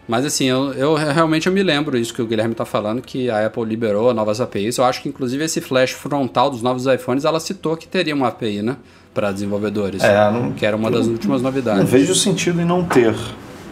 Mas 0.07 0.25
assim, 0.25 0.47
eu, 0.47 0.73
eu 0.73 0.95
realmente 0.95 1.49
eu 1.49 1.53
me 1.53 1.63
lembro 1.63 1.99
isso 1.99 2.15
que 2.15 2.23
o 2.23 2.27
Guilherme 2.27 2.53
está 2.53 2.65
falando, 2.65 3.03
que 3.03 3.29
a 3.29 3.45
Apple 3.47 3.65
liberou 3.65 4.15
novas 4.15 4.41
APIs. 4.41 4.79
Eu 4.79 4.85
acho 4.85 5.03
que 5.03 5.09
inclusive 5.09 5.45
esse 5.45 5.61
flash 5.61 5.91
frontal 5.91 6.49
dos 6.51 6.63
novos 6.63 6.87
iPhones, 6.87 7.25
ela 7.27 7.39
citou 7.41 7.77
que 7.77 7.87
teria 7.89 8.15
uma 8.15 8.29
API, 8.29 8.63
né? 8.63 8.77
Para 9.13 9.33
desenvolvedores. 9.33 10.03
É, 10.03 10.31
não- 10.31 10.53
que 10.53 10.65
era 10.65 10.77
uma 10.77 10.91
das 10.91 11.07
últimas 11.09 11.43
Não 11.43 11.51
novidades. 11.51 11.91
vejo 11.91 12.15
sentido 12.15 12.61
em 12.63 12.65
não 12.65 12.85
ter. 12.85 13.15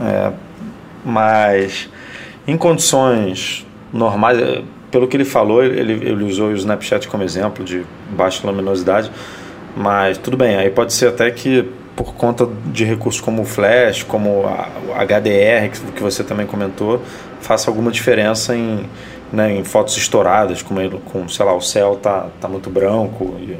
É, 0.01 0.32
mas 1.05 1.89
em 2.47 2.57
condições 2.57 3.64
normais, 3.93 4.39
é, 4.39 4.62
pelo 4.91 5.09
que 5.09 5.16
ele 5.16 5.24
falou, 5.24 5.62
ele, 5.62 5.93
ele 5.93 6.24
usou 6.24 6.49
o 6.49 6.55
Snapchat 6.55 7.09
como 7.09 7.22
exemplo 7.22 7.64
de 7.64 7.84
baixa 8.11 8.47
luminosidade, 8.47 9.11
mas 9.76 10.16
tudo 10.16 10.37
bem, 10.37 10.57
aí 10.57 10.70
pode 10.70 10.93
ser 10.93 11.09
até 11.09 11.30
que 11.30 11.68
por 11.97 12.14
conta 12.14 12.47
de 12.66 12.84
recursos 12.84 13.20
como 13.20 13.43
o 13.43 13.45
Flash, 13.45 14.03
como 14.03 14.45
a, 14.47 15.03
HDR, 15.05 15.70
que, 15.70 15.93
que 15.93 16.03
você 16.03 16.22
também 16.22 16.47
comentou, 16.47 17.01
faça 17.41 17.70
alguma 17.70 17.91
diferença 17.91 18.55
em, 18.55 18.87
né, 19.32 19.57
em 19.57 19.64
fotos 19.64 19.97
estouradas, 19.97 20.62
como 20.62 20.80
ele, 20.80 21.01
com, 21.07 21.26
sei 21.26 21.45
lá, 21.45 21.55
o 21.55 21.61
céu 21.61 21.97
tá, 21.97 22.28
tá 22.39 22.47
muito 22.49 22.68
branco. 22.68 23.37
E, 23.41 23.57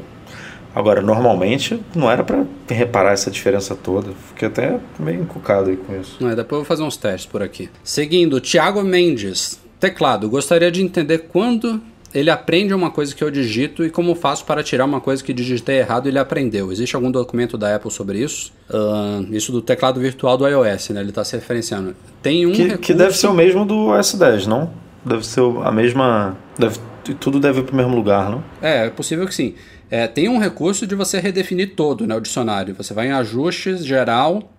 agora, 0.75 1.01
normalmente 1.01 1.81
não 1.95 2.09
era 2.09 2.23
para 2.23 2.43
reparar 2.69 3.13
essa 3.13 3.31
diferença 3.31 3.75
toda. 3.75 4.11
Fiquei 4.29 4.47
até 4.47 4.79
meio 4.99 5.21
encucado 5.21 5.71
aí 5.71 5.77
com 5.77 5.99
isso. 5.99 6.17
É, 6.21 6.35
depois 6.35 6.51
eu 6.51 6.57
vou 6.59 6.65
fazer 6.65 6.83
uns 6.83 6.95
testes 6.95 7.25
por 7.25 7.41
aqui. 7.41 7.69
Seguindo, 7.83 8.39
Thiago 8.39 8.83
Mendes. 8.83 9.59
Teclado. 9.79 10.29
Gostaria 10.29 10.71
de 10.71 10.81
entender 10.81 11.19
quando 11.31 11.81
ele 12.13 12.29
aprende 12.29 12.73
uma 12.73 12.89
coisa 12.89 13.13
que 13.13 13.23
eu 13.23 13.29
digito 13.29 13.85
e 13.85 13.89
como 13.89 14.15
faço 14.15 14.45
para 14.45 14.63
tirar 14.63 14.85
uma 14.85 14.99
coisa 14.99 15.23
que 15.23 15.33
digitei 15.33 15.79
errado 15.79 16.07
e 16.07 16.09
ele 16.09 16.17
aprendeu. 16.19 16.71
Existe 16.71 16.95
algum 16.95 17.11
documento 17.11 17.57
da 17.57 17.75
Apple 17.75 17.91
sobre 17.91 18.19
isso? 18.19 18.51
Ah, 18.69 19.21
isso 19.29 19.51
do 19.51 19.61
teclado 19.61 19.99
virtual 19.99 20.37
do 20.37 20.47
iOS, 20.47 20.89
né? 20.89 21.01
Ele 21.01 21.09
está 21.09 21.23
se 21.23 21.35
referenciando. 21.35 21.95
Tem 22.21 22.45
um 22.45 22.51
Que, 22.51 22.63
recurso... 22.63 22.81
que 22.81 22.93
deve 22.93 23.15
ser 23.15 23.27
o 23.27 23.33
mesmo 23.33 23.65
do 23.65 23.87
S10, 23.89 24.45
não? 24.45 24.71
Deve 25.05 25.25
ser 25.25 25.41
a 25.63 25.71
mesma. 25.71 26.37
Deve, 26.57 26.79
tudo 27.19 27.39
deve 27.39 27.59
ir 27.59 27.63
para 27.63 27.73
o 27.73 27.77
mesmo 27.77 27.95
lugar, 27.95 28.29
não? 28.29 28.43
É, 28.61 28.87
é 28.87 28.89
possível 28.89 29.25
que 29.27 29.35
sim. 29.35 29.53
É, 29.89 30.07
tem 30.07 30.27
um 30.27 30.37
recurso 30.37 30.85
de 30.85 30.95
você 30.95 31.19
redefinir 31.19 31.75
todo 31.75 32.05
né, 32.05 32.15
o 32.15 32.19
dicionário. 32.19 32.73
Você 32.75 32.93
vai 32.93 33.07
em 33.07 33.11
ajustes, 33.11 33.85
geral, 33.85 34.51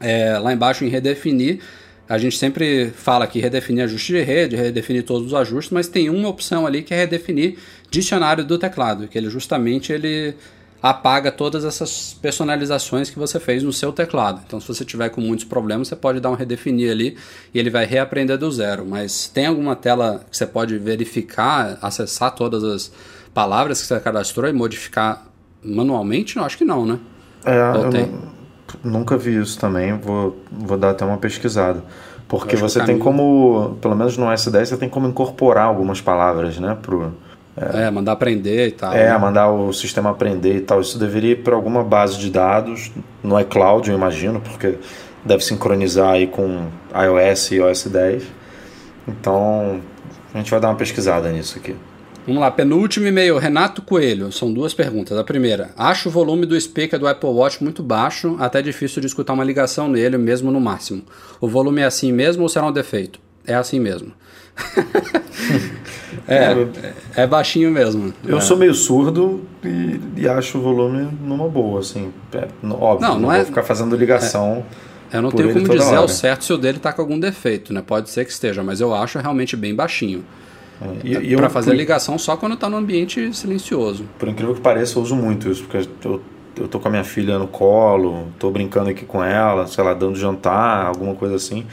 é, 0.00 0.38
lá 0.38 0.52
embaixo 0.52 0.84
em 0.84 0.88
redefinir. 0.88 1.60
A 2.08 2.18
gente 2.18 2.36
sempre 2.36 2.90
fala 2.90 3.26
que 3.26 3.40
redefinir 3.40 3.84
ajuste 3.84 4.12
de 4.12 4.20
rede, 4.20 4.56
redefinir 4.56 5.04
todos 5.04 5.28
os 5.28 5.34
ajustes, 5.34 5.72
mas 5.72 5.88
tem 5.88 6.10
uma 6.10 6.28
opção 6.28 6.66
ali 6.66 6.82
que 6.82 6.92
é 6.92 6.98
redefinir 6.98 7.56
dicionário 7.90 8.44
do 8.44 8.58
teclado, 8.58 9.08
que 9.08 9.16
ele 9.16 9.30
justamente 9.30 9.90
ele 9.92 10.34
apaga 10.82 11.32
todas 11.32 11.64
essas 11.64 12.14
personalizações 12.20 13.08
que 13.08 13.18
você 13.18 13.40
fez 13.40 13.62
no 13.62 13.72
seu 13.72 13.90
teclado. 13.90 14.42
Então, 14.46 14.60
se 14.60 14.68
você 14.68 14.84
tiver 14.84 15.08
com 15.08 15.18
muitos 15.18 15.46
problemas, 15.46 15.88
você 15.88 15.96
pode 15.96 16.20
dar 16.20 16.30
um 16.30 16.34
redefinir 16.34 16.90
ali 16.90 17.16
e 17.54 17.58
ele 17.58 17.70
vai 17.70 17.86
reaprender 17.86 18.36
do 18.36 18.50
zero. 18.52 18.84
Mas 18.84 19.26
tem 19.26 19.46
alguma 19.46 19.74
tela 19.74 20.26
que 20.30 20.36
você 20.36 20.46
pode 20.46 20.76
verificar, 20.76 21.78
acessar 21.80 22.34
todas 22.34 22.62
as 22.62 22.92
palavras 23.32 23.80
que 23.80 23.86
você 23.86 23.98
cadastrou 23.98 24.46
e 24.46 24.52
modificar 24.52 25.26
manualmente? 25.62 26.36
Não, 26.36 26.44
acho 26.44 26.58
que 26.58 26.66
não, 26.66 26.84
né? 26.84 26.98
É, 27.46 27.72
Ou 27.78 27.88
tem? 27.88 28.06
nu- 28.06 28.33
nunca 28.82 29.16
vi 29.16 29.40
isso 29.40 29.58
também. 29.58 29.92
Vou, 29.96 30.36
vou 30.50 30.76
dar 30.76 30.90
até 30.90 31.04
uma 31.04 31.16
pesquisada. 31.18 31.82
Porque 32.26 32.56
você 32.56 32.82
tem 32.84 32.98
como, 32.98 33.76
pelo 33.80 33.94
menos 33.94 34.16
no 34.16 34.26
S10, 34.26 34.66
você 34.66 34.76
tem 34.76 34.88
como 34.88 35.06
incorporar 35.06 35.66
algumas 35.66 36.00
palavras, 36.00 36.58
né? 36.58 36.76
Pro, 36.80 37.12
É, 37.56 37.88
mandar 37.90 38.12
aprender 38.12 38.68
e 38.68 38.72
tal. 38.72 38.92
é, 38.92 39.10
né? 39.10 39.18
mandar 39.18 39.50
o 39.50 39.72
sistema 39.72 40.10
aprender 40.10 40.56
e 40.56 40.60
tal. 40.60 40.80
Isso 40.80 40.98
deveria 40.98 41.32
ir 41.32 41.42
para 41.42 41.54
alguma 41.54 41.84
base 41.84 42.18
de 42.18 42.30
dados, 42.30 42.90
no 43.22 43.38
iCloud, 43.40 43.90
eu 43.90 43.96
imagino, 43.96 44.40
porque 44.40 44.78
deve 45.24 45.44
sincronizar 45.44 46.10
aí 46.12 46.26
com 46.26 46.66
iOS 46.92 47.52
e 47.52 47.60
OS 47.60 47.86
10. 47.86 48.24
Então, 49.06 49.80
a 50.32 50.38
gente 50.38 50.50
vai 50.50 50.58
dar 50.60 50.68
uma 50.68 50.76
pesquisada 50.76 51.30
nisso 51.30 51.58
aqui. 51.58 51.76
Vamos 52.26 52.40
lá, 52.40 52.50
penúltimo 52.50 53.06
e-mail, 53.06 53.36
Renato 53.36 53.82
Coelho. 53.82 54.32
São 54.32 54.50
duas 54.52 54.72
perguntas. 54.72 55.18
A 55.18 55.22
primeira, 55.22 55.70
acho 55.76 56.08
o 56.08 56.12
volume 56.12 56.46
do 56.46 56.58
speaker 56.58 56.98
do 56.98 57.06
Apple 57.06 57.28
Watch 57.28 57.62
muito 57.62 57.82
baixo, 57.82 58.36
até 58.40 58.62
difícil 58.62 59.00
de 59.00 59.06
escutar 59.06 59.34
uma 59.34 59.44
ligação 59.44 59.88
nele, 59.88 60.16
mesmo 60.16 60.50
no 60.50 60.58
máximo. 60.58 61.02
O 61.38 61.46
volume 61.46 61.82
é 61.82 61.84
assim 61.84 62.12
mesmo 62.12 62.42
ou 62.42 62.48
será 62.48 62.66
um 62.66 62.72
defeito? 62.72 63.20
É 63.46 63.54
assim 63.54 63.78
mesmo. 63.78 64.12
é, 66.26 66.54
é 67.14 67.26
baixinho 67.26 67.70
mesmo. 67.70 68.14
Eu 68.24 68.40
sou 68.40 68.56
meio 68.56 68.72
surdo 68.72 69.42
e, 69.62 70.00
e 70.16 70.28
acho 70.28 70.58
o 70.58 70.62
volume 70.62 71.08
numa 71.22 71.48
boa, 71.48 71.80
assim. 71.80 72.10
É, 72.32 72.48
óbvio, 72.70 73.06
Não, 73.06 73.14
não, 73.14 73.20
não 73.20 73.28
vou 73.28 73.32
é- 73.38 73.44
ficar 73.44 73.62
fazendo 73.64 73.94
ligação. 73.96 74.64
Eu 75.12 75.22
não 75.22 75.30
tenho 75.30 75.52
como 75.52 75.68
dizer 75.68 75.94
ao 75.94 76.02
hora. 76.04 76.08
certo 76.08 76.44
se 76.44 76.52
o 76.52 76.58
dele 76.58 76.78
tá 76.78 76.92
com 76.92 77.02
algum 77.02 77.20
defeito, 77.20 77.72
né? 77.72 77.82
Pode 77.86 78.10
ser 78.10 78.24
que 78.24 78.32
esteja, 78.32 78.62
mas 78.64 78.80
eu 78.80 78.94
acho 78.94 79.18
realmente 79.18 79.56
bem 79.56 79.74
baixinho. 79.74 80.24
Eu, 81.04 81.38
Para 81.38 81.50
fazer 81.50 81.70
por, 81.70 81.76
ligação 81.76 82.18
só 82.18 82.36
quando 82.36 82.56
tá 82.56 82.68
no 82.68 82.76
ambiente 82.76 83.34
silencioso. 83.34 84.04
por 84.18 84.28
incrível 84.28 84.54
que 84.54 84.60
pareça, 84.60 84.98
eu 84.98 85.02
uso 85.02 85.14
muito 85.14 85.48
isso, 85.48 85.62
porque 85.64 85.88
eu, 86.04 86.20
eu 86.58 86.68
tô 86.68 86.80
com 86.80 86.88
a 86.88 86.90
minha 86.90 87.04
filha 87.04 87.38
no 87.38 87.46
colo, 87.46 88.26
tô 88.38 88.50
brincando 88.50 88.90
aqui 88.90 89.04
com 89.04 89.22
ela, 89.22 89.66
sei 89.66 89.84
lá, 89.84 89.94
dando 89.94 90.16
jantar, 90.16 90.86
alguma 90.86 91.14
coisa 91.14 91.36
assim. 91.36 91.64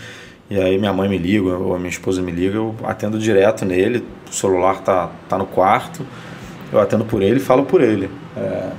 E 0.50 0.60
aí 0.60 0.78
minha 0.78 0.94
mãe 0.94 1.08
me 1.10 1.18
liga, 1.18 1.58
ou 1.58 1.74
a 1.74 1.78
minha 1.78 1.90
esposa 1.90 2.22
me 2.22 2.32
liga, 2.32 2.58
eu 2.58 2.76
atendo 2.84 3.18
direto 3.18 3.66
nele, 3.66 4.06
o 4.30 4.34
celular 4.34 4.82
tá, 4.82 5.10
tá 5.28 5.38
no 5.38 5.46
quarto, 5.46 6.06
eu 6.72 6.80
atendo 6.80 7.06
por 7.06 7.22
ele 7.22 7.38
e 7.38 7.40
falo 7.40 7.66
por 7.66 7.82
ele. 7.82 8.10
É, 8.36 8.72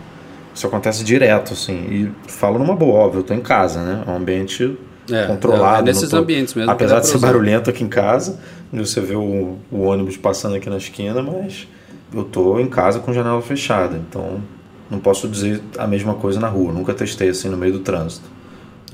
isso 0.54 0.66
acontece 0.66 1.02
direto, 1.02 1.54
assim, 1.54 1.74
e 1.74 2.30
falo 2.30 2.58
numa 2.58 2.76
boa, 2.76 3.00
óbvio, 3.00 3.20
eu 3.20 3.24
tô 3.24 3.32
em 3.32 3.40
casa, 3.40 3.82
né? 3.82 4.04
É 4.06 4.10
um 4.10 4.16
ambiente 4.16 4.76
É, 5.10 5.26
controlado. 5.26 5.80
é 5.80 5.82
nesses 5.82 6.04
não 6.04 6.10
tô- 6.10 6.16
ambientes 6.18 6.54
mesmo 6.54 6.70
Apesar 6.70 7.00
de 7.00 7.06
ser 7.08 7.16
usar. 7.16 7.26
barulhento 7.26 7.68
aqui 7.70 7.82
em 7.82 7.88
casa, 7.88 8.38
você 8.72 9.00
vê 9.00 9.14
o, 9.16 9.56
o 9.70 9.80
ônibus 9.82 10.16
passando 10.16 10.54
aqui 10.54 10.70
na 10.70 10.76
esquina, 10.76 11.20
mas 11.22 11.66
eu 12.14 12.24
tô 12.24 12.58
em 12.60 12.68
casa 12.68 13.00
com 13.00 13.12
janela 13.12 13.42
fechada, 13.42 13.96
então 13.96 14.40
não 14.90 14.98
posso 15.00 15.26
dizer 15.28 15.60
a 15.78 15.86
mesma 15.86 16.14
coisa 16.14 16.38
na 16.38 16.48
rua. 16.48 16.72
Nunca 16.72 16.92
testei 16.94 17.30
assim 17.30 17.48
no 17.48 17.56
meio 17.56 17.72
do 17.72 17.78
trânsito. 17.80 18.30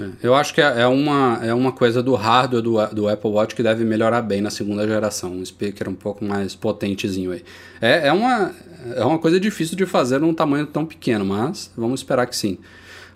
É, 0.00 0.06
eu 0.22 0.34
acho 0.34 0.54
que 0.54 0.60
é, 0.60 0.82
é 0.82 0.86
uma, 0.86 1.40
é 1.42 1.52
uma 1.52 1.72
coisa 1.72 2.00
do 2.02 2.14
hardware 2.14 2.62
do, 2.62 2.86
do 2.94 3.08
Apple 3.08 3.30
Watch 3.30 3.54
que 3.54 3.62
deve 3.64 3.84
melhorar 3.84 4.22
bem 4.22 4.40
na 4.40 4.48
segunda 4.50 4.86
geração. 4.86 5.32
Um 5.32 5.44
speaker 5.44 5.88
um 5.88 5.94
pouco 5.94 6.24
mais 6.24 6.54
potentezinho 6.54 7.32
aí. 7.32 7.42
É, 7.80 8.06
é, 8.06 8.12
uma, 8.12 8.52
é 8.94 9.04
uma 9.04 9.18
coisa 9.18 9.40
difícil 9.40 9.76
de 9.76 9.84
fazer 9.86 10.20
num 10.20 10.32
tamanho 10.32 10.66
tão 10.66 10.86
pequeno, 10.86 11.24
mas 11.24 11.70
vamos 11.76 12.00
esperar 12.00 12.26
que 12.26 12.36
sim. 12.36 12.58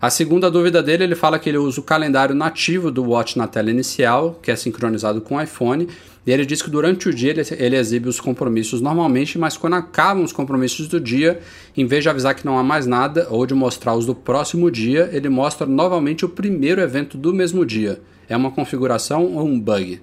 A 0.02 0.10
segunda 0.10 0.50
dúvida 0.50 0.82
dele, 0.82 1.04
ele 1.04 1.14
fala 1.14 1.38
que 1.38 1.48
ele 1.48 1.58
usa 1.58 1.78
o 1.78 1.82
calendário 1.84 2.34
nativo 2.34 2.90
do 2.90 3.04
Watch 3.04 3.38
na 3.38 3.46
tela 3.46 3.70
inicial, 3.70 4.36
que 4.42 4.50
é 4.50 4.56
sincronizado 4.56 5.20
com 5.20 5.36
o 5.36 5.40
iPhone, 5.40 5.86
e 6.26 6.32
ele 6.32 6.44
diz 6.44 6.60
que 6.60 6.68
durante 6.68 7.08
o 7.08 7.14
dia 7.14 7.30
ele, 7.30 7.42
ele, 7.56 7.76
exibe 7.76 8.08
os 8.08 8.18
compromissos 8.18 8.80
normalmente, 8.80 9.38
mas 9.38 9.56
quando 9.56 9.74
acabam 9.74 10.24
os 10.24 10.32
compromissos 10.32 10.88
do 10.88 10.98
dia, 10.98 11.38
em 11.76 11.86
vez 11.86 12.02
de 12.02 12.08
avisar 12.08 12.34
que 12.34 12.44
não 12.44 12.58
há 12.58 12.64
mais 12.64 12.84
nada 12.84 13.28
ou 13.30 13.46
de 13.46 13.54
mostrar 13.54 13.94
os 13.94 14.04
do 14.04 14.12
próximo 14.12 14.72
dia, 14.72 15.08
ele 15.12 15.28
mostra 15.28 15.68
novamente 15.68 16.24
o 16.24 16.28
primeiro 16.28 16.80
evento 16.80 17.16
do 17.16 17.32
mesmo 17.32 17.64
dia. 17.64 18.00
É 18.28 18.36
uma 18.36 18.50
configuração 18.50 19.36
ou 19.36 19.46
um 19.46 19.60
bug? 19.60 20.00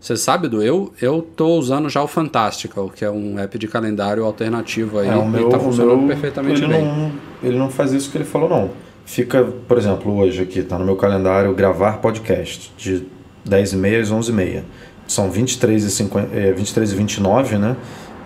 Você 0.00 0.16
sabe 0.16 0.46
do 0.46 0.62
eu? 0.62 0.92
Eu 1.02 1.20
tô 1.20 1.58
usando 1.58 1.88
já 1.88 2.00
o 2.00 2.06
Fantastical, 2.06 2.88
que 2.88 3.04
é 3.04 3.10
um 3.10 3.40
app 3.40 3.58
de 3.58 3.66
calendário 3.66 4.24
alternativo 4.24 5.00
aí. 5.00 5.08
É, 5.08 5.16
o 5.16 5.28
meu, 5.28 5.48
e 5.48 5.50
tá 5.50 5.58
funcionando 5.58 5.98
meu, 5.98 6.06
perfeitamente 6.06 6.62
ele 6.62 6.72
bem. 6.72 6.84
Não, 6.84 7.12
ele 7.42 7.58
não 7.58 7.68
faz 7.68 7.92
isso 7.92 8.08
que 8.08 8.16
ele 8.16 8.24
falou, 8.24 8.48
não. 8.48 8.89
Fica, 9.10 9.42
por 9.66 9.76
exemplo, 9.76 10.16
hoje 10.16 10.40
aqui, 10.40 10.62
tá 10.62 10.78
no 10.78 10.84
meu 10.84 10.94
calendário 10.94 11.52
gravar 11.52 11.94
podcast 11.94 12.72
de 12.78 13.04
10h30 13.44 14.00
às 14.00 14.12
11h30 14.12 14.62
são 15.08 15.28
23 15.28 15.82
e, 15.82 15.90
50, 15.90 16.28
é, 16.32 16.52
23 16.52 16.92
e 16.92 16.94
29, 16.94 17.58
né? 17.58 17.76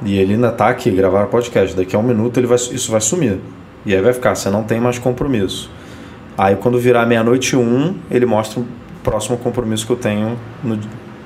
E 0.04 0.18
ele 0.18 0.34
ainda 0.34 0.52
tá 0.52 0.68
aqui, 0.68 0.90
gravar 0.90 1.24
podcast. 1.28 1.74
Daqui 1.74 1.96
a 1.96 1.98
um 1.98 2.02
minuto 2.02 2.38
ele 2.38 2.46
vai, 2.46 2.56
isso 2.56 2.92
vai 2.92 3.00
sumir. 3.00 3.40
E 3.86 3.94
aí 3.94 4.02
vai 4.02 4.12
ficar, 4.12 4.34
você 4.34 4.50
não 4.50 4.62
tem 4.62 4.78
mais 4.78 4.98
compromisso. 4.98 5.70
Aí 6.36 6.54
quando 6.56 6.78
virar 6.78 7.06
meia-noite 7.06 7.56
um, 7.56 7.94
ele 8.10 8.26
mostra 8.26 8.60
o 8.60 8.66
próximo 9.02 9.38
compromisso 9.38 9.86
que 9.86 9.92
eu 9.92 9.96
tenho 9.96 10.38
no, 10.62 10.78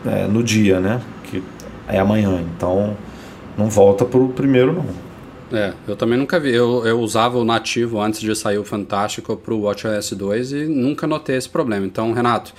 é, 0.07 0.29
no 0.29 0.41
dia, 0.41 0.79
né? 0.79 1.01
Que 1.25 1.43
é 1.89 1.99
amanhã. 1.99 2.45
Então 2.57 2.97
não 3.57 3.69
volta 3.69 4.05
pro 4.05 4.29
primeiro, 4.29 4.73
não. 4.73 5.08
É, 5.53 5.73
eu 5.87 5.97
também 5.97 6.19
nunca 6.19 6.39
vi. 6.39 6.55
Eu, 6.55 6.87
eu 6.87 7.01
usava 7.01 7.39
o 7.39 7.45
nativo 7.45 8.01
antes 8.01 8.21
de 8.21 8.35
sair 8.35 8.59
o 8.59 8.65
Fantástico 8.65 9.37
pro 9.37 9.61
WatchOS 9.61 10.13
2 10.13 10.53
e 10.53 10.65
nunca 10.65 11.07
notei 11.07 11.37
esse 11.37 11.49
problema. 11.49 11.87
Então, 11.87 12.13
Renato, 12.13 12.53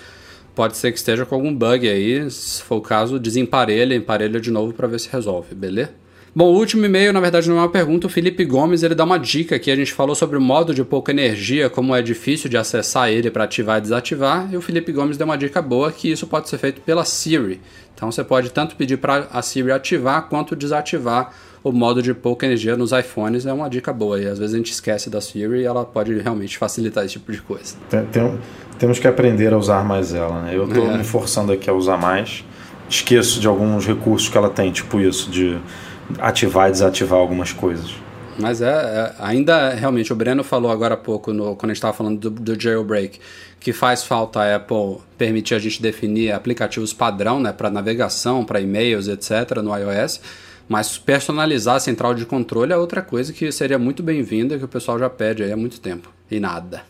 pode 0.55 0.75
ser 0.75 0.91
que 0.91 0.97
esteja 0.97 1.25
com 1.25 1.35
algum 1.35 1.53
bug 1.53 1.87
aí. 1.87 2.29
Se 2.31 2.63
for 2.63 2.77
o 2.77 2.81
caso, 2.81 3.19
desemparelha, 3.19 3.95
emparelha 3.95 4.39
de 4.39 4.51
novo 4.51 4.73
para 4.73 4.87
ver 4.87 4.99
se 4.99 5.09
resolve, 5.09 5.53
beleza? 5.53 5.91
Bom, 6.35 6.45
o 6.53 6.55
último 6.55 6.85
e-mail, 6.85 7.11
na 7.11 7.19
verdade, 7.19 7.49
não 7.49 7.57
é 7.57 7.61
uma 7.61 7.69
pergunta. 7.69 8.05
O 8.05 8.09
Felipe 8.09 8.45
Gomes 8.45 8.83
ele 8.83 8.93
dá 8.93 9.03
uma 9.03 9.17
dica 9.17 9.55
aqui. 9.55 9.71
A 9.71 9.75
gente 9.75 9.91
falou 9.91 10.13
sobre 10.13 10.37
o 10.37 10.41
modo 10.41 10.73
de 10.73 10.83
pouca 10.83 11.11
energia, 11.11 11.69
como 11.69 11.95
é 11.95 12.03
difícil 12.03 12.49
de 12.49 12.55
acessar 12.55 13.09
ele 13.09 13.31
para 13.31 13.45
ativar 13.45 13.79
e 13.79 13.81
desativar. 13.81 14.47
E 14.51 14.55
o 14.55 14.61
Felipe 14.61 14.91
Gomes 14.91 15.17
deu 15.17 15.25
uma 15.25 15.37
dica 15.37 15.59
boa 15.59 15.91
que 15.91 16.11
isso 16.11 16.27
pode 16.27 16.47
ser 16.47 16.59
feito 16.59 16.81
pela 16.81 17.03
Siri. 17.03 17.59
Então 17.95 18.11
você 18.11 18.23
pode 18.23 18.51
tanto 18.51 18.75
pedir 18.75 18.97
para 18.97 19.27
a 19.31 19.41
Siri 19.41 19.71
ativar 19.71 20.29
quanto 20.29 20.55
desativar 20.55 21.33
o 21.63 21.71
modo 21.71 22.01
de 22.01 22.13
pouca 22.13 22.45
energia 22.45 22.75
nos 22.75 22.91
iPhones. 22.91 23.45
É 23.45 23.53
uma 23.53 23.69
dica 23.69 23.91
boa. 23.91 24.19
E 24.19 24.27
às 24.27 24.39
vezes 24.39 24.53
a 24.53 24.57
gente 24.57 24.71
esquece 24.71 25.09
da 25.09 25.21
Siri 25.21 25.61
e 25.61 25.65
ela 25.65 25.85
pode 25.85 26.17
realmente 26.19 26.57
facilitar 26.57 27.05
esse 27.05 27.13
tipo 27.13 27.31
de 27.31 27.41
coisa. 27.41 27.75
Tem, 27.89 28.05
tem, 28.05 28.39
temos 28.77 28.99
que 28.99 29.07
aprender 29.07 29.53
a 29.53 29.57
usar 29.57 29.83
mais 29.83 30.13
ela, 30.13 30.41
né? 30.41 30.55
Eu 30.55 30.65
estou 30.65 30.89
é. 30.89 30.97
me 30.97 31.03
forçando 31.03 31.51
aqui 31.51 31.69
a 31.69 31.73
usar 31.73 31.97
mais. 31.97 32.43
Esqueço 32.89 33.39
de 33.39 33.47
alguns 33.47 33.85
recursos 33.85 34.29
que 34.29 34.37
ela 34.37 34.49
tem, 34.49 34.71
tipo 34.71 34.99
isso, 34.99 35.29
de 35.29 35.59
ativar 36.19 36.69
e 36.69 36.71
desativar 36.71 37.19
algumas 37.19 37.53
coisas. 37.53 37.93
Mas 38.39 38.61
é, 38.61 38.69
é 38.69 39.13
ainda 39.19 39.71
realmente, 39.71 40.13
o 40.13 40.15
Breno 40.15 40.43
falou 40.45 40.71
agora 40.71 40.93
há 40.93 40.97
pouco, 40.97 41.33
no, 41.33 41.57
quando 41.57 41.71
a 41.71 41.73
gente 41.73 41.77
estava 41.77 41.93
falando 41.93 42.17
do, 42.17 42.29
do, 42.29 42.59
jailbreak, 42.59 43.19
que 43.59 43.73
faz 43.73 44.03
falta 44.03 44.39
a 44.39 44.55
Apple 44.55 44.97
permitir 45.17 45.55
a 45.55 45.59
gente 45.59 45.81
definir 45.81 46.31
aplicativos 46.31 46.93
padrão 46.93 47.39
né, 47.39 47.51
para 47.51 47.69
navegação, 47.69 48.45
para 48.45 48.61
e-mails, 48.61 49.09
etc., 49.09 49.57
no 49.61 49.75
iOS. 49.77 50.21
Mas 50.69 50.99
personalizar 50.99 51.77
a 51.77 51.79
central 51.79 52.13
de 52.13 52.27
controle 52.27 52.71
é 52.71 52.77
outra 52.77 53.01
coisa 53.01 53.33
que 53.33 53.51
seria 53.51 53.79
muito 53.79 54.03
bem-vinda, 54.03 54.55
que 54.55 54.63
o 54.63 54.67
pessoal 54.67 54.99
já 54.99 55.09
pede 55.09 55.41
aí 55.41 55.51
há 55.51 55.57
muito 55.57 55.81
tempo. 55.81 56.13
E 56.29 56.39
nada. 56.39 56.83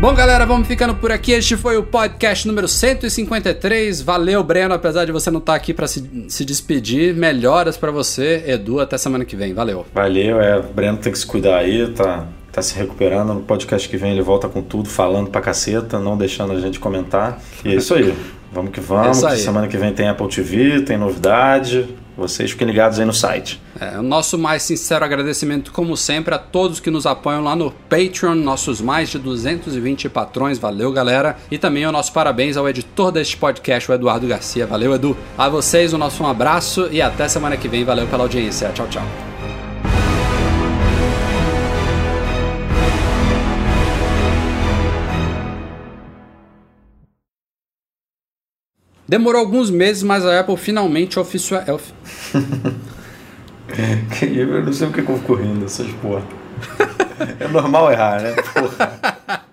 Bom, 0.00 0.14
galera, 0.14 0.46
vamos 0.46 0.66
ficando 0.66 0.94
por 0.94 1.12
aqui. 1.12 1.32
Este 1.32 1.54
foi 1.54 1.76
o 1.76 1.82
podcast 1.84 2.48
número 2.48 2.66
153. 2.66 4.00
Valeu, 4.00 4.42
Breno, 4.42 4.74
apesar 4.74 5.04
de 5.04 5.12
você 5.12 5.30
não 5.30 5.38
estar 5.38 5.54
aqui 5.54 5.74
para 5.74 5.86
se, 5.86 6.24
se 6.28 6.44
despedir. 6.46 7.14
Melhoras 7.14 7.76
para 7.76 7.92
você, 7.92 8.42
Edu. 8.46 8.80
Até 8.80 8.96
semana 8.96 9.24
que 9.24 9.36
vem. 9.36 9.52
Valeu. 9.52 9.86
Valeu, 9.94 10.40
é. 10.40 10.60
Breno 10.60 10.96
tem 10.96 11.12
que 11.12 11.18
se 11.18 11.26
cuidar 11.26 11.58
aí, 11.58 11.88
tá, 11.92 12.26
tá 12.52 12.62
se 12.62 12.74
recuperando. 12.76 13.34
No 13.34 13.40
podcast 13.40 13.88
que 13.88 13.96
vem 13.96 14.12
ele 14.12 14.22
volta 14.22 14.48
com 14.48 14.62
tudo, 14.62 14.88
falando 14.88 15.30
pra 15.30 15.40
caceta, 15.40 15.98
não 15.98 16.16
deixando 16.16 16.52
a 16.52 16.60
gente 16.60 16.78
comentar. 16.78 17.40
E 17.64 17.70
é 17.70 17.74
isso 17.74 17.94
aí. 17.94 18.14
Vamos 18.52 18.70
que 18.70 18.80
vamos. 18.80 19.22
É 19.24 19.36
semana 19.36 19.66
que 19.66 19.78
vem 19.78 19.92
tem 19.92 20.08
Apple 20.08 20.28
TV, 20.28 20.82
tem 20.82 20.98
novidade. 20.98 21.96
Vocês 22.14 22.50
fiquem 22.50 22.66
ligados 22.66 23.00
aí 23.00 23.06
no 23.06 23.12
site. 23.14 23.58
É, 23.80 23.98
o 23.98 24.02
nosso 24.02 24.36
mais 24.36 24.62
sincero 24.62 25.02
agradecimento, 25.02 25.72
como 25.72 25.96
sempre, 25.96 26.34
a 26.34 26.38
todos 26.38 26.78
que 26.78 26.90
nos 26.90 27.06
apoiam 27.06 27.42
lá 27.42 27.56
no 27.56 27.70
Patreon, 27.70 28.34
nossos 28.34 28.82
mais 28.82 29.08
de 29.08 29.18
220 29.18 30.10
patrões. 30.10 30.58
Valeu, 30.58 30.92
galera. 30.92 31.36
E 31.50 31.56
também 31.56 31.86
o 31.86 31.92
nosso 31.92 32.12
parabéns 32.12 32.58
ao 32.58 32.68
editor 32.68 33.10
deste 33.10 33.38
podcast, 33.38 33.90
o 33.90 33.94
Eduardo 33.94 34.26
Garcia. 34.26 34.66
Valeu, 34.66 34.94
Edu. 34.94 35.16
A 35.38 35.48
vocês, 35.48 35.94
o 35.94 35.98
nosso 35.98 36.22
um 36.22 36.26
abraço 36.26 36.88
e 36.92 37.00
até 37.00 37.26
semana 37.28 37.56
que 37.56 37.66
vem. 37.66 37.82
Valeu 37.82 38.06
pela 38.06 38.24
audiência. 38.24 38.70
Tchau, 38.74 38.86
tchau. 38.88 39.41
Demorou 49.12 49.42
alguns 49.42 49.68
meses, 49.68 50.02
mas 50.02 50.24
a 50.24 50.40
Apple 50.40 50.56
finalmente 50.56 51.20
oficial. 51.20 51.62
eu 54.22 54.64
não 54.64 54.72
sei 54.72 54.86
porque 54.86 55.02
eu 55.02 55.18
fico 55.18 55.34
rindo 55.34 55.66
essas 55.66 55.86
porra. 56.00 56.22
É 57.38 57.46
normal 57.46 57.92
errar, 57.92 58.22
né? 58.22 58.32
Porra. 58.32 59.44